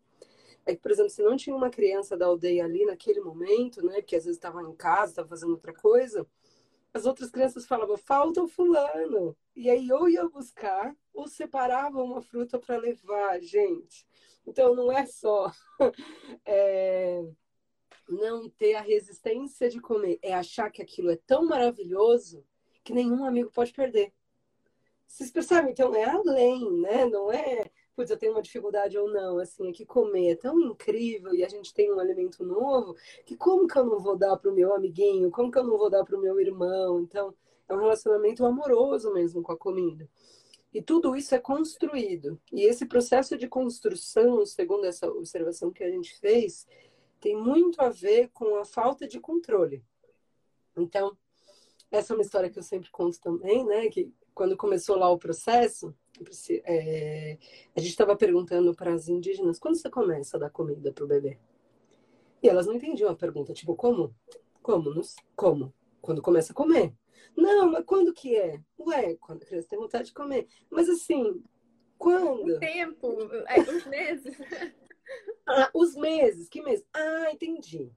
é 0.65 0.75
que, 0.75 0.81
por 0.81 0.91
exemplo, 0.91 1.09
se 1.09 1.21
não 1.21 1.35
tinha 1.35 1.55
uma 1.55 1.69
criança 1.69 2.15
da 2.17 2.25
aldeia 2.25 2.65
ali 2.65 2.85
naquele 2.85 3.21
momento, 3.21 3.83
né, 3.85 3.95
porque 3.95 4.15
às 4.15 4.25
vezes 4.25 4.37
estava 4.37 4.61
em 4.61 4.73
casa, 4.75 5.11
estava 5.11 5.27
fazendo 5.27 5.51
outra 5.51 5.73
coisa, 5.73 6.27
as 6.93 7.05
outras 7.05 7.29
crianças 7.29 7.65
falavam, 7.65 7.97
falta 7.97 8.41
o 8.41 8.47
fulano. 8.47 9.35
E 9.55 9.69
aí 9.69 9.87
eu 9.87 10.07
ia 10.07 10.27
buscar 10.27 10.95
ou 11.13 11.27
separava 11.27 12.01
uma 12.01 12.21
fruta 12.21 12.57
para 12.57 12.77
levar, 12.77 13.39
gente. 13.41 14.05
Então 14.45 14.73
não 14.75 14.91
é 14.91 15.05
só 15.05 15.51
é, 16.45 17.23
não 18.09 18.49
ter 18.49 18.75
a 18.75 18.81
resistência 18.81 19.69
de 19.69 19.79
comer, 19.79 20.19
é 20.21 20.33
achar 20.33 20.69
que 20.71 20.81
aquilo 20.81 21.11
é 21.11 21.15
tão 21.15 21.45
maravilhoso 21.45 22.43
que 22.83 22.93
nenhum 22.93 23.23
amigo 23.23 23.51
pode 23.51 23.71
perder. 23.71 24.11
Vocês 25.07 25.31
percebem? 25.31 25.71
Então 25.71 25.93
é 25.95 26.05
além, 26.05 26.71
né? 26.79 27.05
Não 27.05 27.31
é 27.31 27.69
putz, 27.99 28.11
eu 28.11 28.17
tenho 28.17 28.31
uma 28.31 28.41
dificuldade 28.41 28.97
ou 28.97 29.11
não, 29.11 29.39
assim, 29.39 29.69
é 29.69 29.73
que 29.73 29.85
comer 29.85 30.31
é 30.31 30.35
tão 30.35 30.57
incrível 30.61 31.33
e 31.35 31.43
a 31.43 31.49
gente 31.49 31.73
tem 31.73 31.91
um 31.91 31.99
alimento 31.99 32.45
novo, 32.45 32.95
que 33.25 33.35
como 33.35 33.67
que 33.67 33.77
eu 33.77 33.83
não 33.83 33.99
vou 33.99 34.15
dar 34.15 34.37
para 34.37 34.49
o 34.49 34.53
meu 34.53 34.73
amiguinho? 34.73 35.29
Como 35.29 35.51
que 35.51 35.57
eu 35.57 35.65
não 35.65 35.77
vou 35.77 35.89
dar 35.89 36.05
para 36.05 36.17
o 36.17 36.21
meu 36.21 36.39
irmão? 36.39 37.01
Então, 37.01 37.33
é 37.67 37.73
um 37.73 37.79
relacionamento 37.79 38.45
amoroso 38.45 39.13
mesmo 39.13 39.41
com 39.41 39.51
a 39.51 39.57
comida. 39.57 40.07
E 40.73 40.81
tudo 40.81 41.13
isso 41.13 41.35
é 41.35 41.39
construído. 41.39 42.39
E 42.53 42.61
esse 42.61 42.85
processo 42.85 43.37
de 43.37 43.49
construção, 43.49 44.45
segundo 44.45 44.85
essa 44.85 45.09
observação 45.09 45.69
que 45.69 45.83
a 45.83 45.91
gente 45.91 46.17
fez, 46.19 46.65
tem 47.19 47.35
muito 47.35 47.81
a 47.81 47.89
ver 47.89 48.29
com 48.33 48.57
a 48.57 48.65
falta 48.65 49.07
de 49.07 49.19
controle. 49.19 49.83
Então, 50.77 51.17
essa 51.91 52.13
é 52.13 52.15
uma 52.15 52.23
história 52.23 52.49
que 52.49 52.59
eu 52.59 52.63
sempre 52.63 52.89
conto 52.91 53.19
também, 53.19 53.65
né? 53.65 53.89
Que 53.89 54.13
quando 54.33 54.55
começou 54.55 54.95
lá 54.95 55.09
o 55.09 55.17
processo, 55.17 55.93
é, 56.63 57.37
a 57.75 57.79
gente 57.79 57.89
estava 57.89 58.15
perguntando 58.15 58.73
para 58.73 58.93
as 58.93 59.07
indígenas 59.07 59.59
quando 59.59 59.75
você 59.75 59.89
começa 59.89 60.37
a 60.37 60.39
dar 60.39 60.49
comida 60.49 60.93
para 60.93 61.03
o 61.03 61.07
bebê. 61.07 61.37
E 62.41 62.47
elas 62.47 62.65
não 62.65 62.75
entendiam 62.75 63.09
a 63.09 63.15
pergunta, 63.15 63.53
tipo, 63.53 63.75
como? 63.75 64.15
Como? 64.61 65.01
Como? 65.35 65.73
Quando 66.01 66.21
começa 66.21 66.53
a 66.53 66.55
comer. 66.55 66.93
Não, 67.35 67.71
mas 67.71 67.83
quando 67.85 68.13
que 68.13 68.35
é? 68.35 68.61
Ué, 68.79 69.15
quando 69.15 69.43
a 69.43 69.45
criança 69.45 69.67
tem 69.67 69.79
vontade 69.79 70.05
de 70.05 70.13
comer. 70.13 70.47
Mas 70.69 70.87
assim, 70.87 71.43
quando? 71.97 72.55
O 72.55 72.59
tempo, 72.59 73.17
é, 73.47 73.59
os 73.59 73.85
meses. 73.87 74.37
ah, 75.49 75.71
os 75.73 75.95
meses, 75.95 76.47
que 76.47 76.61
meses? 76.61 76.85
Ah, 76.93 77.31
entendi. 77.31 77.91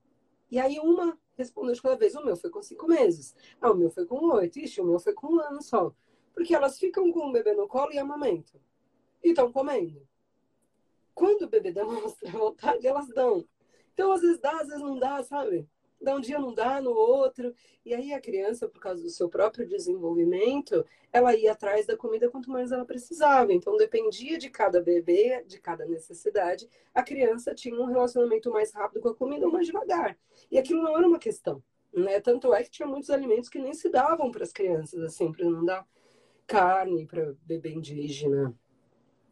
E 0.50 0.58
aí 0.58 0.78
uma 0.78 1.18
respondeu 1.36 1.74
de 1.74 1.82
cada 1.82 1.96
vez, 1.96 2.14
o 2.14 2.24
meu 2.24 2.36
foi 2.36 2.50
com 2.50 2.62
cinco 2.62 2.86
meses. 2.86 3.34
Ah, 3.60 3.70
o 3.70 3.74
meu 3.74 3.90
foi 3.90 4.06
com 4.06 4.16
oito. 4.32 4.58
Ixi, 4.58 4.80
o 4.80 4.84
meu 4.84 4.98
foi 4.98 5.12
com 5.12 5.34
um 5.34 5.40
ano 5.40 5.62
só. 5.62 5.94
Porque 6.34 6.54
elas 6.54 6.78
ficam 6.78 7.10
com 7.12 7.28
o 7.28 7.32
bebê 7.32 7.52
no 7.52 7.68
colo 7.68 7.92
e 7.92 7.98
amamentam. 7.98 8.60
E 9.22 9.30
estão 9.30 9.52
comendo. 9.52 10.06
Quando 11.14 11.42
o 11.42 11.48
bebê 11.48 11.72
demonstra 11.72 12.30
vontade, 12.32 12.86
elas 12.86 13.08
dão. 13.08 13.46
Então, 13.92 14.12
às 14.12 14.22
vezes 14.22 14.40
dá, 14.40 14.52
às 14.52 14.68
vezes 14.68 14.82
não 14.82 14.98
dá, 14.98 15.22
sabe? 15.22 15.68
Dá 16.02 16.16
um 16.16 16.20
dia 16.20 16.38
não 16.38 16.52
dá, 16.52 16.80
no 16.80 16.90
outro. 16.90 17.54
E 17.84 17.94
aí 17.94 18.12
a 18.12 18.20
criança, 18.20 18.68
por 18.68 18.80
causa 18.80 19.02
do 19.02 19.10
seu 19.10 19.28
próprio 19.28 19.66
desenvolvimento, 19.66 20.84
ela 21.12 21.34
ia 21.34 21.52
atrás 21.52 21.86
da 21.86 21.96
comida 21.96 22.28
quanto 22.28 22.50
mais 22.50 22.72
ela 22.72 22.84
precisava. 22.84 23.52
Então, 23.52 23.76
dependia 23.76 24.36
de 24.36 24.50
cada 24.50 24.80
bebê, 24.80 25.44
de 25.46 25.60
cada 25.60 25.86
necessidade. 25.86 26.68
A 26.94 27.02
criança 27.02 27.54
tinha 27.54 27.80
um 27.80 27.86
relacionamento 27.86 28.50
mais 28.50 28.72
rápido 28.72 29.00
com 29.00 29.08
a 29.08 29.14
comida 29.14 29.46
ou 29.46 29.52
mais 29.52 29.66
devagar. 29.66 30.18
E 30.50 30.58
aquilo 30.58 30.82
não 30.82 30.96
era 30.96 31.06
uma 31.06 31.18
questão. 31.18 31.62
Né? 31.92 32.20
Tanto 32.20 32.52
é 32.52 32.62
que 32.62 32.70
tinha 32.70 32.88
muitos 32.88 33.10
alimentos 33.10 33.48
que 33.48 33.58
nem 33.58 33.74
se 33.74 33.88
davam 33.88 34.30
para 34.30 34.42
as 34.42 34.52
crianças, 34.52 35.00
assim, 35.02 35.30
para 35.30 35.44
não 35.44 35.64
dar 35.64 35.86
carne 36.46 37.06
para 37.06 37.34
bebê 37.44 37.70
indígena. 37.70 38.54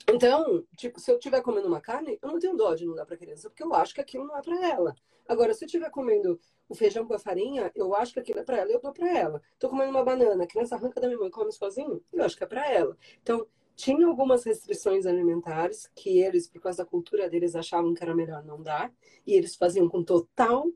Então, 0.09 0.65
tipo, 0.77 0.99
se 0.99 1.11
eu 1.11 1.17
estiver 1.17 1.43
comendo 1.43 1.69
uma 1.69 1.81
carne, 1.81 2.19
eu 2.21 2.29
não 2.29 2.39
tenho 2.39 2.57
dó 2.57 2.75
de 2.75 2.87
não 2.87 2.95
dar 2.95 3.07
para 3.07 3.17
criança, 3.17 3.49
porque 3.49 3.63
eu 3.63 3.73
acho 3.75 3.95
que 3.95 4.01
aquilo 4.01 4.27
não 4.27 4.37
é 4.37 4.43
para 4.43 4.69
ela. 4.69 4.95
Agora, 5.29 5.55
se 5.55 5.65
eu 5.65 5.67
estiver 5.67 5.91
comendo 5.91 6.41
o 6.69 6.75
feijão 6.75 7.07
com 7.07 7.15
a 7.15 7.19
farinha, 7.19 7.71
eu 7.75 7.95
acho 7.95 8.13
que 8.13 8.21
aquilo 8.21 8.41
é 8.41 8.43
para 8.43 8.59
ela, 8.59 8.71
eu 8.71 8.81
dou 8.81 8.93
para 8.93 9.17
ela. 9.17 9.43
Tô 9.59 9.69
comendo 9.69 9.91
uma 9.91 10.05
banana, 10.05 10.45
a 10.45 10.47
criança 10.47 10.75
arranca 10.75 11.01
da 11.01 11.07
minha 11.07 11.19
mão 11.19 11.29
e 11.29 11.31
come 11.31 11.53
sozinho, 11.53 12.03
eu 12.13 12.25
acho 12.25 12.37
que 12.37 12.45
é 12.45 12.47
para 12.47 12.69
ela. 12.71 12.97
Então, 13.23 13.47
tinha 13.77 14.07
algumas 14.07 14.45
restrições 14.45 15.07
alimentares 15.07 15.91
que 15.95 16.19
eles, 16.19 16.49
por 16.49 16.61
causa 16.61 16.79
da 16.79 16.91
cultura 16.91 17.31
deles, 17.31 17.55
achavam 17.55 17.95
que 17.95 18.03
era 18.03 18.15
melhor 18.15 18.45
não 18.45 18.63
dar, 18.63 18.93
e 19.27 19.35
eles 19.35 19.55
faziam 19.55 19.89
com 19.89 20.03
total 20.03 20.71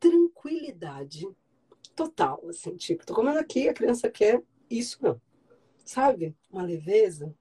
tranquilidade. 0.00 1.28
Total, 1.94 2.42
assim, 2.48 2.74
tipo, 2.76 3.04
tô 3.04 3.14
comendo 3.14 3.38
aqui, 3.38 3.68
a 3.68 3.74
criança 3.74 4.10
quer 4.10 4.42
isso 4.70 4.98
não 5.02 5.20
sabe? 5.84 6.34
Uma 6.50 6.62
leveza. 6.62 7.34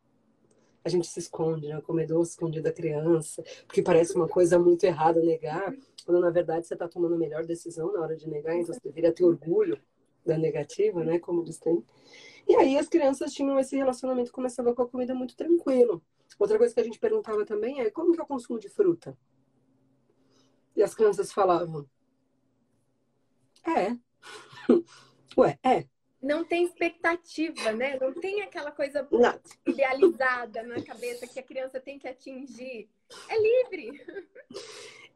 A 0.84 0.90
gente 0.90 1.08
se 1.08 1.20
esconde, 1.20 1.68
né? 1.68 1.78
O 1.78 1.82
comedor 1.82 2.24
escondido 2.24 2.64
da 2.64 2.74
criança, 2.74 3.44
porque 3.68 3.82
parece 3.82 4.16
uma 4.16 4.28
coisa 4.28 4.58
muito 4.58 4.84
errada 4.84 5.22
negar, 5.22 5.76
quando 6.06 6.20
na 6.20 6.30
verdade 6.30 6.68
você 6.68 6.74
está 6.74 6.88
tomando 6.88 7.16
a 7.16 7.18
melhor 7.18 7.46
decisão 7.46 7.94
na 7.94 8.02
hora 8.02 8.16
de 8.16 8.28
negar, 8.28 8.56
então 8.56 8.74
você 8.74 8.80
deveria 8.84 9.12
ter 9.12 9.24
orgulho 9.24 9.80
da 10.26 10.38
negativa, 10.38 11.04
né? 11.04 11.20
Como 11.20 11.44
eles 11.44 11.58
têm. 11.58 11.84
E 12.48 12.56
aí 12.56 12.78
as 12.78 12.88
crianças 12.88 13.34
tinham 13.34 13.60
esse 13.60 13.76
relacionamento, 13.76 14.32
começava 14.32 14.74
com 14.74 14.82
a 14.82 14.88
comida 14.88 15.14
muito 15.14 15.36
tranquilo. 15.36 16.02
Outra 16.40 16.58
coisa 16.58 16.74
que 16.74 16.80
a 16.80 16.84
gente 16.84 17.00
perguntava 17.00 17.46
também 17.46 17.82
é 17.82 17.92
como 17.92 18.14
que 18.14 18.20
é 18.20 18.24
o 18.24 18.28
consumo 18.28 18.60
de 18.60 18.70
fruta? 18.70 19.16
E 20.76 20.82
as 20.82 20.96
crianças 20.96 21.32
falavam, 21.32 21.88
é. 23.66 23.96
Ué, 25.38 25.60
é 25.64 25.86
não 26.22 26.44
tem 26.44 26.66
expectativa, 26.66 27.72
né? 27.72 27.98
Não 28.00 28.14
tem 28.14 28.42
aquela 28.42 28.72
coisa 28.72 29.08
não. 29.12 29.40
idealizada 29.66 30.62
na 30.64 30.82
cabeça 30.84 31.28
que 31.28 31.40
a 31.40 31.44
criança 31.44 31.80
tem 31.80 31.98
que 31.98 32.08
atingir. 32.08 32.88
É 33.28 33.42
livre. 33.42 34.06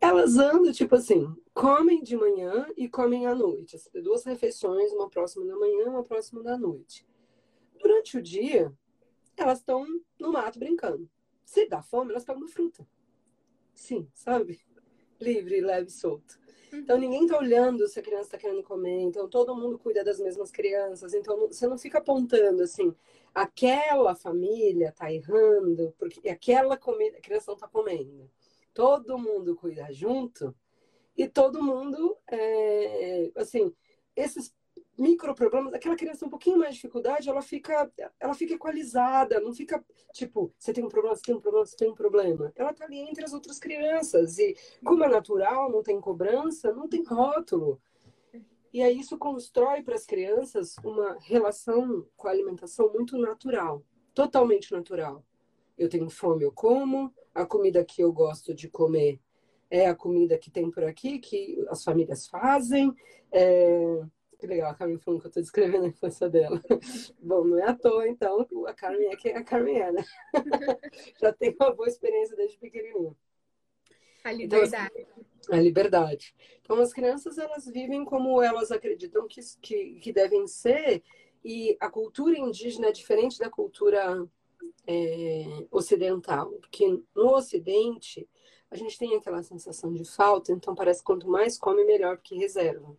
Elas 0.01 0.37
andam, 0.37 0.71
tipo 0.71 0.95
assim, 0.95 1.33
comem 1.53 2.01
de 2.03 2.17
manhã 2.17 2.67
e 2.75 2.89
comem 2.89 3.27
à 3.27 3.35
noite. 3.35 3.77
Duas 4.01 4.23
refeições, 4.23 4.91
uma 4.91 5.09
próxima 5.09 5.45
da 5.45 5.55
manhã, 5.55 5.89
uma 5.89 6.03
próxima 6.03 6.43
da 6.43 6.57
noite. 6.57 7.07
Durante 7.79 8.17
o 8.17 8.21
dia, 8.21 8.73
elas 9.37 9.59
estão 9.59 9.85
no 10.19 10.31
mato 10.31 10.59
brincando. 10.59 11.09
Se 11.43 11.67
dá 11.67 11.81
fome, 11.81 12.11
elas 12.11 12.25
pegam 12.25 12.41
uma 12.41 12.49
fruta. 12.49 12.87
Sim, 13.73 14.09
sabe? 14.13 14.59
Livre, 15.19 15.61
leve, 15.61 15.89
solto. 15.89 16.39
Então 16.77 16.97
ninguém 16.97 17.23
está 17.23 17.37
olhando 17.37 17.87
se 17.87 17.99
a 17.99 18.03
criança 18.03 18.23
está 18.23 18.37
querendo 18.37 18.63
comer, 18.63 19.01
então 19.01 19.29
todo 19.29 19.55
mundo 19.55 19.79
cuida 19.79 20.03
das 20.03 20.19
mesmas 20.19 20.51
crianças, 20.51 21.13
então 21.13 21.47
você 21.47 21.67
não 21.67 21.77
fica 21.77 21.99
apontando 21.99 22.63
assim, 22.63 22.93
aquela 23.33 24.15
família 24.15 24.89
está 24.89 25.11
errando, 25.11 25.93
porque 25.97 26.27
aquela 26.29 26.77
comida, 26.77 27.17
a 27.17 27.21
criança 27.21 27.45
não 27.47 27.55
está 27.55 27.67
comendo. 27.67 28.29
Todo 28.73 29.17
mundo 29.17 29.55
cuida 29.55 29.91
junto 29.91 30.53
e 31.17 31.27
todo 31.27 31.63
mundo, 31.63 32.17
é, 32.29 33.31
assim, 33.35 33.73
esses 34.15 34.53
microproblemas, 34.97 35.73
aquela 35.73 35.95
criança 35.95 36.25
um 36.25 36.29
pouquinho 36.29 36.57
mais 36.57 36.71
de 36.71 36.75
dificuldade, 36.75 37.29
ela 37.29 37.41
fica, 37.41 37.91
ela 38.19 38.33
fica 38.33 38.53
equalizada, 38.53 39.39
não 39.39 39.53
fica 39.53 39.83
tipo, 40.13 40.53
você 40.57 40.71
tem 40.71 40.83
um 40.83 40.89
problema, 40.89 41.15
você 41.15 41.23
tem 41.23 41.35
um 41.35 41.41
problema, 41.41 41.65
você 41.65 41.75
tem 41.75 41.89
um 41.89 41.95
problema. 41.95 42.53
Ela 42.55 42.73
tá 42.73 42.85
ali 42.85 42.99
entre 42.99 43.23
as 43.23 43.33
outras 43.33 43.59
crianças 43.59 44.37
e 44.37 44.55
como 44.83 45.03
é 45.03 45.07
natural, 45.07 45.69
não 45.69 45.83
tem 45.83 45.99
cobrança, 45.99 46.73
não 46.73 46.87
tem 46.87 47.03
rótulo. 47.03 47.81
E 48.73 48.81
aí 48.81 48.99
isso 48.99 49.17
constrói 49.17 49.83
para 49.83 49.95
as 49.95 50.05
crianças 50.05 50.75
uma 50.83 51.17
relação 51.21 52.05
com 52.15 52.27
a 52.27 52.31
alimentação 52.31 52.91
muito 52.91 53.17
natural, 53.17 53.83
totalmente 54.13 54.71
natural. 54.71 55.23
Eu 55.77 55.89
tenho 55.89 56.09
fome, 56.09 56.43
eu 56.43 56.51
como, 56.51 57.13
a 57.33 57.45
comida 57.45 57.83
que 57.83 58.01
eu 58.01 58.11
gosto 58.13 58.53
de 58.53 58.69
comer 58.69 59.19
é 59.69 59.87
a 59.87 59.95
comida 59.95 60.37
que 60.37 60.51
tem 60.51 60.69
por 60.71 60.83
aqui, 60.83 61.19
que 61.19 61.65
as 61.69 61.83
famílias 61.83 62.27
fazem. 62.27 62.93
É 63.31 64.01
que 64.45 64.53
legal, 64.53 64.71
a 64.71 64.75
Carmen 64.75 64.99
falando 64.99 65.21
que 65.21 65.25
eu 65.25 65.29
estou 65.29 65.43
descrevendo 65.43 65.85
a 65.85 65.87
infância 65.87 66.29
dela. 66.29 66.61
Bom, 67.19 67.43
não 67.43 67.57
é 67.57 67.69
à 67.69 67.73
toa, 67.73 68.07
então, 68.07 68.47
a 68.67 68.73
Carmen 68.73 69.07
é 69.07 69.15
quem 69.15 69.33
a 69.33 69.43
Carmen 69.43 69.79
é, 69.79 69.91
né? 69.91 70.05
Já 71.19 71.33
tem 71.33 71.55
uma 71.59 71.73
boa 71.73 71.87
experiência 71.87 72.35
desde 72.35 72.57
pequenininha. 72.57 73.15
A 74.23 74.31
liberdade. 74.31 75.07
Então, 75.39 75.57
a 75.57 75.61
liberdade. 75.61 76.35
Então, 76.61 76.79
as 76.79 76.93
crianças, 76.93 77.37
elas 77.37 77.65
vivem 77.65 78.05
como 78.05 78.41
elas 78.41 78.71
acreditam 78.71 79.27
que, 79.27 79.41
que, 79.61 79.99
que 79.99 80.13
devem 80.13 80.47
ser, 80.47 81.03
e 81.43 81.75
a 81.79 81.89
cultura 81.89 82.37
indígena 82.37 82.87
é 82.87 82.91
diferente 82.91 83.39
da 83.39 83.49
cultura 83.49 84.27
é, 84.87 85.65
ocidental, 85.71 86.51
porque 86.53 87.01
no 87.15 87.35
Ocidente 87.35 88.27
a 88.69 88.75
gente 88.75 88.97
tem 88.97 89.15
aquela 89.15 89.43
sensação 89.43 89.93
de 89.93 90.03
falta, 90.03 90.51
então 90.51 90.73
parece 90.73 90.99
que 90.99 91.05
quanto 91.05 91.27
mais 91.27 91.57
come, 91.57 91.83
melhor, 91.85 92.17
porque 92.17 92.35
reserva. 92.35 92.95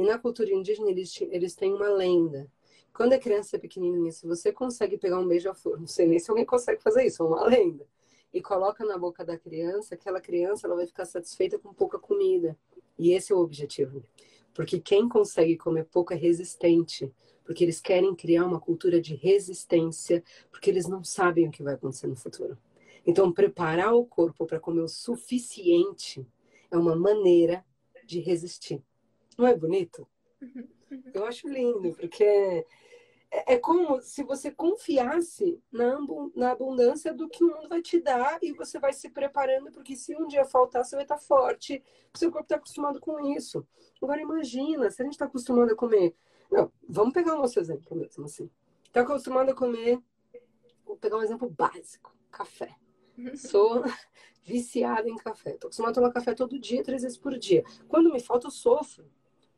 E 0.00 0.04
na 0.04 0.18
cultura 0.18 0.50
indígena 0.50 0.90
eles, 0.90 1.20
eles 1.20 1.54
têm 1.54 1.74
uma 1.74 1.90
lenda 1.90 2.50
Quando 2.94 3.12
a 3.14 3.18
criança 3.18 3.56
é 3.56 3.58
pequenininha, 3.58 4.12
se 4.12 4.26
você 4.26 4.52
consegue 4.52 4.98
pegar 4.98 5.18
um 5.20 5.28
beija-flor, 5.28 5.78
não 5.78 5.86
sei 5.86 6.06
nem 6.06 6.18
se 6.18 6.30
alguém 6.30 6.46
consegue 6.46 6.82
fazer 6.82 7.04
isso, 7.06 7.22
é 7.22 7.26
uma 7.26 7.46
lenda, 7.46 7.86
e 8.32 8.42
coloca 8.42 8.84
na 8.84 8.98
boca 8.98 9.24
da 9.24 9.38
criança, 9.38 9.94
aquela 9.94 10.20
criança 10.20 10.66
ela 10.66 10.76
vai 10.76 10.86
ficar 10.86 11.04
satisfeita 11.06 11.58
com 11.58 11.74
pouca 11.74 11.98
comida. 11.98 12.58
E 12.98 13.12
esse 13.12 13.32
é 13.32 13.36
o 13.36 13.40
objetivo. 13.40 14.04
Porque 14.54 14.80
quem 14.80 15.08
consegue 15.08 15.56
comer 15.58 15.84
pouco 15.86 16.12
é 16.14 16.16
resistente, 16.16 17.12
porque 17.44 17.64
eles 17.64 17.80
querem 17.80 18.14
criar 18.14 18.46
uma 18.46 18.60
cultura 18.60 19.00
de 19.00 19.14
resistência, 19.16 20.22
porque 20.50 20.70
eles 20.70 20.88
não 20.88 21.04
sabem 21.04 21.48
o 21.48 21.52
que 21.52 21.62
vai 21.62 21.74
acontecer 21.74 22.06
no 22.08 22.16
futuro. 22.16 22.58
Então, 23.06 23.32
preparar 23.32 23.94
o 23.94 24.06
corpo 24.06 24.46
para 24.46 24.60
comer 24.60 24.82
o 24.82 24.88
suficiente 24.88 26.26
é 26.70 26.78
uma 26.78 26.96
maneira 26.96 27.64
de 28.06 28.20
resistir. 28.20 28.82
Não 29.38 29.46
é 29.46 29.56
bonito? 29.56 30.06
Uhum, 30.40 30.68
uhum. 30.90 31.02
Eu 31.14 31.26
acho 31.26 31.48
lindo, 31.48 31.94
porque 31.94 32.24
é, 33.30 33.54
é 33.54 33.58
como 33.58 34.00
se 34.00 34.24
você 34.24 34.50
confiasse 34.50 35.62
na, 35.70 35.98
na 36.34 36.50
abundância 36.50 37.14
do 37.14 37.28
que 37.28 37.44
o 37.44 37.48
mundo 37.48 37.68
vai 37.68 37.80
te 37.80 38.00
dar 38.00 38.38
e 38.42 38.52
você 38.52 38.78
vai 38.78 38.92
se 38.92 39.08
preparando, 39.08 39.70
porque 39.70 39.96
se 39.96 40.16
um 40.16 40.26
dia 40.26 40.44
faltar, 40.44 40.84
você 40.84 40.96
vai 40.96 41.04
estar 41.04 41.18
forte. 41.18 41.82
O 42.12 42.18
seu 42.18 42.30
corpo 42.30 42.44
está 42.44 42.56
acostumado 42.56 43.00
com 43.00 43.20
isso. 43.20 43.66
Agora, 44.02 44.20
imagina, 44.20 44.90
se 44.90 45.00
a 45.00 45.04
gente 45.04 45.14
está 45.14 45.26
acostumado 45.26 45.72
a 45.72 45.76
comer. 45.76 46.14
Não, 46.50 46.72
vamos 46.88 47.14
pegar 47.14 47.34
o 47.34 47.38
nosso 47.38 47.60
exemplo 47.60 47.96
mesmo, 47.96 48.24
assim. 48.24 48.50
Está 48.84 49.02
acostumado 49.02 49.50
a 49.50 49.54
comer. 49.54 50.00
Vou 50.84 50.96
pegar 50.96 51.16
um 51.16 51.22
exemplo 51.22 51.48
básico: 51.48 52.12
café. 52.32 52.74
Sou 53.36 53.84
viciada 54.42 55.08
em 55.08 55.16
café. 55.16 55.52
Tô 55.52 55.68
acostumada 55.68 55.92
a 55.92 55.94
tomar 55.94 56.12
café 56.12 56.34
todo 56.34 56.58
dia, 56.58 56.82
três 56.82 57.02
vezes 57.02 57.16
por 57.16 57.38
dia. 57.38 57.62
Quando 57.86 58.12
me 58.12 58.18
falta, 58.18 58.48
eu 58.48 58.50
sofro. 58.50 59.08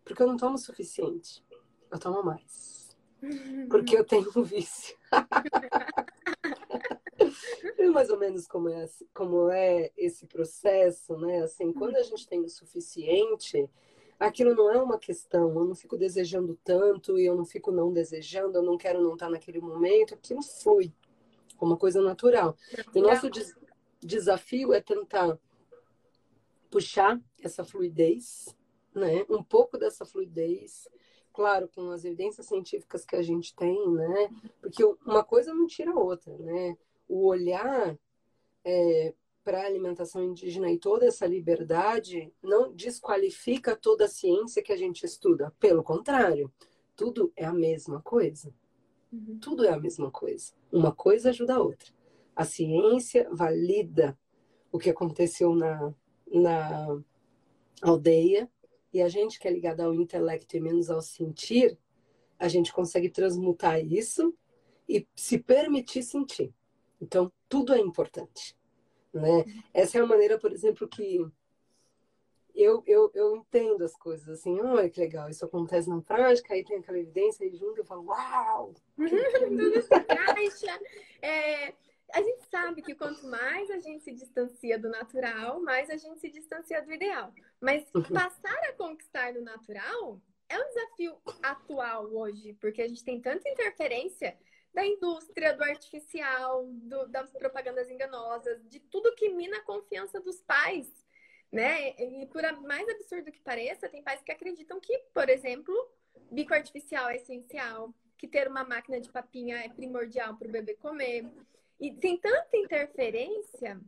Porque 0.05 0.23
eu 0.23 0.27
não 0.27 0.37
tomo 0.37 0.55
o 0.55 0.59
suficiente. 0.59 1.45
Eu 1.91 1.99
tomo 1.99 2.23
mais. 2.23 2.97
Porque 3.71 3.97
eu 3.97 4.05
tenho 4.05 4.31
um 4.37 4.43
vício. 4.43 4.97
é 7.79 7.87
mais 7.91 8.11
ou 8.11 8.19
menos 8.19 8.47
como 8.47 8.69
é, 8.69 8.89
como 9.15 9.51
é 9.51 9.91
esse 9.97 10.27
processo, 10.27 11.17
né? 11.17 11.43
Assim, 11.43 11.73
quando 11.73 11.97
a 11.97 12.03
gente 12.03 12.27
tem 12.27 12.41
o 12.41 12.49
suficiente, 12.49 13.69
aquilo 14.19 14.55
não 14.55 14.71
é 14.73 14.83
uma 14.83 14.99
questão. 14.99 15.49
Eu 15.55 15.65
não 15.65 15.75
fico 15.75 15.97
desejando 15.97 16.59
tanto 16.65 17.19
e 17.19 17.27
eu 17.27 17.37
não 17.37 17.45
fico 17.45 17.71
não 17.71 17.93
desejando, 17.93 18.59
eu 18.59 18.63
não 18.63 18.77
quero 18.77 19.01
não 19.01 19.15
estar 19.15 19.31
naquele 19.31 19.61
momento. 19.61 20.15
Aquilo 20.15 20.43
foi 20.43 20.93
uma 21.61 21.77
coisa 21.77 22.01
natural. 22.01 22.57
O 22.95 23.01
nosso 23.01 23.31
des 23.31 23.55
desafio 24.01 24.73
é 24.73 24.81
tentar 24.81 25.39
puxar 26.69 27.21
essa 27.41 27.65
fluidez, 27.65 28.57
né? 28.95 29.25
Um 29.29 29.43
pouco 29.43 29.79
dessa 29.79 30.05
fluidez, 30.05 30.89
claro, 31.33 31.69
com 31.69 31.91
as 31.91 32.05
evidências 32.05 32.47
científicas 32.47 33.05
que 33.05 33.17
a 33.17 33.23
gente 33.23 33.55
tem, 33.55 33.91
né? 33.91 34.31
Porque 34.61 34.85
uma 35.05 35.25
coisa 35.25 35.55
não 35.55 35.67
tira 35.67 35.93
a 35.93 35.99
outra, 35.99 36.37
né? 36.39 36.77
O 37.09 37.27
olhar 37.27 37.99
é, 38.65 39.15
para 39.45 39.63
a 39.63 39.67
alimentação 39.67 40.23
indígena 40.23 40.71
e 40.71 40.79
toda 40.79 41.07
essa 41.07 41.27
liberdade 41.27 42.33
não 42.43 42.73
desqualifica 42.73 43.77
toda 43.77 44.05
a 44.05 44.09
ciência 44.09 44.63
que 44.63 44.73
a 44.73 44.77
gente 44.77 45.05
estuda. 45.05 45.53
Pelo 45.59 45.83
contrário, 45.83 46.53
tudo 46.95 47.33
é 47.37 47.45
a 47.45 47.53
mesma 47.53 48.01
coisa. 48.03 48.55
Uhum. 49.13 49.39
Tudo 49.41 49.65
é 49.65 49.71
a 49.71 49.79
mesma 49.79 50.11
coisa. 50.11 50.53
Uma 50.71 50.93
coisa 50.93 51.31
ajuda 51.31 51.57
a 51.57 51.63
outra. 51.63 51.93
A 52.35 52.45
ciência 52.45 53.29
valida 53.31 54.19
o 54.73 54.79
que 54.79 54.89
aconteceu 54.89 55.55
na, 55.55 55.95
na 56.33 56.99
aldeia 57.83 58.51
e 58.93 59.01
a 59.01 59.09
gente 59.09 59.39
que 59.39 59.49
é 59.49 59.51
ligado 59.51 59.81
ao 59.81 59.95
intelecto 59.95 60.57
e 60.57 60.61
menos 60.61 60.91
ao 60.91 61.01
sentir, 61.01 61.79
a 62.39 62.49
gente 62.49 62.73
consegue 62.73 63.09
transmutar 63.09 63.81
isso 63.81 64.35
e 64.89 65.07
se 65.15 65.39
permitir 65.39 66.03
sentir. 66.03 66.53
Então, 67.01 67.33
tudo 67.49 67.73
é 67.73 67.79
importante. 67.79 68.57
Né? 69.13 69.45
Essa 69.73 69.99
é 69.99 70.01
a 70.01 70.07
maneira, 70.07 70.39
por 70.39 70.53
exemplo, 70.53 70.89
que 70.89 71.25
eu, 72.55 72.83
eu, 72.87 73.11
eu 73.15 73.37
entendo 73.37 73.83
as 73.85 73.97
coisas 73.97 74.29
assim, 74.29 74.61
olha 74.61 74.89
que 74.89 75.01
legal, 75.01 75.29
isso 75.29 75.45
acontece 75.45 75.89
na 75.89 76.01
prática, 76.03 76.53
aí 76.53 76.65
tem 76.65 76.79
aquela 76.79 76.99
evidência, 76.99 77.47
aí 77.47 77.55
junto 77.55 77.81
eu 77.81 77.85
falo, 77.85 78.05
uau! 78.07 78.75
Tudo 78.97 79.83
se 79.83 79.95
encaixa. 79.95 80.81
É, 81.23 81.75
a 82.13 82.23
gente 82.23 82.45
sabe 82.51 82.83
que 82.83 82.95
quanto 82.95 83.27
mais 83.27 83.71
a 83.71 83.79
gente 83.79 84.05
se 84.05 84.13
distancia 84.13 84.79
do 84.79 84.89
natural, 84.89 85.61
mais 85.63 85.91
a 85.91 85.97
gente 85.97 86.21
se 86.21 86.31
distancia 86.31 86.83
do 86.83 86.93
ideal. 86.93 87.33
Mas 87.61 87.85
uhum. 87.95 88.03
passar 88.03 88.59
a 88.69 88.73
conquistar 88.73 89.33
do 89.33 89.43
natural 89.43 90.21
é 90.49 90.59
um 90.59 90.69
desafio 90.69 91.17
atual 91.43 92.05
hoje, 92.13 92.55
porque 92.61 92.83
a 92.83 92.89
gente 92.89 93.05
tem 93.05 93.21
tanta 93.21 93.49
interferência 93.49 94.37
da 94.75 94.87
indústria, 94.87 95.55
do 95.55 95.63
artificial, 95.65 96.67
do, 96.67 97.07
das 97.09 97.31
propagandas 97.33 97.91
enganosas, 97.91 98.67
de 98.69 98.81
tudo 98.81 99.15
que 99.15 99.29
mina 99.29 99.59
a 99.59 99.63
confiança 99.63 100.21
dos 100.21 100.41
pais 100.43 100.91
né? 101.53 101.91
E 101.99 102.27
por 102.27 102.43
mais 102.63 102.89
absurdo 102.89 103.31
que 103.31 103.41
pareça, 103.41 103.89
tem 103.89 104.03
pais 104.03 104.23
que 104.23 104.33
acreditam 104.33 104.81
que, 104.81 104.99
por 105.13 105.29
exemplo, 105.29 105.75
bico 106.31 106.55
artificial 106.55 107.11
é 107.11 107.17
essencial, 107.17 107.95
que 108.17 108.27
ter 108.27 108.49
uma 108.49 108.65
máquina 108.65 108.99
de 108.99 109.11
papinha 109.11 109.59
é 109.59 109.69
primordial 109.69 110.35
para 110.37 110.49
o 110.49 110.51
bebê 110.51 110.75
comer. 110.75 111.27
E 111.83 111.91
tem 111.91 112.17
tanta 112.17 112.57
interferência 112.57 113.81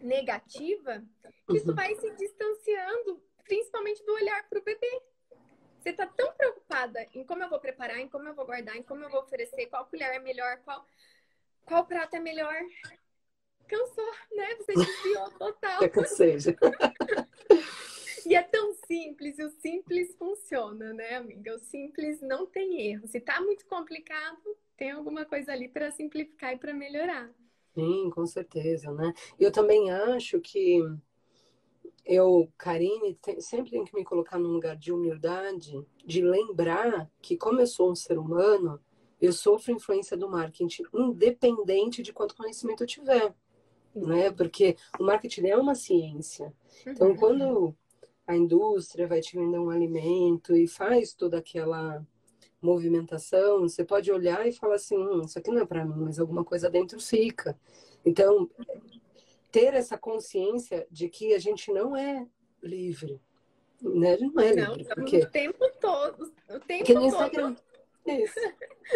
negativa 0.00 1.04
que 1.48 1.56
isso 1.56 1.70
uhum. 1.70 1.74
vai 1.74 1.92
se 1.96 2.08
distanciando, 2.12 3.20
principalmente 3.42 4.06
do 4.06 4.12
olhar 4.12 4.48
para 4.48 4.60
o 4.60 4.62
bebê. 4.62 5.02
Você 5.80 5.90
está 5.90 6.06
tão 6.06 6.32
preocupada 6.34 7.04
em 7.12 7.24
como 7.24 7.42
eu 7.42 7.50
vou 7.50 7.58
preparar, 7.58 7.98
em 7.98 8.08
como 8.08 8.28
eu 8.28 8.36
vou 8.36 8.46
guardar, 8.46 8.76
em 8.76 8.84
como 8.84 9.02
eu 9.02 9.10
vou 9.10 9.22
oferecer, 9.22 9.66
qual 9.66 9.84
colher 9.86 10.14
é 10.14 10.20
melhor, 10.20 10.58
qual, 10.58 10.86
qual 11.64 11.84
prato 11.84 12.14
é 12.14 12.20
melhor, 12.20 12.54
cansou, 13.66 14.12
né? 14.30 14.54
Você 14.54 14.72
desviou 15.02 15.28
total. 15.32 15.82
Eu 15.82 15.90
cansei. 15.90 16.36
e 18.26 18.36
é 18.36 18.42
tão 18.44 18.74
simples, 18.86 19.40
e 19.40 19.42
o 19.42 19.50
simples 19.50 20.14
funciona, 20.14 20.92
né, 20.92 21.16
amiga? 21.16 21.56
O 21.56 21.58
simples 21.58 22.20
não 22.20 22.46
tem 22.46 22.92
erro. 22.92 23.08
Se 23.08 23.18
tá 23.18 23.40
muito 23.40 23.66
complicado, 23.66 24.56
tem 24.84 24.90
alguma 24.90 25.24
coisa 25.24 25.50
ali 25.50 25.66
para 25.66 25.90
simplificar 25.90 26.52
e 26.52 26.58
para 26.58 26.74
melhorar. 26.74 27.32
Sim, 27.74 28.10
com 28.10 28.26
certeza, 28.26 28.92
né? 28.92 29.14
Eu 29.40 29.50
também 29.50 29.90
acho 29.90 30.38
que 30.42 30.78
eu, 32.04 32.52
Karine, 32.58 33.14
tem, 33.14 33.40
sempre 33.40 33.70
tenho 33.70 33.86
que 33.86 33.94
me 33.94 34.04
colocar 34.04 34.38
num 34.38 34.50
lugar 34.50 34.76
de 34.76 34.92
humildade, 34.92 35.82
de 36.04 36.20
lembrar 36.20 37.10
que 37.22 37.34
como 37.34 37.62
eu 37.62 37.66
sou 37.66 37.90
um 37.90 37.94
ser 37.94 38.18
humano, 38.18 38.78
eu 39.18 39.32
sofro 39.32 39.72
influência 39.72 40.18
do 40.18 40.28
marketing, 40.28 40.82
independente 40.92 42.02
de 42.02 42.12
quanto 42.12 42.36
conhecimento 42.36 42.82
eu 42.82 42.86
tiver 42.86 43.34
né? 43.94 44.30
Porque 44.32 44.76
o 44.98 45.04
marketing 45.04 45.46
é 45.46 45.56
uma 45.56 45.74
ciência. 45.74 46.52
Então, 46.84 47.10
uhum. 47.10 47.16
quando 47.16 47.76
a 48.26 48.36
indústria 48.36 49.06
vai 49.06 49.20
te 49.20 49.36
vender 49.36 49.58
um 49.58 49.70
alimento 49.70 50.54
e 50.54 50.66
faz 50.66 51.14
toda 51.14 51.38
aquela 51.38 52.04
movimentação, 52.64 53.60
você 53.60 53.84
pode 53.84 54.10
olhar 54.10 54.46
e 54.46 54.52
falar 54.52 54.76
assim, 54.76 54.96
hum, 54.96 55.22
isso 55.24 55.38
aqui 55.38 55.50
não 55.50 55.62
é 55.62 55.66
para 55.66 55.84
mim, 55.84 56.04
mas 56.04 56.18
alguma 56.18 56.44
coisa 56.44 56.70
dentro 56.70 56.98
fica. 56.98 57.58
Então, 58.04 58.48
ter 59.52 59.74
essa 59.74 59.96
consciência 59.98 60.86
de 60.90 61.08
que 61.08 61.34
a 61.34 61.38
gente 61.38 61.72
não 61.72 61.96
é 61.96 62.26
livre, 62.62 63.20
né? 63.80 64.14
A 64.14 64.16
gente 64.16 64.34
não 64.34 64.42
é 64.42 64.52
livre. 64.52 64.84
Não, 64.88 64.94
porque... 64.94 65.18
o 65.18 65.30
tempo 65.30 65.64
todo, 65.80 66.32
o 66.48 66.60
tempo 66.60 66.86
todo. 66.86 67.04
Instagram, 67.04 67.56
isso. 68.06 68.40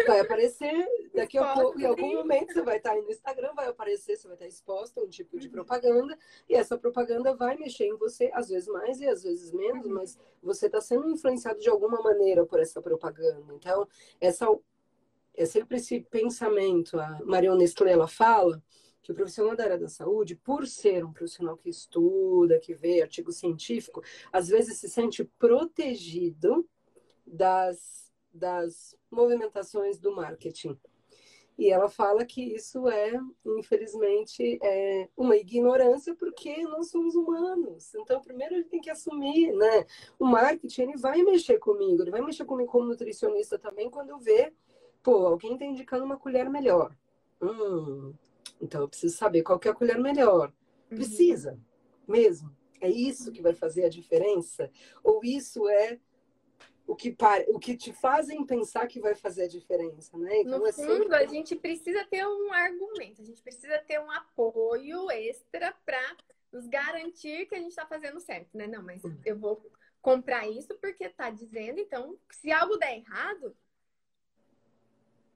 Vai 0.05 0.19
aparecer 0.19 0.85
daqui 1.13 1.37
a 1.37 1.53
pouco, 1.53 1.79
em 1.79 1.85
algum 1.85 2.13
momento 2.13 2.53
você 2.53 2.61
vai 2.61 2.77
estar 2.77 2.91
aí 2.91 3.01
no 3.01 3.09
Instagram, 3.09 3.53
vai 3.53 3.67
aparecer, 3.67 4.15
você 4.15 4.27
vai 4.27 4.35
estar 4.35 4.47
exposta 4.47 4.99
a 4.99 5.03
um 5.03 5.09
tipo 5.09 5.39
de 5.39 5.47
uhum. 5.47 5.53
propaganda, 5.53 6.17
e 6.47 6.55
essa 6.55 6.77
propaganda 6.77 7.35
vai 7.35 7.57
mexer 7.57 7.85
em 7.85 7.97
você, 7.97 8.29
às 8.33 8.49
vezes 8.49 8.67
mais 8.67 8.99
e 8.99 9.07
às 9.07 9.23
vezes 9.23 9.51
menos, 9.51 9.85
uhum. 9.85 9.93
mas 9.93 10.19
você 10.41 10.67
está 10.67 10.81
sendo 10.81 11.09
influenciado 11.09 11.59
de 11.59 11.69
alguma 11.69 12.01
maneira 12.01 12.45
por 12.45 12.59
essa 12.59 12.81
propaganda. 12.81 13.53
Então, 13.53 13.87
essa 14.19 14.47
é 15.35 15.45
sempre 15.45 15.77
esse 15.77 16.01
pensamento. 16.01 16.99
A 16.99 17.19
Mariona 17.23 17.63
Estrela 17.63 18.07
fala 18.07 18.61
que 19.01 19.11
o 19.11 19.15
profissional 19.15 19.55
da 19.55 19.63
área 19.63 19.77
da 19.77 19.87
saúde, 19.87 20.35
por 20.35 20.67
ser 20.67 21.05
um 21.05 21.13
profissional 21.13 21.57
que 21.57 21.69
estuda, 21.69 22.59
que 22.59 22.73
vê 22.73 23.01
artigo 23.01 23.31
científico, 23.31 24.03
às 24.31 24.49
vezes 24.49 24.77
se 24.77 24.89
sente 24.89 25.23
protegido 25.23 26.67
das 27.25 28.09
das 28.33 28.95
movimentações 29.09 29.99
do 29.99 30.15
marketing. 30.15 30.77
E 31.59 31.69
ela 31.69 31.89
fala 31.89 32.23
que 32.23 32.41
isso 32.41 32.87
é, 32.87 33.19
infelizmente, 33.45 34.57
é 34.63 35.09
uma 35.17 35.35
ignorância 35.35 36.15
porque 36.15 36.63
nós 36.63 36.89
somos 36.89 37.15
humanos. 37.15 37.93
Então, 37.95 38.21
primeiro 38.21 38.55
ele 38.55 38.63
tem 38.63 38.79
que 38.79 38.89
assumir, 38.89 39.51
né? 39.51 39.85
O 40.17 40.25
marketing, 40.25 40.83
ele 40.83 40.97
vai 40.97 41.21
mexer 41.21 41.59
comigo, 41.59 42.01
ele 42.01 42.11
vai 42.11 42.21
mexer 42.21 42.45
comigo 42.45 42.71
como 42.71 42.85
nutricionista 42.85 43.59
também 43.59 43.89
quando 43.89 44.11
eu 44.11 44.17
ver, 44.17 44.53
pô, 45.03 45.27
alguém 45.27 45.55
está 45.55 45.65
indicando 45.65 46.05
uma 46.05 46.15
colher 46.15 46.49
melhor. 46.49 46.95
Hum, 47.41 48.13
então 48.61 48.79
eu 48.79 48.87
preciso 48.87 49.17
saber 49.17 49.43
qual 49.43 49.59
que 49.59 49.67
é 49.67 49.71
a 49.71 49.75
colher 49.75 49.99
melhor. 49.99 50.53
Uhum. 50.89 50.95
Precisa, 50.95 51.51
uhum. 51.51 51.59
mesmo. 52.07 52.55
É 52.79 52.89
isso 52.89 53.33
que 53.33 53.41
vai 53.41 53.53
fazer 53.53 53.83
a 53.83 53.89
diferença? 53.89 54.71
Ou 55.03 55.19
isso 55.25 55.67
é 55.67 55.99
o 56.89 56.95
que, 56.95 57.15
o 57.49 57.59
que 57.59 57.77
te 57.77 57.93
fazem 57.93 58.43
pensar 58.43 58.87
que 58.87 58.99
vai 58.99 59.13
fazer 59.13 59.43
a 59.43 59.47
diferença, 59.47 60.17
né? 60.17 60.39
Então, 60.39 60.57
no 60.57 60.65
é 60.65 60.73
fundo, 60.73 61.03
sempre... 61.03 61.15
a 61.15 61.27
gente 61.27 61.55
precisa 61.55 62.03
ter 62.05 62.25
um 62.25 62.51
argumento, 62.51 63.21
a 63.21 63.25
gente 63.25 63.43
precisa 63.43 63.77
ter 63.77 63.99
um 63.99 64.09
apoio 64.09 65.11
extra 65.11 65.71
para 65.85 66.17
nos 66.51 66.65
garantir 66.65 67.45
que 67.45 67.53
a 67.53 67.59
gente 67.59 67.69
está 67.69 67.85
fazendo 67.85 68.19
certo, 68.19 68.57
né? 68.57 68.65
Não, 68.65 68.81
mas 68.81 69.03
eu 69.23 69.37
vou 69.37 69.63
comprar 70.01 70.47
isso 70.47 70.75
porque 70.79 71.03
está 71.03 71.29
dizendo, 71.29 71.79
então, 71.79 72.17
se 72.31 72.51
algo 72.51 72.75
der 72.77 72.97
errado, 72.97 73.55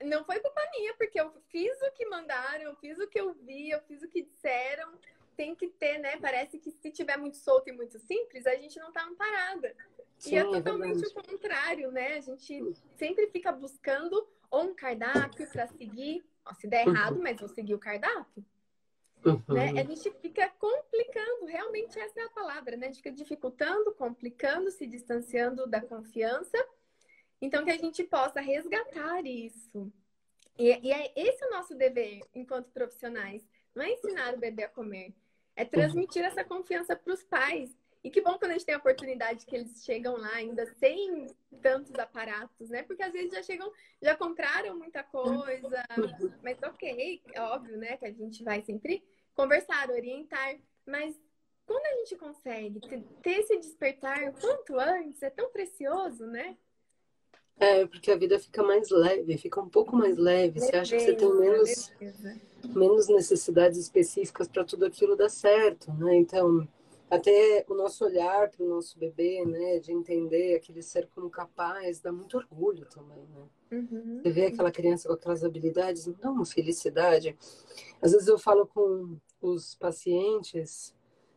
não 0.02 0.24
foi 0.24 0.40
culpa 0.40 0.60
minha, 0.76 0.92
porque 0.94 1.20
eu 1.20 1.32
fiz 1.50 1.72
o 1.82 1.92
que 1.92 2.04
mandaram, 2.06 2.64
eu 2.64 2.74
fiz 2.76 2.98
o 2.98 3.06
que 3.06 3.20
eu 3.20 3.32
vi, 3.32 3.70
eu 3.70 3.80
fiz 3.82 4.02
o 4.02 4.08
que 4.08 4.22
disseram. 4.22 4.92
Tem 5.36 5.54
que 5.54 5.68
ter, 5.68 5.98
né? 5.98 6.16
Parece 6.16 6.58
que 6.58 6.72
se 6.72 6.90
tiver 6.90 7.16
muito 7.16 7.36
solto 7.36 7.68
e 7.68 7.72
muito 7.72 7.98
simples, 8.00 8.44
a 8.44 8.56
gente 8.56 8.78
não 8.80 8.92
tá 8.92 9.04
amparada. 9.04 9.74
Sim, 10.18 10.34
e 10.34 10.38
é, 10.38 10.40
é 10.40 10.44
totalmente 10.44 11.04
é 11.04 11.08
o 11.08 11.22
contrário, 11.22 11.90
né? 11.90 12.16
A 12.16 12.20
gente 12.20 12.74
sempre 12.96 13.26
fica 13.28 13.52
buscando 13.52 14.26
ou 14.50 14.64
um 14.64 14.74
cardápio 14.74 15.48
para 15.50 15.66
seguir. 15.66 16.24
Ó, 16.46 16.54
se 16.54 16.66
der 16.66 16.86
errado, 16.86 17.18
mas 17.20 17.38
vou 17.38 17.48
seguir 17.48 17.74
o 17.74 17.78
cardápio. 17.78 18.44
Uhum. 19.24 19.42
Né? 19.48 19.70
A 19.70 19.84
gente 19.84 20.10
fica 20.20 20.48
complicando, 20.58 21.46
realmente 21.46 21.98
essa 21.98 22.20
é 22.20 22.24
a 22.24 22.30
palavra, 22.30 22.76
né? 22.76 22.86
A 22.86 22.88
gente 22.88 23.02
fica 23.02 23.12
dificultando, 23.12 23.92
complicando, 23.94 24.70
se 24.70 24.86
distanciando 24.86 25.66
da 25.66 25.80
confiança. 25.80 26.56
Então, 27.40 27.64
que 27.64 27.70
a 27.70 27.78
gente 27.78 28.04
possa 28.04 28.40
resgatar 28.40 29.24
isso. 29.24 29.90
E, 30.58 30.68
e 30.86 30.92
é 30.92 31.12
esse 31.16 31.44
o 31.46 31.50
nosso 31.50 31.74
dever 31.74 32.20
enquanto 32.34 32.70
profissionais. 32.70 33.46
Não 33.74 33.82
é 33.82 33.92
ensinar 33.92 34.34
o 34.34 34.38
bebê 34.38 34.64
a 34.64 34.68
comer, 34.68 35.12
é 35.56 35.64
transmitir 35.64 36.22
essa 36.22 36.44
confiança 36.44 36.94
para 36.94 37.12
os 37.12 37.24
pais 37.24 37.74
e 38.04 38.10
que 38.10 38.20
bom 38.20 38.38
quando 38.38 38.50
a 38.50 38.52
gente 38.52 38.66
tem 38.66 38.74
a 38.74 38.78
oportunidade 38.78 39.46
que 39.46 39.56
eles 39.56 39.82
chegam 39.82 40.18
lá 40.18 40.34
ainda 40.34 40.66
sem 40.78 41.26
tantos 41.62 41.94
aparatos, 41.98 42.68
né? 42.68 42.82
Porque 42.82 43.02
às 43.02 43.10
vezes 43.10 43.32
já 43.32 43.42
chegam, 43.42 43.72
já 44.02 44.14
compraram 44.14 44.76
muita 44.76 45.02
coisa, 45.02 45.82
mas 46.42 46.62
ok, 46.62 47.22
é 47.32 47.40
óbvio, 47.40 47.78
né? 47.78 47.96
Que 47.96 48.04
a 48.04 48.12
gente 48.12 48.44
vai 48.44 48.60
sempre 48.60 49.02
conversar, 49.34 49.88
orientar, 49.88 50.56
mas 50.86 51.18
quando 51.64 51.86
a 51.86 51.96
gente 52.00 52.16
consegue 52.16 52.80
ter 53.22 53.40
esse 53.40 53.56
despertar 53.56 54.32
quanto 54.34 54.78
antes, 54.78 55.22
é 55.22 55.30
tão 55.30 55.50
precioso, 55.50 56.26
né? 56.26 56.58
É, 57.56 57.86
porque 57.86 58.10
a 58.10 58.16
vida 58.16 58.38
fica 58.38 58.62
mais 58.62 58.90
leve, 58.90 59.38
fica 59.38 59.60
um 59.62 59.68
pouco 59.68 59.96
mais 59.96 60.18
leve. 60.18 60.60
Você 60.60 60.76
acha 60.76 60.94
que 60.94 61.02
você 61.02 61.14
tem 61.14 61.34
menos, 61.34 61.92
menos 62.74 63.08
necessidades 63.08 63.78
específicas 63.78 64.46
para 64.46 64.64
tudo 64.64 64.84
aquilo 64.84 65.16
dar 65.16 65.30
certo, 65.30 65.90
né? 65.94 66.16
Então, 66.16 66.68
até 67.10 67.64
o 67.68 67.74
nosso 67.74 68.04
olhar 68.04 68.50
para 68.50 68.64
o 68.64 68.68
nosso 68.68 68.98
bebê, 68.98 69.44
né, 69.44 69.78
de 69.78 69.92
entender 69.92 70.56
aquele 70.56 70.82
ser 70.82 71.08
como 71.14 71.30
capaz, 71.30 72.00
dá 72.00 72.10
muito 72.10 72.36
orgulho 72.36 72.86
também, 72.86 73.26
né? 73.28 73.48
Uhum. 73.72 74.20
Você 74.22 74.30
vê 74.30 74.46
aquela 74.46 74.70
criança 74.70 75.08
com 75.08 75.14
aquelas 75.14 75.44
habilidades, 75.44 76.06
dá 76.20 76.30
uma 76.30 76.46
felicidade. 76.46 77.36
Às 78.00 78.12
vezes 78.12 78.28
eu 78.28 78.38
falo 78.38 78.66
com 78.66 79.16
os 79.40 79.74
pacientes, 79.74 80.94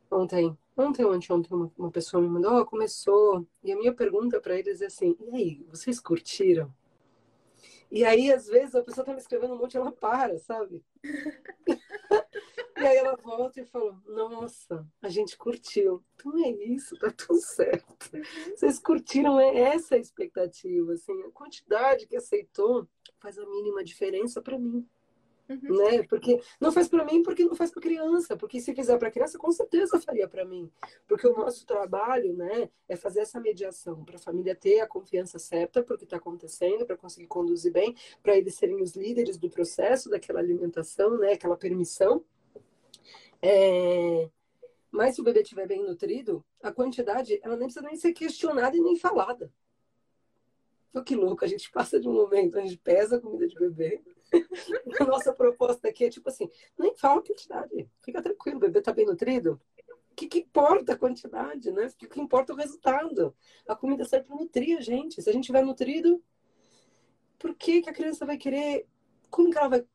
ontem, 0.09 0.57
ontem 0.76 1.03
ou 1.03 1.11
anteontem, 1.11 1.55
uma, 1.55 1.72
uma 1.78 1.91
pessoa 1.91 2.22
me 2.22 2.30
mandou, 2.30 2.59
oh, 2.59 2.65
começou, 2.65 3.45
e 3.63 3.72
a 3.72 3.76
minha 3.76 3.93
pergunta 3.93 4.39
para 4.39 4.57
eles 4.57 4.82
é 4.82 4.86
assim, 4.86 5.15
e 5.20 5.36
aí, 5.36 5.65
vocês 5.70 5.99
curtiram? 5.99 6.74
E 7.89 8.03
aí, 8.03 8.32
às 8.32 8.47
vezes, 8.47 8.76
a 8.76 8.84
pessoa 8.84 9.05
tá 9.05 9.13
me 9.13 9.20
escrevendo 9.20 9.53
um 9.53 9.57
monte 9.57 9.76
e 9.76 9.78
ela 9.78 9.91
para, 9.91 10.38
sabe? 10.39 10.84
E 12.78 12.86
aí 12.86 12.98
ela 12.98 13.16
volta 13.16 13.60
e 13.60 13.66
fala: 13.66 14.00
Nossa, 14.06 14.88
a 15.02 15.10
gente 15.10 15.36
curtiu. 15.38 16.04
Então 16.16 16.38
é 16.44 16.50
isso, 16.50 16.98
tá 16.98 17.12
tudo 17.12 17.42
certo. 17.42 18.12
Vocês 18.56 18.80
curtiram 18.80 19.40
é 19.40 19.58
essa 19.58 19.96
a 19.96 20.00
expectativa, 20.00 20.94
assim, 20.94 21.24
a 21.24 21.32
quantidade 21.32 22.08
que 22.08 22.16
aceitou 22.16 22.88
faz 23.20 23.38
a 23.38 23.46
mínima 23.46 23.84
diferença 23.84 24.42
para 24.42 24.60
mim. 24.60 24.88
Uhum. 25.50 25.78
Né? 25.78 26.04
Porque 26.04 26.42
não 26.60 26.74
faz 26.74 26.90
para 26.90 27.06
mim 27.06 27.24
porque 27.24 27.46
não 27.46 27.56
faz 27.56 27.72
para 27.72 27.82
criança, 27.82 28.36
porque 28.36 28.60
se 28.60 28.76
fizer 28.76 28.98
para 28.98 29.10
criança 29.10 29.38
com 29.38 29.50
certeza 29.50 30.00
faria 30.00 30.28
para 30.28 30.44
mim, 30.44 30.70
porque 31.08 31.26
o 31.26 31.38
nosso 31.38 31.66
trabalho, 31.66 32.34
né, 32.34 32.70
é 32.88 32.98
fazer 32.98 33.22
essa 33.22 33.40
mediação 33.40 34.04
para 34.04 34.18
a 34.18 34.20
família 34.20 34.54
ter 34.54 34.82
a 34.82 34.88
confiança 34.88 35.40
certa 35.40 35.82
porque 35.82 36.04
está 36.04 36.18
acontecendo, 36.18 36.86
para 36.86 36.98
conseguir 36.98 37.28
conduzir 37.28 37.72
bem, 37.72 37.96
para 38.22 38.38
eles 38.38 38.56
serem 38.56 38.82
os 38.82 38.94
líderes 38.94 39.38
do 39.38 39.50
processo 39.50 40.10
daquela 40.10 40.40
alimentação, 40.40 41.18
né, 41.18 41.32
aquela 41.32 41.56
permissão 41.56 42.26
é... 43.42 44.30
Mas 44.90 45.16
se 45.16 45.22
o 45.22 45.24
bebê 45.24 45.42
estiver 45.42 45.68
bem 45.68 45.84
nutrido, 45.84 46.44
a 46.62 46.72
quantidade, 46.72 47.40
ela 47.44 47.56
nem 47.56 47.68
precisa 47.68 47.86
nem 47.86 47.96
ser 47.96 48.14
questionada 48.14 48.76
e 48.76 48.82
nem 48.82 48.96
falada. 48.96 49.52
Que 51.06 51.16
louco, 51.16 51.46
a 51.46 51.48
gente 51.48 51.70
passa 51.72 52.00
de 52.00 52.08
um 52.08 52.14
momento 52.14 52.58
a 52.58 52.62
gente 52.62 52.78
pesa 52.78 53.18
a 53.18 53.22
comida 53.22 53.48
de 53.48 53.56
bebê. 53.56 54.02
a 55.00 55.06
nossa 55.06 55.32
proposta 55.32 55.88
aqui 55.88 56.06
é 56.06 56.10
tipo 56.10 56.28
assim, 56.28 56.50
nem 56.78 56.96
fala 56.96 57.20
a 57.20 57.24
quantidade, 57.24 57.90
fica 58.02 58.22
tranquilo, 58.22 58.58
o 58.58 58.62
bebê 58.62 58.80
está 58.80 58.92
bem 58.92 59.06
nutrido. 59.06 59.62
O 60.12 60.16
que, 60.16 60.28
que, 60.28 60.40
importa 60.40 60.94
a 60.94 60.98
quantidade, 60.98 61.72
né? 61.72 61.86
O 61.86 62.08
que, 62.08 62.20
importa 62.20 62.52
é 62.52 62.56
o 62.56 62.58
resultado. 62.58 63.36
A 63.68 63.76
comida 63.76 64.04
serve 64.04 64.26
para 64.26 64.36
nutrir 64.36 64.76
a 64.80 64.82
gente. 64.82 65.22
Se 65.22 65.30
a 65.30 65.34
gente 65.34 65.44
estiver 65.44 65.64
nutrido, 65.64 66.24
por 67.38 67.54
que, 67.54 67.84
que 67.84 67.90
a 67.90 67.94
criança 67.94 68.26
vai 68.26 68.36
querer? 68.36 68.88
Como 69.30 69.52
que 69.52 69.58
ela 69.60 69.68
vai? 69.68 69.86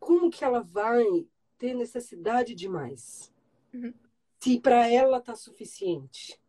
Como 0.00 0.30
que 0.30 0.42
ela 0.42 0.60
vai 0.64 1.28
ter 1.58 1.74
necessidade 1.74 2.54
de 2.54 2.68
mais. 2.68 3.32
Uhum. 3.74 3.92
Se 4.40 4.60
para 4.60 4.88
ela 4.88 5.20
tá 5.20 5.34
suficiente, 5.34 6.40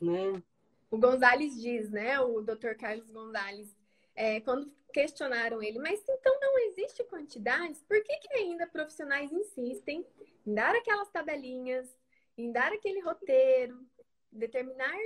né? 0.00 0.42
O 0.90 0.96
Gonzalez 0.96 1.60
diz, 1.60 1.90
né? 1.90 2.20
O 2.20 2.40
Dr. 2.40 2.74
Carlos 2.78 3.10
Gonzalez, 3.10 3.76
é, 4.14 4.40
quando 4.40 4.72
questionaram 4.92 5.62
ele, 5.62 5.78
mas 5.78 6.02
então 6.08 6.40
não 6.40 6.58
existe 6.60 7.04
quantidades, 7.04 7.82
por 7.82 8.02
que, 8.02 8.16
que 8.18 8.34
ainda 8.34 8.66
profissionais 8.66 9.30
insistem 9.30 10.06
em 10.46 10.54
dar 10.54 10.74
aquelas 10.74 11.10
tabelinhas, 11.10 11.94
em 12.36 12.50
dar 12.50 12.72
aquele 12.72 13.00
roteiro, 13.00 13.84
determinar 14.32 14.96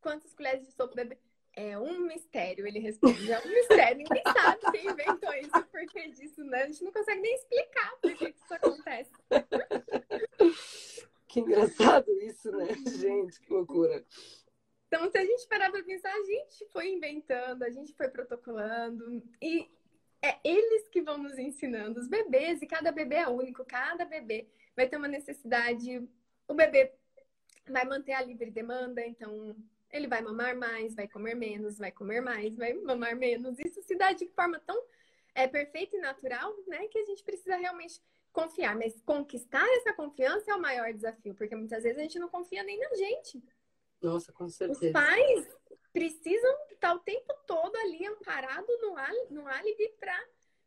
quantas 0.00 0.32
colheres 0.32 0.66
de 0.66 0.72
sopa 0.72 0.94
bebê? 0.94 1.18
É 1.54 1.78
um 1.78 2.00
mistério, 2.06 2.66
ele 2.66 2.78
responde. 2.78 3.30
É 3.30 3.38
um 3.38 3.48
mistério. 3.48 3.98
Ninguém 3.98 4.22
sabe 4.22 4.58
quem 4.72 4.86
inventou 4.86 5.34
isso, 5.34 5.66
por 5.70 5.86
que 5.86 6.08
disso, 6.08 6.44
né? 6.44 6.62
A 6.62 6.66
gente 6.66 6.82
não 6.82 6.92
consegue 6.92 7.20
nem 7.20 7.34
explicar 7.34 7.96
por 8.00 8.14
que 8.14 8.28
isso 8.28 8.54
acontece. 8.54 9.12
Que 11.28 11.40
engraçado 11.40 12.10
isso, 12.22 12.50
né? 12.52 12.66
Gente, 12.98 13.40
que 13.40 13.52
loucura. 13.52 14.04
Então, 14.86 15.10
se 15.10 15.16
a 15.16 15.24
gente 15.24 15.48
parar 15.48 15.70
para 15.70 15.82
pensar, 15.82 16.12
a 16.12 16.24
gente 16.24 16.66
foi 16.70 16.88
inventando, 16.90 17.62
a 17.62 17.70
gente 17.70 17.94
foi 17.94 18.08
protocolando. 18.08 19.22
E 19.40 19.70
é 20.22 20.38
eles 20.44 20.88
que 20.88 21.00
vão 21.00 21.18
nos 21.18 21.38
ensinando, 21.38 21.98
os 21.98 22.08
bebês, 22.08 22.62
e 22.62 22.66
cada 22.66 22.92
bebê 22.92 23.16
é 23.16 23.28
único, 23.28 23.64
cada 23.64 24.04
bebê 24.04 24.46
vai 24.76 24.86
ter 24.86 24.96
uma 24.96 25.08
necessidade. 25.08 26.06
O 26.46 26.54
bebê 26.54 26.92
vai 27.68 27.84
manter 27.84 28.12
a 28.12 28.22
livre 28.22 28.50
demanda, 28.50 29.04
então 29.04 29.56
ele 29.92 30.08
vai 30.08 30.22
mamar 30.22 30.56
mais, 30.56 30.94
vai 30.94 31.06
comer 31.06 31.34
menos, 31.34 31.78
vai 31.78 31.92
comer 31.92 32.20
mais, 32.20 32.56
vai 32.56 32.72
mamar 32.72 33.14
menos. 33.14 33.58
Isso 33.58 33.82
se 33.82 33.94
dá 33.94 34.12
de 34.12 34.26
forma 34.28 34.58
tão 34.60 34.82
é, 35.34 35.46
perfeita 35.46 35.96
e 35.96 36.00
natural, 36.00 36.54
né? 36.66 36.88
Que 36.88 36.98
a 36.98 37.04
gente 37.04 37.22
precisa 37.22 37.56
realmente 37.56 38.00
confiar. 38.32 38.74
Mas 38.74 39.00
conquistar 39.02 39.66
essa 39.76 39.92
confiança 39.92 40.50
é 40.50 40.54
o 40.54 40.60
maior 40.60 40.92
desafio, 40.92 41.34
porque 41.34 41.54
muitas 41.54 41.82
vezes 41.82 41.98
a 41.98 42.02
gente 42.02 42.18
não 42.18 42.28
confia 42.28 42.62
nem 42.62 42.78
na 42.78 42.94
gente. 42.94 43.42
Nossa, 44.00 44.32
com 44.32 44.48
certeza. 44.48 44.86
Os 44.86 44.92
pais 44.92 45.56
precisam 45.92 46.56
estar 46.70 46.94
o 46.94 47.00
tempo 47.00 47.32
todo 47.46 47.76
ali 47.76 48.06
amparado 48.06 48.66
no, 48.80 48.96
no 49.30 49.46
álibi 49.46 49.88
pra... 50.00 50.18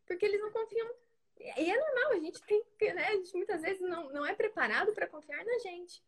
porque 0.06 0.24
eles 0.24 0.40
não 0.40 0.52
confiam. 0.52 0.88
E 1.38 1.70
é 1.70 1.78
normal, 1.78 2.12
a 2.12 2.20
gente 2.20 2.40
tem 2.42 2.62
que, 2.78 2.92
né? 2.94 3.08
A 3.08 3.16
gente 3.16 3.34
muitas 3.34 3.60
vezes 3.60 3.80
não, 3.80 4.08
não 4.10 4.24
é 4.24 4.34
preparado 4.34 4.92
para 4.94 5.08
confiar 5.08 5.44
na 5.44 5.58
gente. 5.58 6.02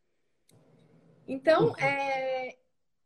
Então, 1.27 1.67
uhum. 1.67 1.75
é, 1.77 2.57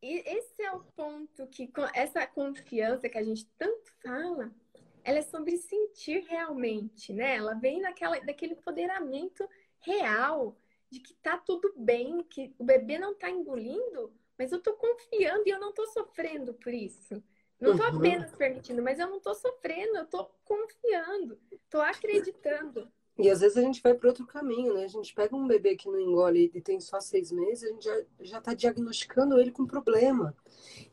e 0.04 0.22
esse 0.26 0.62
é 0.62 0.70
o 0.74 0.82
ponto 0.82 1.48
que 1.48 1.72
essa 1.94 2.28
confiança 2.28 3.08
que 3.08 3.18
a 3.18 3.24
gente 3.24 3.46
tanto 3.58 3.90
fala, 4.04 4.54
ela 5.02 5.20
é 5.20 5.22
sobre 5.22 5.56
sentir 5.56 6.26
realmente, 6.28 7.14
né? 7.14 7.38
Ela 7.38 7.54
vem 7.54 7.80
naquela, 7.80 8.20
daquele 8.20 8.52
empoderamento 8.52 9.48
real 9.80 10.58
de 10.90 11.00
que 11.00 11.14
tá 11.16 11.38
tudo 11.38 11.74
bem, 11.78 12.22
que 12.24 12.54
o 12.60 12.66
bebê 12.66 13.00
não 13.00 13.16
tá 13.16 13.30
engolindo, 13.30 14.14
mas 14.38 14.52
eu 14.52 14.62
tô 14.62 14.74
confiando 14.74 15.44
e 15.46 15.52
eu 15.52 15.60
não 15.60 15.74
tô 15.74 15.88
sofrendo 15.88 16.54
por 16.54 16.74
isso. 16.74 17.24
Não 17.58 17.78
tô 17.78 17.84
uhum. 17.84 17.98
apenas 17.98 18.36
permitindo, 18.36 18.82
mas 18.82 19.00
eu 19.00 19.10
não 19.10 19.22
tô 19.22 19.34
sofrendo, 19.34 19.96
eu 19.96 20.06
tô 20.06 20.26
confiando, 20.44 21.40
tô 21.70 21.80
acreditando. 21.80 22.92
E 23.18 23.30
às 23.30 23.42
vezes 23.42 23.58
a 23.58 23.62
gente 23.62 23.82
vai 23.82 23.94
para 23.94 24.10
outro 24.10 24.26
caminho, 24.26 24.74
né? 24.74 24.86
A 24.86 24.88
gente 24.88 25.14
pega 25.14 25.36
um 25.36 25.48
bebê 25.48 25.76
que 25.76 25.88
não 25.88 26.00
engole 26.00 26.52
e 26.54 26.62
tem 26.62 26.80
só 26.80 27.00
seis 27.00 27.32
meses, 27.32 27.64
a 27.64 27.74
gente 27.74 27.86
já, 27.86 28.02
já 28.22 28.42
tá 28.42 28.54
diagnosticando 28.54 29.40
ele 29.40 29.52
com 29.52 29.68
problema. 29.68 30.36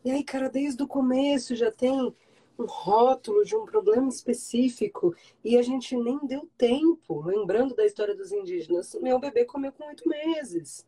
E 0.05 0.11
aí, 0.11 0.23
cara, 0.23 0.49
desde 0.49 0.83
o 0.83 0.89
começo 0.89 1.57
já 1.57 1.71
tem 1.71 2.15
um 2.59 2.67
rótulo 2.67 3.43
de 3.45 3.57
um 3.57 3.65
problema 3.65 4.09
específico 4.09 5.15
e 5.43 5.57
a 5.57 5.63
gente 5.63 5.97
nem 5.97 6.19
deu 6.27 6.49
tempo. 6.59 7.23
Lembrando 7.23 7.75
da 7.75 7.87
história 7.87 8.15
dos 8.15 8.33
indígenas, 8.33 8.95
meu 9.01 9.19
bebê 9.19 9.47
comeu 9.47 9.73
com 9.73 9.87
oito 9.87 10.07
meses. 10.07 10.87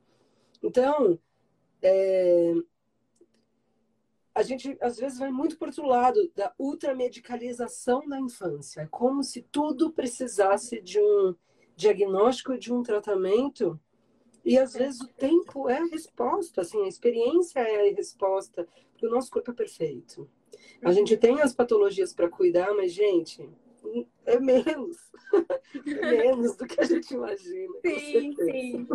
Então, 0.63 1.19
é... 1.81 2.55
a 4.35 4.43
gente 4.43 4.77
às 4.81 4.97
vezes 4.97 5.19
vai 5.19 5.31
muito 5.31 5.59
por 5.59 5.69
outro 5.69 5.87
lado 5.87 6.31
da 6.35 6.53
ultramedicalização 6.59 8.07
da 8.09 8.19
infância. 8.19 8.83
É 8.83 8.87
como 8.87 9.23
se 9.23 9.43
tudo 9.43 9.93
precisasse 9.93 10.81
de 10.81 10.99
um 10.99 11.35
diagnóstico, 11.77 12.59
de 12.59 12.73
um 12.73 12.83
tratamento. 12.83 13.79
E 14.45 14.59
às 14.59 14.73
vezes 14.73 15.01
o 15.01 15.09
tempo 15.09 15.69
é 15.69 15.79
a 15.79 15.85
resposta, 15.85 16.63
assim, 16.63 16.83
a 16.85 16.89
experiência 16.89 17.61
é 17.61 17.91
a 17.91 17.95
resposta, 17.95 18.67
porque 18.91 19.07
o 19.07 19.11
nosso 19.11 19.31
corpo 19.31 19.51
é 19.51 19.55
perfeito. 19.55 20.29
A 20.83 20.93
gente 20.93 21.17
tem 21.17 21.41
as 21.41 21.55
patologias 21.55 22.13
para 22.13 22.29
cuidar, 22.29 22.75
mas, 22.75 22.93
gente, 22.93 23.49
é 24.27 24.39
menos. 24.41 24.97
é 25.87 26.11
menos 26.11 26.57
do 26.57 26.67
que 26.67 26.81
a 26.81 26.85
gente 26.85 27.15
imagina. 27.15 27.75
Sim, 27.85 28.35
sim. 28.35 28.89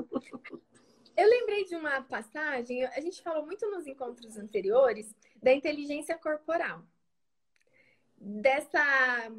Eu 1.18 1.28
lembrei 1.28 1.66
de 1.66 1.76
uma 1.76 2.00
passagem, 2.04 2.86
a 2.86 3.02
gente 3.02 3.24
falou 3.24 3.44
muito 3.44 3.68
nos 3.72 3.88
encontros 3.88 4.38
anteriores 4.38 5.16
da 5.42 5.52
inteligência 5.52 6.16
corporal. 6.16 6.84
Dessa, 8.16 9.32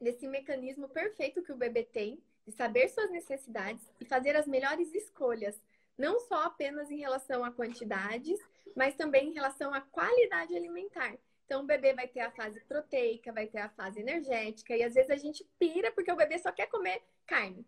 desse 0.00 0.26
mecanismo 0.26 0.88
perfeito 0.88 1.42
que 1.42 1.52
o 1.52 1.56
bebê 1.56 1.82
tem 1.82 2.18
de 2.46 2.52
saber 2.52 2.88
suas 2.88 3.10
necessidades 3.10 3.86
e 4.00 4.06
fazer 4.06 4.36
as 4.36 4.46
melhores 4.46 4.94
escolhas, 4.94 5.60
não 5.98 6.18
só 6.18 6.44
apenas 6.44 6.90
em 6.90 6.96
relação 6.96 7.44
a 7.44 7.52
quantidades, 7.52 8.40
mas 8.74 8.94
também 8.94 9.28
em 9.28 9.34
relação 9.34 9.74
à 9.74 9.82
qualidade 9.82 10.56
alimentar. 10.56 11.14
Então, 11.44 11.62
o 11.62 11.66
bebê 11.66 11.92
vai 11.92 12.08
ter 12.08 12.20
a 12.20 12.30
fase 12.30 12.58
proteica, 12.60 13.34
vai 13.34 13.46
ter 13.46 13.58
a 13.58 13.68
fase 13.68 14.00
energética, 14.00 14.74
e 14.74 14.82
às 14.82 14.94
vezes 14.94 15.10
a 15.10 15.16
gente 15.16 15.46
pira 15.58 15.92
porque 15.92 16.10
o 16.10 16.16
bebê 16.16 16.38
só 16.38 16.50
quer 16.50 16.68
comer 16.68 17.02
carne. 17.26 17.66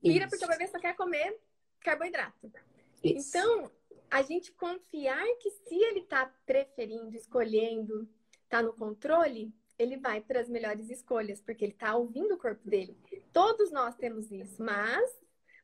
Pira 0.00 0.26
Isso. 0.26 0.30
porque 0.30 0.44
o 0.44 0.48
bebê 0.48 0.68
só 0.68 0.78
quer 0.78 0.94
comer 0.94 1.36
carboidrato. 1.80 2.52
Isso. 3.02 3.28
Então, 3.28 3.70
a 4.10 4.22
gente 4.22 4.52
confiar 4.52 5.24
que 5.40 5.50
se 5.50 5.74
ele 5.74 6.00
está 6.00 6.32
preferindo, 6.44 7.16
escolhendo, 7.16 8.08
está 8.44 8.62
no 8.62 8.72
controle, 8.72 9.52
ele 9.78 9.96
vai 9.96 10.20
para 10.20 10.40
as 10.40 10.48
melhores 10.48 10.90
escolhas, 10.90 11.40
porque 11.40 11.64
ele 11.64 11.72
está 11.72 11.96
ouvindo 11.96 12.34
o 12.34 12.38
corpo 12.38 12.68
dele. 12.68 12.96
Todos 13.32 13.70
nós 13.70 13.94
temos 13.96 14.30
isso, 14.30 14.62
mas 14.62 15.18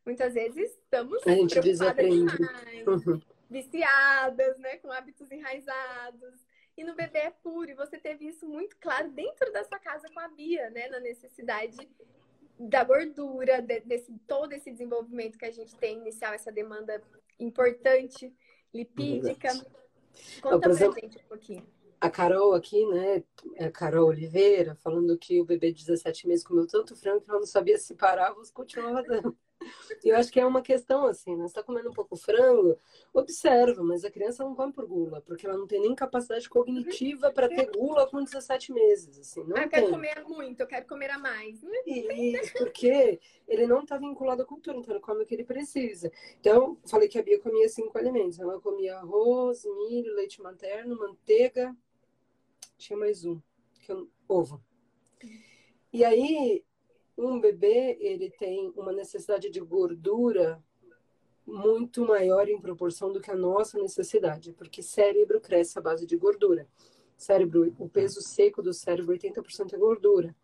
muitas 0.04 0.32
vezes 0.32 0.70
estamos 0.72 1.26
a 1.26 1.30
gente 1.30 1.60
desaprende. 1.60 2.36
Demais, 2.36 2.86
uhum. 2.86 3.20
viciadas, 3.50 4.58
né, 4.58 4.78
com 4.78 4.90
hábitos 4.90 5.30
enraizados. 5.30 6.46
E 6.78 6.84
no 6.84 6.94
bebê 6.94 7.18
é 7.18 7.30
puro, 7.30 7.70
e 7.70 7.74
você 7.74 7.98
teve 7.98 8.28
isso 8.28 8.46
muito 8.46 8.76
claro 8.76 9.10
dentro 9.10 9.52
da 9.52 9.64
sua 9.64 9.78
casa 9.78 10.08
com 10.12 10.20
a 10.20 10.28
Bia, 10.28 10.70
né, 10.70 10.88
na 10.88 11.00
necessidade 11.00 11.88
da 12.58 12.84
gordura, 12.84 13.60
de, 13.60 13.80
desse 13.80 14.12
todo 14.26 14.52
esse 14.52 14.70
desenvolvimento 14.70 15.38
que 15.38 15.44
a 15.44 15.50
gente 15.50 15.74
tem 15.76 15.98
inicial, 15.98 16.32
essa 16.32 16.50
demanda 16.50 17.02
importante, 17.38 18.34
lipídica. 18.72 19.48
Conta 20.40 20.60
pra 20.60 20.70
exemplo, 20.70 21.00
gente 21.00 21.18
um 21.18 21.28
pouquinho. 21.28 21.66
A 22.00 22.10
Carol 22.10 22.54
aqui, 22.54 22.86
né? 22.86 23.22
A 23.58 23.70
Carol 23.70 24.08
Oliveira, 24.08 24.74
falando 24.76 25.16
que 25.18 25.40
o 25.40 25.44
bebê 25.44 25.72
de 25.72 25.84
17 25.84 26.28
meses 26.28 26.44
comeu 26.44 26.66
tanto 26.66 26.94
frango 26.94 27.22
que 27.22 27.30
ela 27.30 27.40
não 27.40 27.46
sabia 27.46 27.78
se 27.78 27.94
parava, 27.94 28.40
continuava 28.52 29.02
dando. 29.02 29.36
E 30.04 30.08
eu 30.08 30.16
acho 30.16 30.30
que 30.30 30.38
é 30.38 30.46
uma 30.46 30.62
questão 30.62 31.06
assim, 31.06 31.34
né? 31.36 31.48
Você 31.48 31.54
tá 31.54 31.62
comendo 31.62 31.90
um 31.90 31.92
pouco 31.92 32.16
frango, 32.16 32.78
observa, 33.12 33.82
mas 33.82 34.04
a 34.04 34.10
criança 34.10 34.44
não 34.44 34.54
come 34.54 34.72
por 34.72 34.86
gula, 34.86 35.20
porque 35.20 35.46
ela 35.46 35.56
não 35.56 35.66
tem 35.66 35.80
nem 35.80 35.94
capacidade 35.94 36.48
cognitiva 36.48 37.32
para 37.32 37.48
ter 37.48 37.70
gula 37.70 38.08
com 38.08 38.22
17 38.22 38.72
meses, 38.72 39.18
assim. 39.18 39.44
Não 39.44 39.56
ah, 39.56 39.62
eu 39.62 39.68
quero 39.68 39.90
comer 39.90 40.24
muito, 40.24 40.60
eu 40.60 40.66
quero 40.66 40.86
comer 40.86 41.10
a 41.10 41.18
mais. 41.18 41.62
Isso, 41.86 42.52
porque 42.58 43.18
ele 43.48 43.66
não 43.66 43.84
tá 43.84 43.96
vinculado 43.96 44.42
à 44.42 44.44
cultura, 44.44 44.76
então 44.78 44.94
ele 44.94 45.02
come 45.02 45.22
o 45.22 45.26
que 45.26 45.34
ele 45.34 45.44
precisa. 45.44 46.12
Então, 46.40 46.78
falei 46.86 47.08
que 47.08 47.18
a 47.18 47.22
Bia 47.22 47.40
comia 47.40 47.68
cinco 47.68 47.96
alimentos. 47.98 48.38
Ela 48.38 48.60
comia 48.60 48.96
arroz, 48.96 49.64
milho, 49.64 50.14
leite 50.14 50.40
materno, 50.40 50.96
manteiga, 50.98 51.74
tinha 52.76 52.98
mais 52.98 53.24
um, 53.24 53.40
que 53.80 53.90
eu... 53.90 54.08
ovo. 54.28 54.62
E 55.92 56.04
aí, 56.04 56.62
um 57.16 57.40
bebê 57.40 57.96
ele 58.00 58.30
tem 58.30 58.72
uma 58.76 58.92
necessidade 58.92 59.50
de 59.50 59.60
gordura 59.60 60.62
muito 61.46 62.04
maior 62.04 62.48
em 62.48 62.60
proporção 62.60 63.12
do 63.12 63.20
que 63.20 63.30
a 63.30 63.36
nossa 63.36 63.78
necessidade, 63.78 64.52
porque 64.52 64.82
cérebro 64.82 65.40
cresce 65.40 65.78
à 65.78 65.82
base 65.82 66.04
de 66.04 66.16
gordura. 66.16 66.66
Cérebro, 67.16 67.72
o 67.78 67.88
peso 67.88 68.20
seco 68.20 68.60
do 68.60 68.74
cérebro, 68.74 69.16
80% 69.16 69.72
é 69.72 69.78
gordura. 69.78 70.34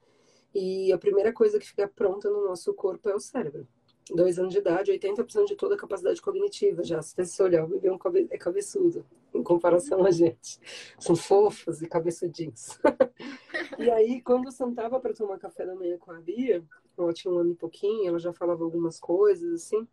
E 0.54 0.92
a 0.92 0.98
primeira 0.98 1.32
coisa 1.32 1.58
que 1.58 1.66
fica 1.66 1.88
pronta 1.88 2.30
no 2.30 2.44
nosso 2.44 2.72
corpo 2.72 3.08
é 3.08 3.14
o 3.14 3.20
cérebro. 3.20 3.66
Dois 4.10 4.38
anos 4.38 4.52
de 4.52 4.58
idade, 4.58 4.90
80% 4.92 5.46
de 5.46 5.54
toda 5.54 5.74
a 5.74 5.78
capacidade 5.78 6.20
cognitiva 6.20 6.82
já. 6.82 7.00
Se 7.00 7.14
você 7.24 7.42
olhar, 7.42 7.64
o 7.64 7.68
bebê 7.68 7.88
é, 7.88 8.34
é 8.34 8.38
cabeçudo, 8.38 9.06
em 9.32 9.42
comparação 9.42 10.04
a 10.04 10.10
gente. 10.10 10.58
São 10.98 11.14
fofos 11.14 11.82
e 11.82 11.88
cabeçudinhos. 11.88 12.78
E 13.78 13.90
aí, 13.90 14.20
quando 14.20 14.46
eu 14.46 14.52
sentava 14.52 15.00
para 15.00 15.14
tomar 15.14 15.38
café 15.38 15.64
da 15.64 15.74
manhã 15.74 15.96
com 15.98 16.12
a 16.12 16.20
Bia, 16.20 16.62
ela 16.96 17.12
tinha 17.12 17.32
um 17.32 17.38
ano 17.38 17.52
e 17.52 17.54
pouquinho, 17.54 18.08
ela 18.08 18.18
já 18.18 18.32
falava 18.32 18.62
algumas 18.62 19.00
coisas, 19.00 19.62
assim. 19.62 19.88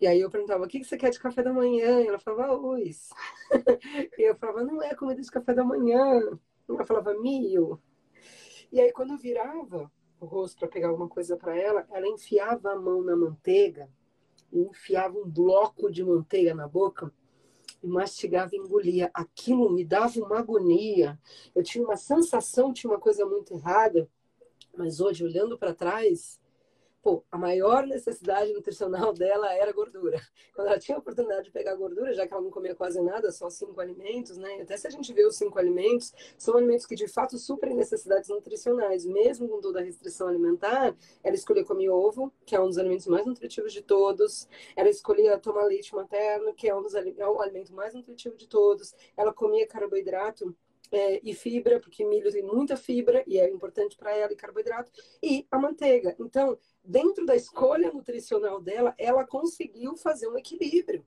E 0.00 0.06
aí 0.06 0.20
eu 0.20 0.30
perguntava, 0.30 0.64
o 0.64 0.68
que 0.68 0.82
você 0.82 0.96
quer 0.96 1.10
de 1.10 1.20
café 1.20 1.42
da 1.42 1.52
manhã? 1.52 2.00
E 2.00 2.06
ela 2.06 2.18
falava, 2.18 2.54
arroz. 2.54 3.10
e 4.18 4.22
eu 4.22 4.34
falava, 4.34 4.64
não 4.64 4.82
é 4.82 4.94
comida 4.94 5.20
de 5.20 5.30
café 5.30 5.52
da 5.52 5.62
manhã. 5.62 6.20
E 6.68 6.72
ela 6.72 6.86
falava, 6.86 7.12
milho. 7.20 7.78
E 8.72 8.80
aí, 8.80 8.90
quando 8.92 9.16
virava 9.18 9.90
o 10.20 10.26
rosto 10.26 10.58
para 10.58 10.68
pegar 10.68 10.88
alguma 10.88 11.08
coisa 11.08 11.36
para 11.36 11.56
ela, 11.56 11.86
ela 11.90 12.06
enfiava 12.06 12.72
a 12.72 12.76
mão 12.78 13.02
na 13.02 13.16
manteiga, 13.16 13.88
enfiava 14.52 15.18
um 15.18 15.28
bloco 15.28 15.90
de 15.90 16.04
manteiga 16.04 16.54
na 16.54 16.68
boca 16.68 17.12
e 17.82 17.86
mastigava 17.86 18.54
e 18.54 18.58
engolia. 18.58 19.10
Aquilo 19.14 19.70
me 19.70 19.84
dava 19.84 20.18
uma 20.20 20.38
agonia. 20.38 21.18
Eu 21.54 21.62
tinha 21.62 21.84
uma 21.84 21.96
sensação, 21.96 22.72
tinha 22.72 22.90
uma 22.90 23.00
coisa 23.00 23.24
muito 23.24 23.54
errada, 23.54 24.08
mas 24.76 25.00
hoje, 25.00 25.24
olhando 25.24 25.58
para 25.58 25.74
trás, 25.74 26.39
pô, 27.02 27.24
a 27.30 27.38
maior 27.38 27.86
necessidade 27.86 28.52
nutricional 28.52 29.12
dela 29.14 29.52
era 29.52 29.72
gordura. 29.72 30.20
Quando 30.54 30.68
ela 30.68 30.78
tinha 30.78 30.96
a 30.96 31.00
oportunidade 31.00 31.44
de 31.44 31.50
pegar 31.50 31.74
gordura, 31.74 32.12
já 32.12 32.26
que 32.26 32.32
ela 32.32 32.42
não 32.42 32.50
comia 32.50 32.74
quase 32.74 33.00
nada, 33.00 33.30
só 33.32 33.48
cinco 33.48 33.80
alimentos, 33.80 34.36
né? 34.36 34.60
Até 34.60 34.76
se 34.76 34.86
a 34.86 34.90
gente 34.90 35.12
vê 35.12 35.24
os 35.24 35.36
cinco 35.36 35.58
alimentos, 35.58 36.12
são 36.36 36.56
alimentos 36.56 36.86
que 36.86 36.94
de 36.94 37.08
fato 37.08 37.38
suprem 37.38 37.74
necessidades 37.74 38.28
nutricionais. 38.28 39.04
Mesmo 39.04 39.48
com 39.48 39.60
toda 39.60 39.80
a 39.80 39.82
restrição 39.82 40.28
alimentar, 40.28 40.94
ela 41.22 41.34
escolhia 41.34 41.64
comer 41.64 41.88
ovo, 41.88 42.32
que 42.44 42.54
é 42.54 42.60
um 42.60 42.66
dos 42.66 42.78
alimentos 42.78 43.06
mais 43.06 43.26
nutritivos 43.26 43.72
de 43.72 43.82
todos. 43.82 44.48
Ela 44.76 44.88
escolhia 44.88 45.38
tomar 45.38 45.64
leite 45.64 45.94
materno, 45.94 46.54
que 46.54 46.68
é 46.68 46.74
um 46.74 46.82
dos 46.82 46.94
é 46.94 47.26
o 47.26 47.40
alimento 47.40 47.72
mais 47.72 47.94
nutritivo 47.94 48.36
de 48.36 48.46
todos. 48.46 48.94
Ela 49.16 49.32
comia 49.32 49.66
carboidrato 49.66 50.54
é, 50.90 51.20
e 51.22 51.34
fibra, 51.34 51.80
porque 51.80 52.04
milho 52.04 52.32
tem 52.32 52.42
muita 52.42 52.76
fibra 52.76 53.22
e 53.26 53.38
é 53.38 53.48
importante 53.48 53.96
para 53.96 54.14
ela, 54.14 54.32
e 54.32 54.36
carboidrato, 54.36 54.90
e 55.22 55.46
a 55.50 55.58
manteiga. 55.58 56.14
Então, 56.18 56.58
dentro 56.84 57.24
da 57.24 57.36
escolha 57.36 57.92
nutricional 57.92 58.60
dela, 58.60 58.94
ela 58.98 59.26
conseguiu 59.26 59.96
fazer 59.96 60.28
um 60.28 60.38
equilíbrio. 60.38 61.04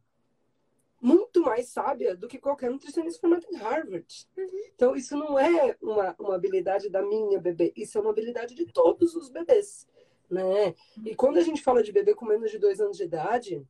Muito 1.01 1.41
mais 1.41 1.67
sábia 1.67 2.15
do 2.15 2.29
que 2.29 2.37
qualquer 2.39 2.69
nutricionista 2.69 3.19
formado 3.19 3.45
em 3.51 3.57
Harvard. 3.57 4.27
Uhum. 4.37 4.47
Então, 4.73 4.95
isso 4.95 5.17
não 5.17 5.37
é 5.37 5.75
uma, 5.81 6.15
uma 6.17 6.35
habilidade 6.35 6.89
da 6.89 7.01
minha 7.01 7.39
bebê, 7.39 7.73
isso 7.75 7.97
é 7.97 8.01
uma 8.01 8.11
habilidade 8.11 8.55
de 8.55 8.65
todos 8.65 9.13
os 9.13 9.29
bebês. 9.29 9.85
Né? 10.29 10.73
E 11.05 11.13
quando 11.13 11.37
a 11.37 11.41
gente 11.41 11.61
fala 11.61 11.83
de 11.83 11.91
bebê 11.91 12.15
com 12.15 12.25
menos 12.25 12.49
de 12.49 12.57
dois 12.57 12.79
anos 12.79 12.95
de 12.95 13.03
idade, 13.03 13.67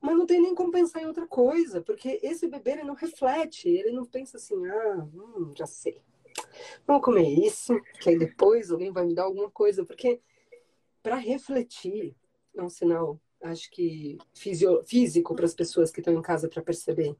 mas 0.00 0.16
não 0.16 0.26
tem 0.26 0.42
nem 0.42 0.52
como 0.52 0.72
pensar 0.72 1.00
em 1.00 1.06
outra 1.06 1.28
coisa, 1.28 1.80
porque 1.80 2.18
esse 2.24 2.48
bebê 2.48 2.72
ele 2.72 2.82
não 2.82 2.94
reflete, 2.94 3.68
ele 3.68 3.92
não 3.92 4.04
pensa 4.04 4.36
assim, 4.36 4.66
ah, 4.66 5.08
hum, 5.14 5.52
já 5.56 5.64
sei. 5.64 6.02
Vamos 6.84 7.04
comer 7.04 7.28
isso, 7.28 7.80
que 8.00 8.10
aí 8.10 8.18
depois 8.18 8.72
alguém 8.72 8.90
vai 8.90 9.06
me 9.06 9.14
dar 9.14 9.22
alguma 9.22 9.48
coisa, 9.48 9.84
porque 9.84 10.20
para 11.02 11.16
refletir 11.16 12.14
é 12.54 12.62
um 12.62 12.68
sinal, 12.68 13.18
acho 13.42 13.70
que 13.70 14.18
fisio, 14.34 14.82
físico 14.84 15.34
para 15.34 15.46
as 15.46 15.54
pessoas 15.54 15.90
que 15.90 16.00
estão 16.00 16.14
em 16.14 16.22
casa 16.22 16.48
para 16.48 16.62
perceber. 16.62 17.16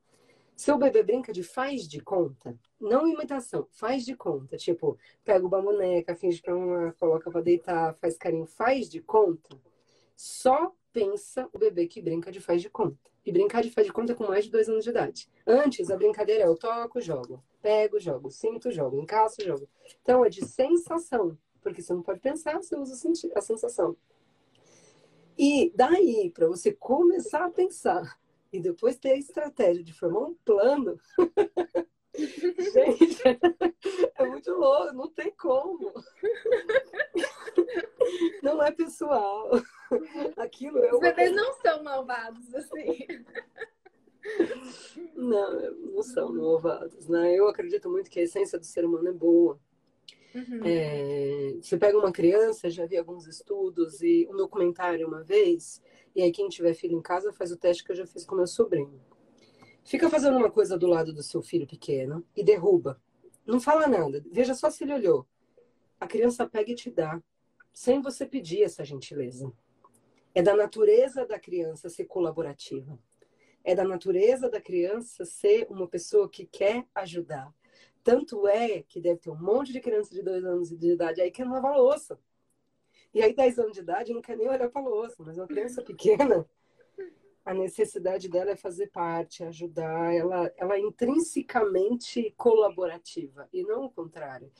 Seu 0.54 0.78
bebê 0.78 1.02
brinca 1.02 1.32
de 1.32 1.42
faz 1.42 1.88
de 1.88 2.00
conta, 2.00 2.56
não 2.80 3.08
imitação, 3.08 3.66
faz 3.70 4.04
de 4.04 4.14
conta. 4.14 4.56
Tipo, 4.56 4.98
pega 5.24 5.46
uma 5.46 5.60
boneca, 5.60 6.14
finge 6.14 6.40
para 6.40 6.54
uma, 6.54 6.92
coloca 6.92 7.30
para 7.30 7.40
deitar, 7.40 7.94
faz 7.94 8.16
carinho, 8.16 8.46
faz 8.46 8.88
de 8.88 9.00
conta. 9.00 9.58
Só 10.14 10.72
pensa 10.92 11.48
o 11.52 11.58
bebê 11.58 11.86
que 11.86 12.02
brinca 12.02 12.30
de 12.30 12.38
faz 12.38 12.60
de 12.60 12.68
conta. 12.68 13.10
E 13.24 13.32
brincar 13.32 13.62
de 13.62 13.70
faz 13.70 13.86
de 13.86 13.92
conta 13.92 14.14
com 14.14 14.26
mais 14.26 14.44
de 14.44 14.50
dois 14.50 14.68
anos 14.68 14.84
de 14.84 14.90
idade. 14.90 15.28
Antes, 15.46 15.90
a 15.90 15.96
brincadeira 15.96 16.44
é 16.44 16.46
eu 16.46 16.56
toco, 16.56 17.00
jogo. 17.00 17.42
Pego, 17.60 17.98
jogo. 17.98 18.30
Sinto, 18.30 18.70
jogo. 18.70 19.00
Encaço, 19.00 19.42
jogo. 19.44 19.68
Então, 20.02 20.24
é 20.24 20.28
de 20.28 20.44
sensação. 20.44 21.38
Porque 21.62 21.80
você 21.80 21.94
não 21.94 22.02
pode 22.02 22.20
pensar, 22.20 22.56
você 22.56 22.76
usa 22.76 22.94
a 23.34 23.40
sensação. 23.40 23.96
E 25.38 25.72
daí, 25.74 26.30
para 26.30 26.46
você 26.46 26.72
começar 26.72 27.44
a 27.44 27.50
pensar 27.50 28.18
e 28.52 28.60
depois 28.60 28.98
ter 28.98 29.12
a 29.12 29.16
estratégia 29.16 29.82
de 29.82 29.92
formar 29.92 30.20
um 30.20 30.34
plano, 30.44 31.00
gente, 32.14 33.22
é 34.14 34.26
muito 34.26 34.50
louco, 34.52 34.92
não 34.92 35.08
tem 35.08 35.32
como. 35.32 35.92
Não 38.42 38.62
é 38.62 38.70
pessoal. 38.70 39.50
Aquilo 40.36 40.78
é 40.78 40.92
Os 40.92 41.00
bebês 41.00 41.34
não 41.34 41.54
são 41.54 41.82
malvados, 41.82 42.54
assim. 42.54 43.06
não, 45.14 45.70
não 45.70 46.02
são 46.02 46.32
novatos, 46.32 47.08
né? 47.08 47.34
Eu 47.34 47.48
acredito 47.48 47.88
muito 47.88 48.10
que 48.10 48.20
a 48.20 48.24
essência 48.24 48.58
do 48.58 48.66
ser 48.66 48.84
humano 48.84 49.08
é 49.08 49.12
boa. 49.12 49.58
Uhum. 50.34 50.60
É, 50.64 51.54
você 51.60 51.76
pega 51.76 51.98
uma 51.98 52.12
criança, 52.12 52.70
já 52.70 52.86
vi 52.86 52.96
alguns 52.96 53.26
estudos 53.26 54.00
e 54.00 54.26
um 54.30 54.36
documentário 54.36 55.06
uma 55.06 55.22
vez, 55.22 55.82
e 56.14 56.22
aí 56.22 56.32
quem 56.32 56.48
tiver 56.48 56.74
filho 56.74 56.96
em 56.96 57.02
casa 57.02 57.32
faz 57.32 57.52
o 57.52 57.56
teste 57.56 57.84
que 57.84 57.92
eu 57.92 57.96
já 57.96 58.06
fiz 58.06 58.24
com 58.24 58.34
meu 58.34 58.46
sobrinho. 58.46 59.00
Fica 59.84 60.08
fazendo 60.08 60.36
uma 60.36 60.50
coisa 60.50 60.78
do 60.78 60.86
lado 60.86 61.12
do 61.12 61.22
seu 61.22 61.42
filho 61.42 61.66
pequeno 61.66 62.24
e 62.36 62.44
derruba. 62.44 63.00
Não 63.44 63.60
fala 63.60 63.86
nada. 63.86 64.24
Veja 64.30 64.54
só 64.54 64.70
se 64.70 64.84
ele 64.84 64.94
olhou. 64.94 65.26
A 65.98 66.06
criança 66.06 66.48
pega 66.48 66.72
e 66.72 66.74
te 66.74 66.90
dá, 66.90 67.20
sem 67.72 68.00
você 68.00 68.24
pedir 68.26 68.62
essa 68.62 68.84
gentileza. 68.84 69.52
É 70.34 70.42
da 70.42 70.56
natureza 70.56 71.26
da 71.26 71.38
criança 71.38 71.88
ser 71.88 72.04
colaborativa. 72.04 72.98
É 73.64 73.74
da 73.74 73.84
natureza 73.84 74.48
da 74.48 74.60
criança 74.60 75.24
ser 75.24 75.66
uma 75.68 75.86
pessoa 75.86 76.28
que 76.28 76.46
quer 76.46 76.86
ajudar. 76.94 77.52
Tanto 78.04 78.48
é 78.48 78.82
que 78.82 79.00
deve 79.00 79.20
ter 79.20 79.30
um 79.30 79.40
monte 79.40 79.72
de 79.72 79.80
criança 79.80 80.12
de 80.12 80.22
dois 80.22 80.44
anos 80.44 80.70
de 80.70 80.92
idade 80.92 81.20
aí 81.20 81.30
que 81.30 81.44
não 81.44 81.52
lava 81.52 81.76
louça. 81.76 82.18
E 83.14 83.22
aí, 83.22 83.34
10 83.34 83.58
anos 83.58 83.72
de 83.74 83.80
idade, 83.80 84.14
não 84.14 84.22
quer 84.22 84.36
nem 84.36 84.48
olhar 84.48 84.70
para 84.70 84.80
a 84.80 84.88
louça. 84.88 85.16
Mas 85.18 85.36
uma 85.36 85.46
criança 85.46 85.82
pequena, 85.84 86.48
a 87.44 87.52
necessidade 87.52 88.28
dela 88.28 88.52
é 88.52 88.56
fazer 88.56 88.88
parte, 88.88 89.44
ajudar. 89.44 90.14
Ela, 90.14 90.50
ela 90.56 90.76
é 90.76 90.80
intrinsecamente 90.80 92.32
colaborativa 92.36 93.48
e 93.52 93.62
não 93.64 93.84
o 93.84 93.90
contrário. 93.90 94.50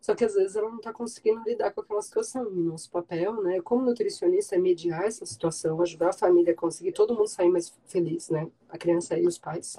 Só 0.00 0.14
que 0.14 0.24
às 0.24 0.34
vezes 0.34 0.54
ela 0.54 0.68
não 0.68 0.76
está 0.76 0.92
conseguindo 0.92 1.42
lidar 1.42 1.72
com 1.72 1.80
aquela 1.80 2.00
situação. 2.00 2.52
E 2.52 2.62
nosso 2.62 2.88
papel, 2.88 3.42
né, 3.42 3.60
como 3.60 3.84
nutricionista, 3.84 4.54
é 4.54 4.58
mediar 4.58 5.04
essa 5.04 5.26
situação, 5.26 5.82
ajudar 5.82 6.10
a 6.10 6.12
família 6.12 6.52
a 6.52 6.56
conseguir 6.56 6.92
todo 6.92 7.16
mundo 7.16 7.26
sair 7.26 7.48
mais 7.48 7.74
feliz, 7.86 8.30
né? 8.30 8.48
A 8.68 8.78
criança 8.78 9.18
e 9.18 9.26
os 9.26 9.38
pais. 9.38 9.76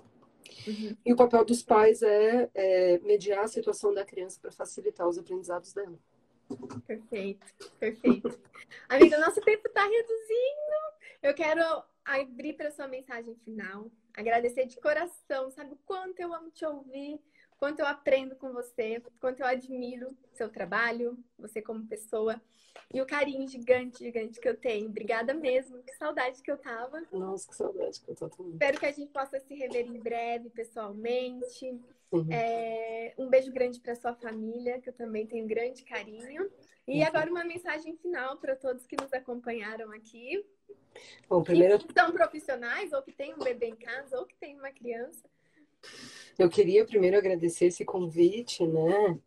Uhum. 0.67 0.97
E 1.05 1.13
o 1.13 1.15
papel 1.15 1.45
dos 1.45 1.63
pais 1.63 2.01
é, 2.01 2.49
é 2.53 2.99
mediar 2.99 3.43
a 3.43 3.47
situação 3.47 3.93
da 3.93 4.05
criança 4.05 4.39
para 4.41 4.51
facilitar 4.51 5.07
os 5.07 5.17
aprendizados 5.17 5.73
dela. 5.73 5.97
Perfeito, 6.87 7.45
perfeito. 7.79 8.39
Amiga, 8.87 9.19
nosso 9.19 9.39
tempo 9.41 9.67
está 9.67 9.83
reduzindo. 9.83 10.79
Eu 11.21 11.33
quero 11.33 11.83
abrir 12.05 12.53
para 12.53 12.71
sua 12.71 12.87
mensagem 12.87 13.35
final, 13.43 13.91
agradecer 14.15 14.65
de 14.65 14.79
coração, 14.79 15.51
sabe 15.51 15.73
o 15.73 15.79
quanto 15.85 16.19
eu 16.19 16.33
amo 16.33 16.49
te 16.49 16.65
ouvir, 16.65 17.19
quanto 17.59 17.79
eu 17.79 17.85
aprendo 17.85 18.35
com 18.35 18.53
você, 18.53 19.03
quanto 19.19 19.41
eu 19.41 19.45
admiro 19.45 20.15
seu 20.33 20.49
trabalho, 20.49 21.17
você 21.37 21.61
como 21.61 21.85
pessoa 21.85 22.41
e 22.93 23.01
o 23.01 23.05
carinho 23.05 23.47
gigante, 23.47 23.99
gigante 23.99 24.39
que 24.39 24.47
eu 24.47 24.55
tenho. 24.55 24.89
Obrigada 24.89 25.33
mesmo, 25.33 25.83
que 25.83 25.93
saudade 25.95 26.41
que 26.41 26.49
eu 26.49 26.57
tava. 26.57 27.01
Nossa, 27.11 27.47
que 27.47 27.55
saudade 27.55 28.01
que 28.01 28.09
eu 28.09 28.15
tô 28.15 28.29
também. 28.29 28.53
Espero 28.53 28.79
que 28.79 28.85
a 28.85 28.91
gente 28.91 29.11
possa 29.11 29.39
se 29.39 29.53
rever 29.53 29.85
em 29.85 29.99
breve, 29.99 30.49
pessoalmente. 30.49 31.79
Uhum. 32.11 32.27
É, 32.31 33.13
um 33.17 33.29
beijo 33.29 33.51
grande 33.51 33.79
para 33.79 33.95
sua 33.95 34.15
família, 34.15 34.79
que 34.79 34.89
eu 34.89 34.93
também 34.93 35.27
tenho 35.27 35.45
grande 35.45 35.83
carinho. 35.83 36.49
E 36.87 37.01
uhum. 37.01 37.05
agora 37.05 37.29
uma 37.29 37.43
mensagem 37.43 37.95
final 37.97 38.37
para 38.37 38.55
todos 38.55 38.87
que 38.87 38.95
nos 38.99 39.13
acompanharam 39.13 39.91
aqui. 39.91 40.43
Bom, 41.27 41.43
primeiro... 41.43 41.77
Que 41.77 41.93
são 41.93 42.11
profissionais, 42.11 42.91
ou 42.91 43.03
que 43.03 43.11
têm 43.11 43.35
um 43.35 43.39
bebê 43.39 43.67
em 43.67 43.75
casa, 43.75 44.17
ou 44.17 44.25
que 44.25 44.35
têm 44.37 44.57
uma 44.57 44.71
criança. 44.71 45.29
Eu 46.37 46.49
queria 46.49 46.85
primeiro 46.85 47.17
agradecer 47.17 47.65
esse 47.65 47.83
convite, 47.83 48.65
né? 48.65 49.19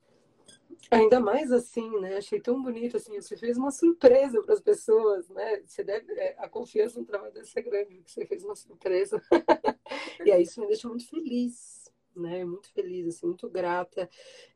Ainda 0.91 1.21
mais 1.21 1.53
assim, 1.53 1.91
né? 2.01 2.17
Achei 2.17 2.41
tão 2.41 2.63
bonito 2.63 2.97
assim. 2.97 3.21
Você 3.21 3.37
fez 3.37 3.57
uma 3.57 3.71
surpresa 3.71 4.43
para 4.43 4.55
as 4.55 4.61
pessoas, 4.61 5.29
né? 5.29 5.63
Você 5.65 5.83
deve 5.83 6.13
é, 6.15 6.35
a 6.39 6.49
confiança 6.49 6.99
no 6.99 7.07
trabalho 7.07 7.45
ser 7.45 7.63
grande, 7.63 7.97
porque 7.97 8.11
você 8.11 8.27
fez 8.27 8.45
uma 8.45 8.57
surpresa. 8.57 9.23
e 10.25 10.31
aí 10.31 10.43
isso 10.43 10.61
me 10.61 10.67
deixa 10.67 10.89
muito 10.89 11.09
feliz, 11.09 11.91
né? 12.15 12.45
Muito 12.45 12.71
feliz, 12.73 13.07
assim, 13.07 13.27
muito 13.27 13.49
grata. 13.49 14.09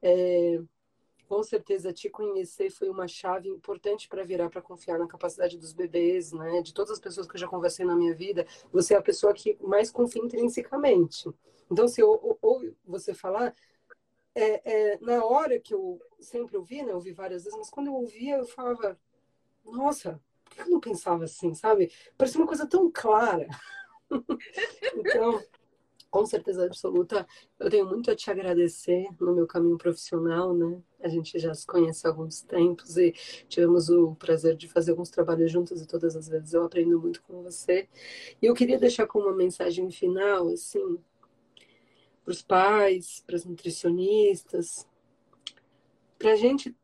É, 0.02 0.60
com 1.28 1.42
certeza 1.42 1.92
te 1.92 2.08
conhecer 2.08 2.70
foi 2.70 2.88
uma 2.88 3.08
chave 3.08 3.48
importante 3.48 4.08
para 4.08 4.24
virar 4.24 4.48
para 4.48 4.62
confiar 4.62 4.98
na 4.98 5.06
capacidade 5.06 5.58
dos 5.58 5.72
bebês, 5.72 6.32
né? 6.32 6.62
De 6.62 6.72
todas 6.72 6.92
as 6.92 7.00
pessoas 7.00 7.26
que 7.26 7.34
eu 7.34 7.40
já 7.40 7.48
conversei 7.48 7.84
na 7.84 7.96
minha 7.96 8.14
vida, 8.14 8.46
você 8.72 8.94
é 8.94 8.96
a 8.96 9.02
pessoa 9.02 9.34
que 9.34 9.56
mais 9.60 9.90
confia 9.90 10.22
intrinsecamente. 10.22 11.28
Então, 11.70 11.88
se 11.88 12.00
eu 12.00 12.38
ou 12.40 12.62
você 12.84 13.12
falar, 13.12 13.54
é, 14.34 14.92
é, 14.92 14.98
na 15.00 15.24
hora 15.24 15.58
que 15.58 15.72
eu 15.72 16.00
sempre 16.20 16.56
ouvi, 16.56 16.82
né? 16.82 16.92
Eu 16.92 16.96
ouvi 16.96 17.12
várias 17.12 17.44
vezes, 17.44 17.58
mas 17.58 17.70
quando 17.70 17.86
eu 17.86 17.94
ouvia, 17.94 18.36
eu 18.36 18.44
falava, 18.44 18.98
nossa, 19.64 20.20
por 20.44 20.54
que 20.54 20.60
eu 20.62 20.70
não 20.70 20.80
pensava 20.80 21.24
assim, 21.24 21.54
sabe? 21.54 21.90
Parecia 22.18 22.40
uma 22.40 22.46
coisa 22.46 22.66
tão 22.66 22.90
clara. 22.92 23.48
então, 24.94 25.42
com 26.10 26.24
certeza 26.26 26.64
absoluta, 26.66 27.26
eu 27.58 27.70
tenho 27.70 27.86
muito 27.86 28.10
a 28.10 28.16
te 28.16 28.30
agradecer 28.30 29.08
no 29.18 29.34
meu 29.34 29.46
caminho 29.46 29.78
profissional, 29.78 30.54
né? 30.54 30.82
A 31.00 31.08
gente 31.08 31.38
já 31.38 31.54
se 31.54 31.66
conhece 31.66 32.06
há 32.06 32.10
alguns 32.10 32.42
tempos 32.42 32.96
e 32.96 33.12
tivemos 33.48 33.88
o 33.88 34.14
prazer 34.16 34.56
de 34.56 34.68
fazer 34.68 34.92
alguns 34.92 35.10
trabalhos 35.10 35.50
juntos 35.50 35.80
e 35.80 35.86
todas 35.86 36.14
as 36.14 36.28
vezes 36.28 36.52
eu 36.52 36.64
aprendo 36.64 37.00
muito 37.00 37.22
com 37.22 37.42
você. 37.42 37.88
E 38.40 38.46
eu 38.46 38.54
queria 38.54 38.78
deixar 38.78 39.06
como 39.06 39.26
uma 39.26 39.36
mensagem 39.36 39.90
final, 39.90 40.48
assim, 40.48 40.98
para 42.26 42.32
os 42.32 42.42
pais, 42.42 43.22
para 43.24 43.36
os 43.36 43.44
nutricionistas, 43.44 44.84
para 46.18 46.32
a 46.32 46.36
gente 46.36 46.76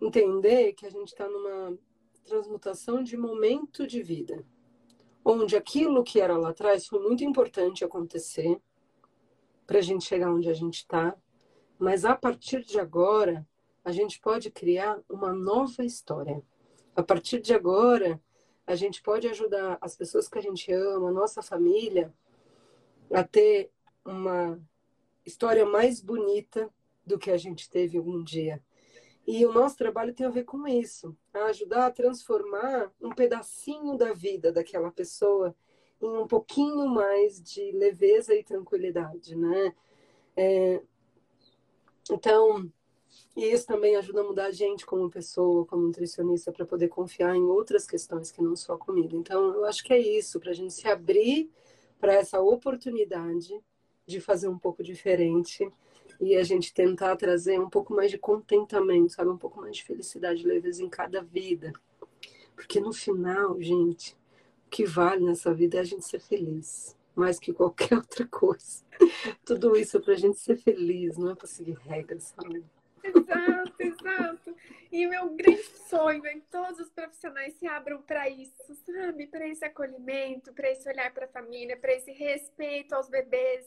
entender 0.00 0.74
que 0.74 0.86
a 0.86 0.90
gente 0.90 1.08
está 1.08 1.28
numa 1.28 1.76
transmutação 2.24 3.02
de 3.02 3.16
momento 3.16 3.84
de 3.84 4.00
vida 4.00 4.46
onde 5.24 5.56
aquilo 5.56 6.04
que 6.04 6.20
era 6.20 6.36
lá 6.36 6.50
atrás 6.50 6.86
foi 6.86 7.00
muito 7.00 7.24
importante 7.24 7.84
acontecer 7.84 8.60
para 9.66 9.80
a 9.80 9.82
gente 9.82 10.04
chegar 10.04 10.32
onde 10.32 10.48
a 10.48 10.54
gente 10.54 10.76
está, 10.76 11.16
mas 11.76 12.04
a 12.04 12.14
partir 12.14 12.64
de 12.64 12.78
agora 12.78 13.44
a 13.84 13.90
gente 13.90 14.20
pode 14.20 14.52
criar 14.52 15.00
uma 15.08 15.32
nova 15.32 15.84
história. 15.84 16.40
A 16.94 17.02
partir 17.02 17.40
de 17.40 17.52
agora 17.52 18.22
a 18.64 18.76
gente 18.76 19.02
pode 19.02 19.26
ajudar 19.26 19.78
as 19.80 19.96
pessoas 19.96 20.28
que 20.28 20.38
a 20.38 20.42
gente 20.42 20.72
ama, 20.72 21.08
a 21.08 21.12
nossa 21.12 21.42
família, 21.42 22.14
a 23.12 23.24
ter 23.24 23.72
uma 24.10 24.60
história 25.24 25.64
mais 25.64 26.00
bonita 26.00 26.68
do 27.06 27.18
que 27.18 27.30
a 27.30 27.36
gente 27.36 27.68
teve 27.68 27.96
algum 27.98 28.22
dia. 28.22 28.62
E 29.26 29.44
o 29.44 29.52
nosso 29.52 29.76
trabalho 29.76 30.14
tem 30.14 30.26
a 30.26 30.30
ver 30.30 30.44
com 30.44 30.66
isso, 30.66 31.16
a 31.32 31.44
ajudar 31.46 31.86
a 31.86 31.90
transformar 31.90 32.92
um 33.00 33.10
pedacinho 33.10 33.96
da 33.96 34.12
vida 34.12 34.50
daquela 34.50 34.90
pessoa 34.90 35.54
em 36.00 36.08
um 36.08 36.26
pouquinho 36.26 36.88
mais 36.88 37.40
de 37.42 37.70
leveza 37.72 38.34
e 38.34 38.42
tranquilidade, 38.42 39.36
né? 39.36 39.74
É, 40.36 40.82
então, 42.10 42.70
isso 43.36 43.66
também 43.66 43.96
ajuda 43.96 44.22
a 44.22 44.24
mudar 44.24 44.46
a 44.46 44.52
gente 44.52 44.86
como 44.86 45.10
pessoa, 45.10 45.66
como 45.66 45.86
nutricionista, 45.86 46.50
para 46.50 46.64
poder 46.64 46.88
confiar 46.88 47.36
em 47.36 47.44
outras 47.44 47.86
questões 47.86 48.32
que 48.32 48.42
não 48.42 48.56
só 48.56 48.74
a 48.74 48.78
comida. 48.78 49.14
Então, 49.14 49.54
eu 49.54 49.64
acho 49.66 49.84
que 49.84 49.92
é 49.92 49.98
isso, 49.98 50.40
para 50.40 50.50
a 50.50 50.54
gente 50.54 50.72
se 50.72 50.88
abrir 50.88 51.50
para 52.00 52.14
essa 52.14 52.40
oportunidade 52.40 53.60
de 54.10 54.20
fazer 54.20 54.48
um 54.48 54.58
pouco 54.58 54.82
diferente 54.82 55.70
e 56.20 56.36
a 56.36 56.42
gente 56.42 56.74
tentar 56.74 57.16
trazer 57.16 57.58
um 57.58 57.70
pouco 57.70 57.94
mais 57.94 58.10
de 58.10 58.18
contentamento, 58.18 59.12
sabe? 59.12 59.30
Um 59.30 59.38
pouco 59.38 59.60
mais 59.60 59.76
de 59.76 59.84
felicidade, 59.84 60.46
leveza 60.46 60.82
em 60.82 60.88
cada 60.88 61.22
vida. 61.22 61.72
Porque 62.54 62.80
no 62.80 62.92
final, 62.92 63.60
gente, 63.60 64.14
o 64.66 64.70
que 64.70 64.84
vale 64.84 65.24
nessa 65.24 65.54
vida 65.54 65.78
é 65.78 65.80
a 65.80 65.84
gente 65.84 66.04
ser 66.04 66.20
feliz, 66.20 66.96
mais 67.14 67.38
que 67.38 67.52
qualquer 67.52 67.96
outra 67.96 68.26
coisa. 68.26 68.84
Tudo 69.44 69.76
isso 69.76 69.96
é 69.96 70.00
pra 70.00 70.14
gente 70.14 70.38
ser 70.38 70.56
feliz, 70.56 71.16
não 71.16 71.30
é 71.30 71.34
pra 71.34 71.46
seguir 71.46 71.78
regras, 71.78 72.34
sabe? 72.36 72.62
Exato, 73.02 73.74
exato. 73.82 74.56
E 74.92 75.06
meu 75.06 75.30
grande 75.30 75.62
sonho 75.88 76.24
é 76.26 76.34
que 76.34 76.46
todos 76.50 76.80
os 76.80 76.90
profissionais 76.90 77.54
se 77.54 77.66
abram 77.66 78.02
para 78.02 78.28
isso, 78.28 78.74
sabe? 78.86 79.26
Para 79.26 79.46
esse 79.46 79.64
acolhimento, 79.64 80.52
para 80.52 80.70
esse 80.70 80.88
olhar 80.88 81.12
para 81.12 81.26
a 81.26 81.28
família, 81.28 81.76
para 81.76 81.92
esse 81.92 82.12
respeito 82.12 82.94
aos 82.94 83.08
bebês. 83.08 83.66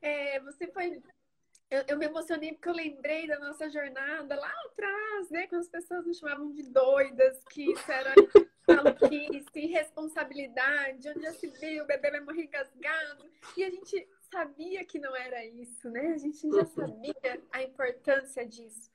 É, 0.00 0.40
você 0.40 0.66
foi 0.68 1.02
eu, 1.70 1.82
eu, 1.88 1.98
me 1.98 2.04
emocionei 2.04 2.52
porque 2.52 2.68
eu 2.68 2.74
lembrei 2.74 3.26
da 3.26 3.38
nossa 3.38 3.70
jornada 3.70 4.38
lá 4.38 4.52
atrás, 4.66 5.30
né? 5.30 5.46
Quando 5.46 5.62
as 5.62 5.68
pessoas 5.68 6.04
nos 6.04 6.18
chamavam 6.18 6.52
de 6.52 6.64
doidas, 6.64 7.42
que 7.50 7.72
isso 7.72 7.90
era 7.90 8.12
maluquice, 8.68 9.48
irresponsabilidade, 9.54 11.08
onde 11.08 11.22
já 11.22 11.32
se 11.32 11.46
viu, 11.48 11.84
o 11.84 11.86
bebê 11.86 12.10
vai 12.10 12.20
morrer 12.20 12.42
engasgado. 12.42 13.24
E 13.56 13.64
a 13.64 13.70
gente 13.70 14.06
sabia 14.32 14.84
que 14.84 14.98
não 14.98 15.14
era 15.14 15.44
isso, 15.44 15.90
né? 15.90 16.08
A 16.14 16.18
gente 16.18 16.50
já 16.50 16.64
sabia 16.64 17.42
a 17.52 17.62
importância 17.62 18.46
disso. 18.46 18.90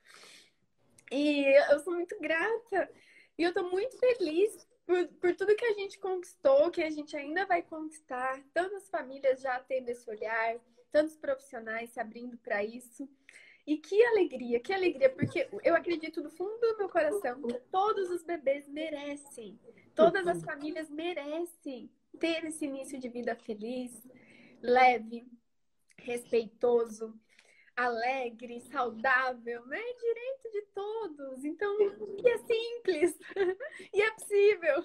E 1.12 1.46
eu 1.72 1.80
sou 1.80 1.94
muito 1.94 2.20
grata. 2.20 2.90
E 3.38 3.44
eu 3.44 3.54
tô 3.54 3.70
muito 3.70 3.98
feliz 4.00 4.68
por, 4.86 5.08
por 5.20 5.36
tudo 5.36 5.56
que 5.56 5.66
a 5.66 5.74
gente 5.74 6.00
conquistou, 6.00 6.72
que 6.72 6.82
a 6.82 6.90
gente 6.90 7.16
ainda 7.16 7.46
vai 7.46 7.62
conquistar. 7.62 8.44
Tantas 8.52 8.90
famílias 8.90 9.40
já 9.40 9.60
tendo 9.60 9.90
esse 9.90 10.10
olhar 10.10 10.60
tantos 10.92 11.16
profissionais 11.16 11.92
se 11.92 12.00
abrindo 12.00 12.38
para 12.38 12.64
isso. 12.64 13.08
E 13.66 13.78
que 13.78 14.02
alegria, 14.06 14.60
que 14.60 14.74
alegria, 14.74 15.10
porque 15.10 15.48
eu 15.62 15.76
acredito 15.76 16.22
do 16.22 16.30
fundo 16.30 16.58
do 16.58 16.78
meu 16.78 16.90
coração 16.90 17.42
que 17.44 17.60
todos 17.70 18.10
os 18.10 18.24
bebês 18.24 18.66
merecem, 18.70 19.60
todas 19.94 20.26
as 20.26 20.42
famílias 20.42 20.90
merecem 20.90 21.92
ter 22.18 22.46
esse 22.46 22.64
início 22.64 22.98
de 22.98 23.10
vida 23.10 23.36
feliz, 23.36 24.08
leve, 24.62 25.26
respeitoso, 25.98 27.14
alegre, 27.76 28.60
saudável, 28.62 29.66
né? 29.68 29.82
Direito 30.00 30.52
de 30.52 30.62
todos. 30.74 31.46
Então, 31.46 31.78
e 31.80 32.30
é 32.30 32.38
simples, 32.40 33.20
e 33.94 34.02
é 34.02 34.12
possível. 34.12 34.84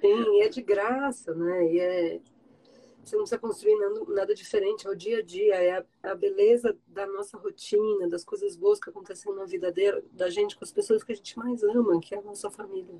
Sim, 0.00 0.38
e 0.38 0.42
é 0.42 0.48
de 0.48 0.60
graça, 0.60 1.34
né? 1.34 1.72
E 1.72 1.80
é... 1.80 2.20
Você 3.04 3.16
não 3.16 3.24
precisa 3.24 3.38
construir 3.38 3.76
nada 4.08 4.34
diferente, 4.34 4.86
é 4.86 4.90
o 4.90 4.96
dia 4.96 5.18
a 5.18 5.22
dia, 5.22 5.54
é 5.56 5.78
a, 5.78 5.84
a 6.04 6.14
beleza 6.14 6.74
da 6.86 7.06
nossa 7.06 7.36
rotina, 7.36 8.08
das 8.08 8.24
coisas 8.24 8.56
boas 8.56 8.80
que 8.80 8.88
acontecem 8.88 9.30
na 9.34 9.44
vida 9.44 9.70
dela, 9.70 10.02
da 10.10 10.30
gente 10.30 10.56
com 10.56 10.64
as 10.64 10.72
pessoas 10.72 11.04
que 11.04 11.12
a 11.12 11.14
gente 11.14 11.38
mais 11.38 11.62
ama, 11.62 12.00
que 12.00 12.14
é 12.14 12.18
a 12.18 12.22
nossa 12.22 12.50
família. 12.50 12.98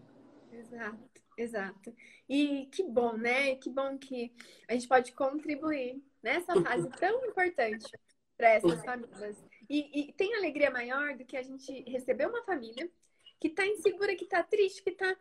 Exato, 0.52 1.13
exato. 1.36 1.94
E 2.28 2.66
que 2.72 2.82
bom, 2.82 3.16
né? 3.16 3.56
Que 3.56 3.70
bom 3.70 3.98
que 3.98 4.32
a 4.68 4.72
gente 4.72 4.88
pode 4.88 5.12
contribuir 5.12 6.02
nessa 6.22 6.60
fase 6.62 6.88
tão 6.98 7.24
importante 7.26 7.90
para 8.36 8.48
essas 8.50 8.84
famílias. 8.84 9.36
E, 9.68 10.08
e, 10.08 10.12
tem 10.12 10.34
alegria 10.34 10.70
maior 10.70 11.16
do 11.16 11.24
que 11.24 11.36
a 11.36 11.42
gente 11.42 11.72
receber 11.90 12.26
uma 12.26 12.42
família 12.44 12.90
que 13.40 13.48
está 13.48 13.66
insegura, 13.66 14.16
que 14.16 14.24
está 14.24 14.42
triste, 14.42 14.82
que 14.82 14.90
está 14.90 15.16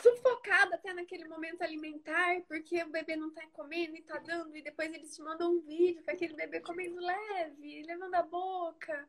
sufocada 0.00 0.74
até 0.74 0.92
naquele 0.92 1.26
momento 1.28 1.62
alimentar, 1.62 2.40
porque 2.48 2.82
o 2.82 2.90
bebê 2.90 3.14
não 3.14 3.32
tá 3.32 3.46
comendo 3.52 3.96
e 3.96 4.02
tá 4.02 4.18
dando, 4.18 4.56
e 4.56 4.62
depois 4.62 4.92
eles 4.92 5.14
te 5.14 5.22
mandam 5.22 5.52
um 5.52 5.60
vídeo 5.60 6.02
com 6.02 6.10
aquele 6.10 6.34
bebê 6.34 6.60
comendo 6.60 7.00
leve, 7.00 7.82
levando 7.82 8.14
a 8.14 8.22
boca, 8.22 9.08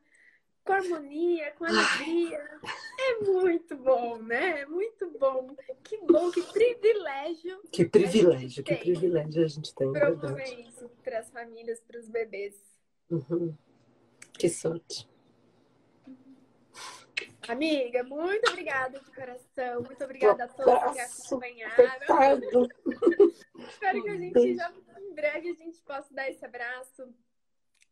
com 0.64 0.74
harmonia, 0.74 1.51
com 1.51 1.66
alegria. 1.66 2.59
É 2.99 3.20
muito 3.24 3.76
bom, 3.76 4.18
né? 4.18 4.61
É 4.61 4.66
muito 4.66 5.09
bom. 5.20 5.55
Que 5.84 5.97
bom, 5.97 6.32
que 6.32 6.41
privilégio. 6.41 7.61
Que 7.72 7.86
privilégio, 7.86 8.64
que 8.64 8.76
privilégio 8.76 9.43
a 9.43 9.47
gente 9.47 9.76
tem. 9.76 9.91
Promover 9.91 10.59
isso 10.59 10.89
para 11.03 11.20
as 11.20 11.30
famílias, 11.30 11.82
para 11.82 11.99
os 11.99 12.07
bebês. 12.07 12.55
Uhum. 13.09 13.55
Que 14.34 14.49
sorte. 14.49 15.07
Amiga, 17.47 18.03
muito 18.03 18.49
obrigada 18.49 18.99
de 18.99 19.11
coração. 19.11 19.82
Muito 19.84 20.03
obrigada 20.03 20.45
a 20.45 20.47
todos 20.47 20.93
que 20.93 20.99
acompanharam. 20.99 22.70
Espero 23.68 24.03
que 24.03 24.09
a 24.09 24.16
gente 24.16 24.55
já, 24.55 24.74
em 24.97 25.14
breve, 25.14 25.49
a 25.49 25.53
gente 25.53 25.82
possa 25.82 26.14
dar 26.14 26.30
esse 26.30 26.43
abraço, 26.45 27.14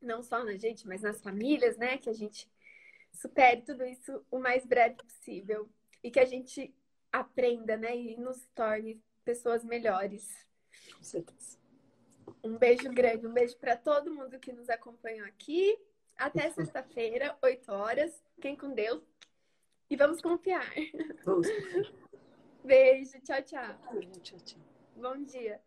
não 0.02 0.24
só 0.24 0.44
na 0.44 0.56
gente, 0.56 0.88
mas 0.88 1.02
nas 1.02 1.22
famílias, 1.22 1.78
né? 1.78 1.98
Que 1.98 2.10
a 2.10 2.14
gente 2.14 2.50
supere 3.14 3.62
tudo 3.62 3.86
isso 3.86 4.26
o 4.30 4.40
mais 4.40 4.66
breve 4.66 4.96
possível. 4.96 5.70
E 6.04 6.10
que 6.10 6.20
a 6.20 6.26
gente 6.26 6.74
aprenda, 7.12 7.78
né? 7.78 7.96
E 7.96 8.18
nos 8.18 8.46
torne 8.56 9.02
pessoas 9.24 9.64
melhores. 9.64 10.48
Com 10.96 11.04
certeza. 11.04 11.58
Um 12.44 12.58
beijo 12.58 12.90
grande, 12.92 13.28
um 13.28 13.34
beijo 13.34 13.58
para 13.58 13.76
todo 13.76 14.14
mundo 14.14 14.40
que 14.40 14.52
nos 14.52 14.70
acompanhou 14.70 15.28
aqui. 15.28 15.78
Até 16.18 16.50
sexta-feira, 16.52 17.38
8 17.42 17.72
horas. 17.72 18.24
Fiquem 18.36 18.56
com 18.56 18.74
Deus. 18.74 19.04
E 19.90 19.96
vamos 19.96 20.22
confiar. 20.22 20.66
Vamos. 21.26 21.48
Beijo, 22.64 23.20
tchau, 23.22 23.42
tchau. 23.42 23.76
Tchau, 24.22 24.40
tchau. 24.40 24.60
Bom 24.96 25.24
dia. 25.24 25.60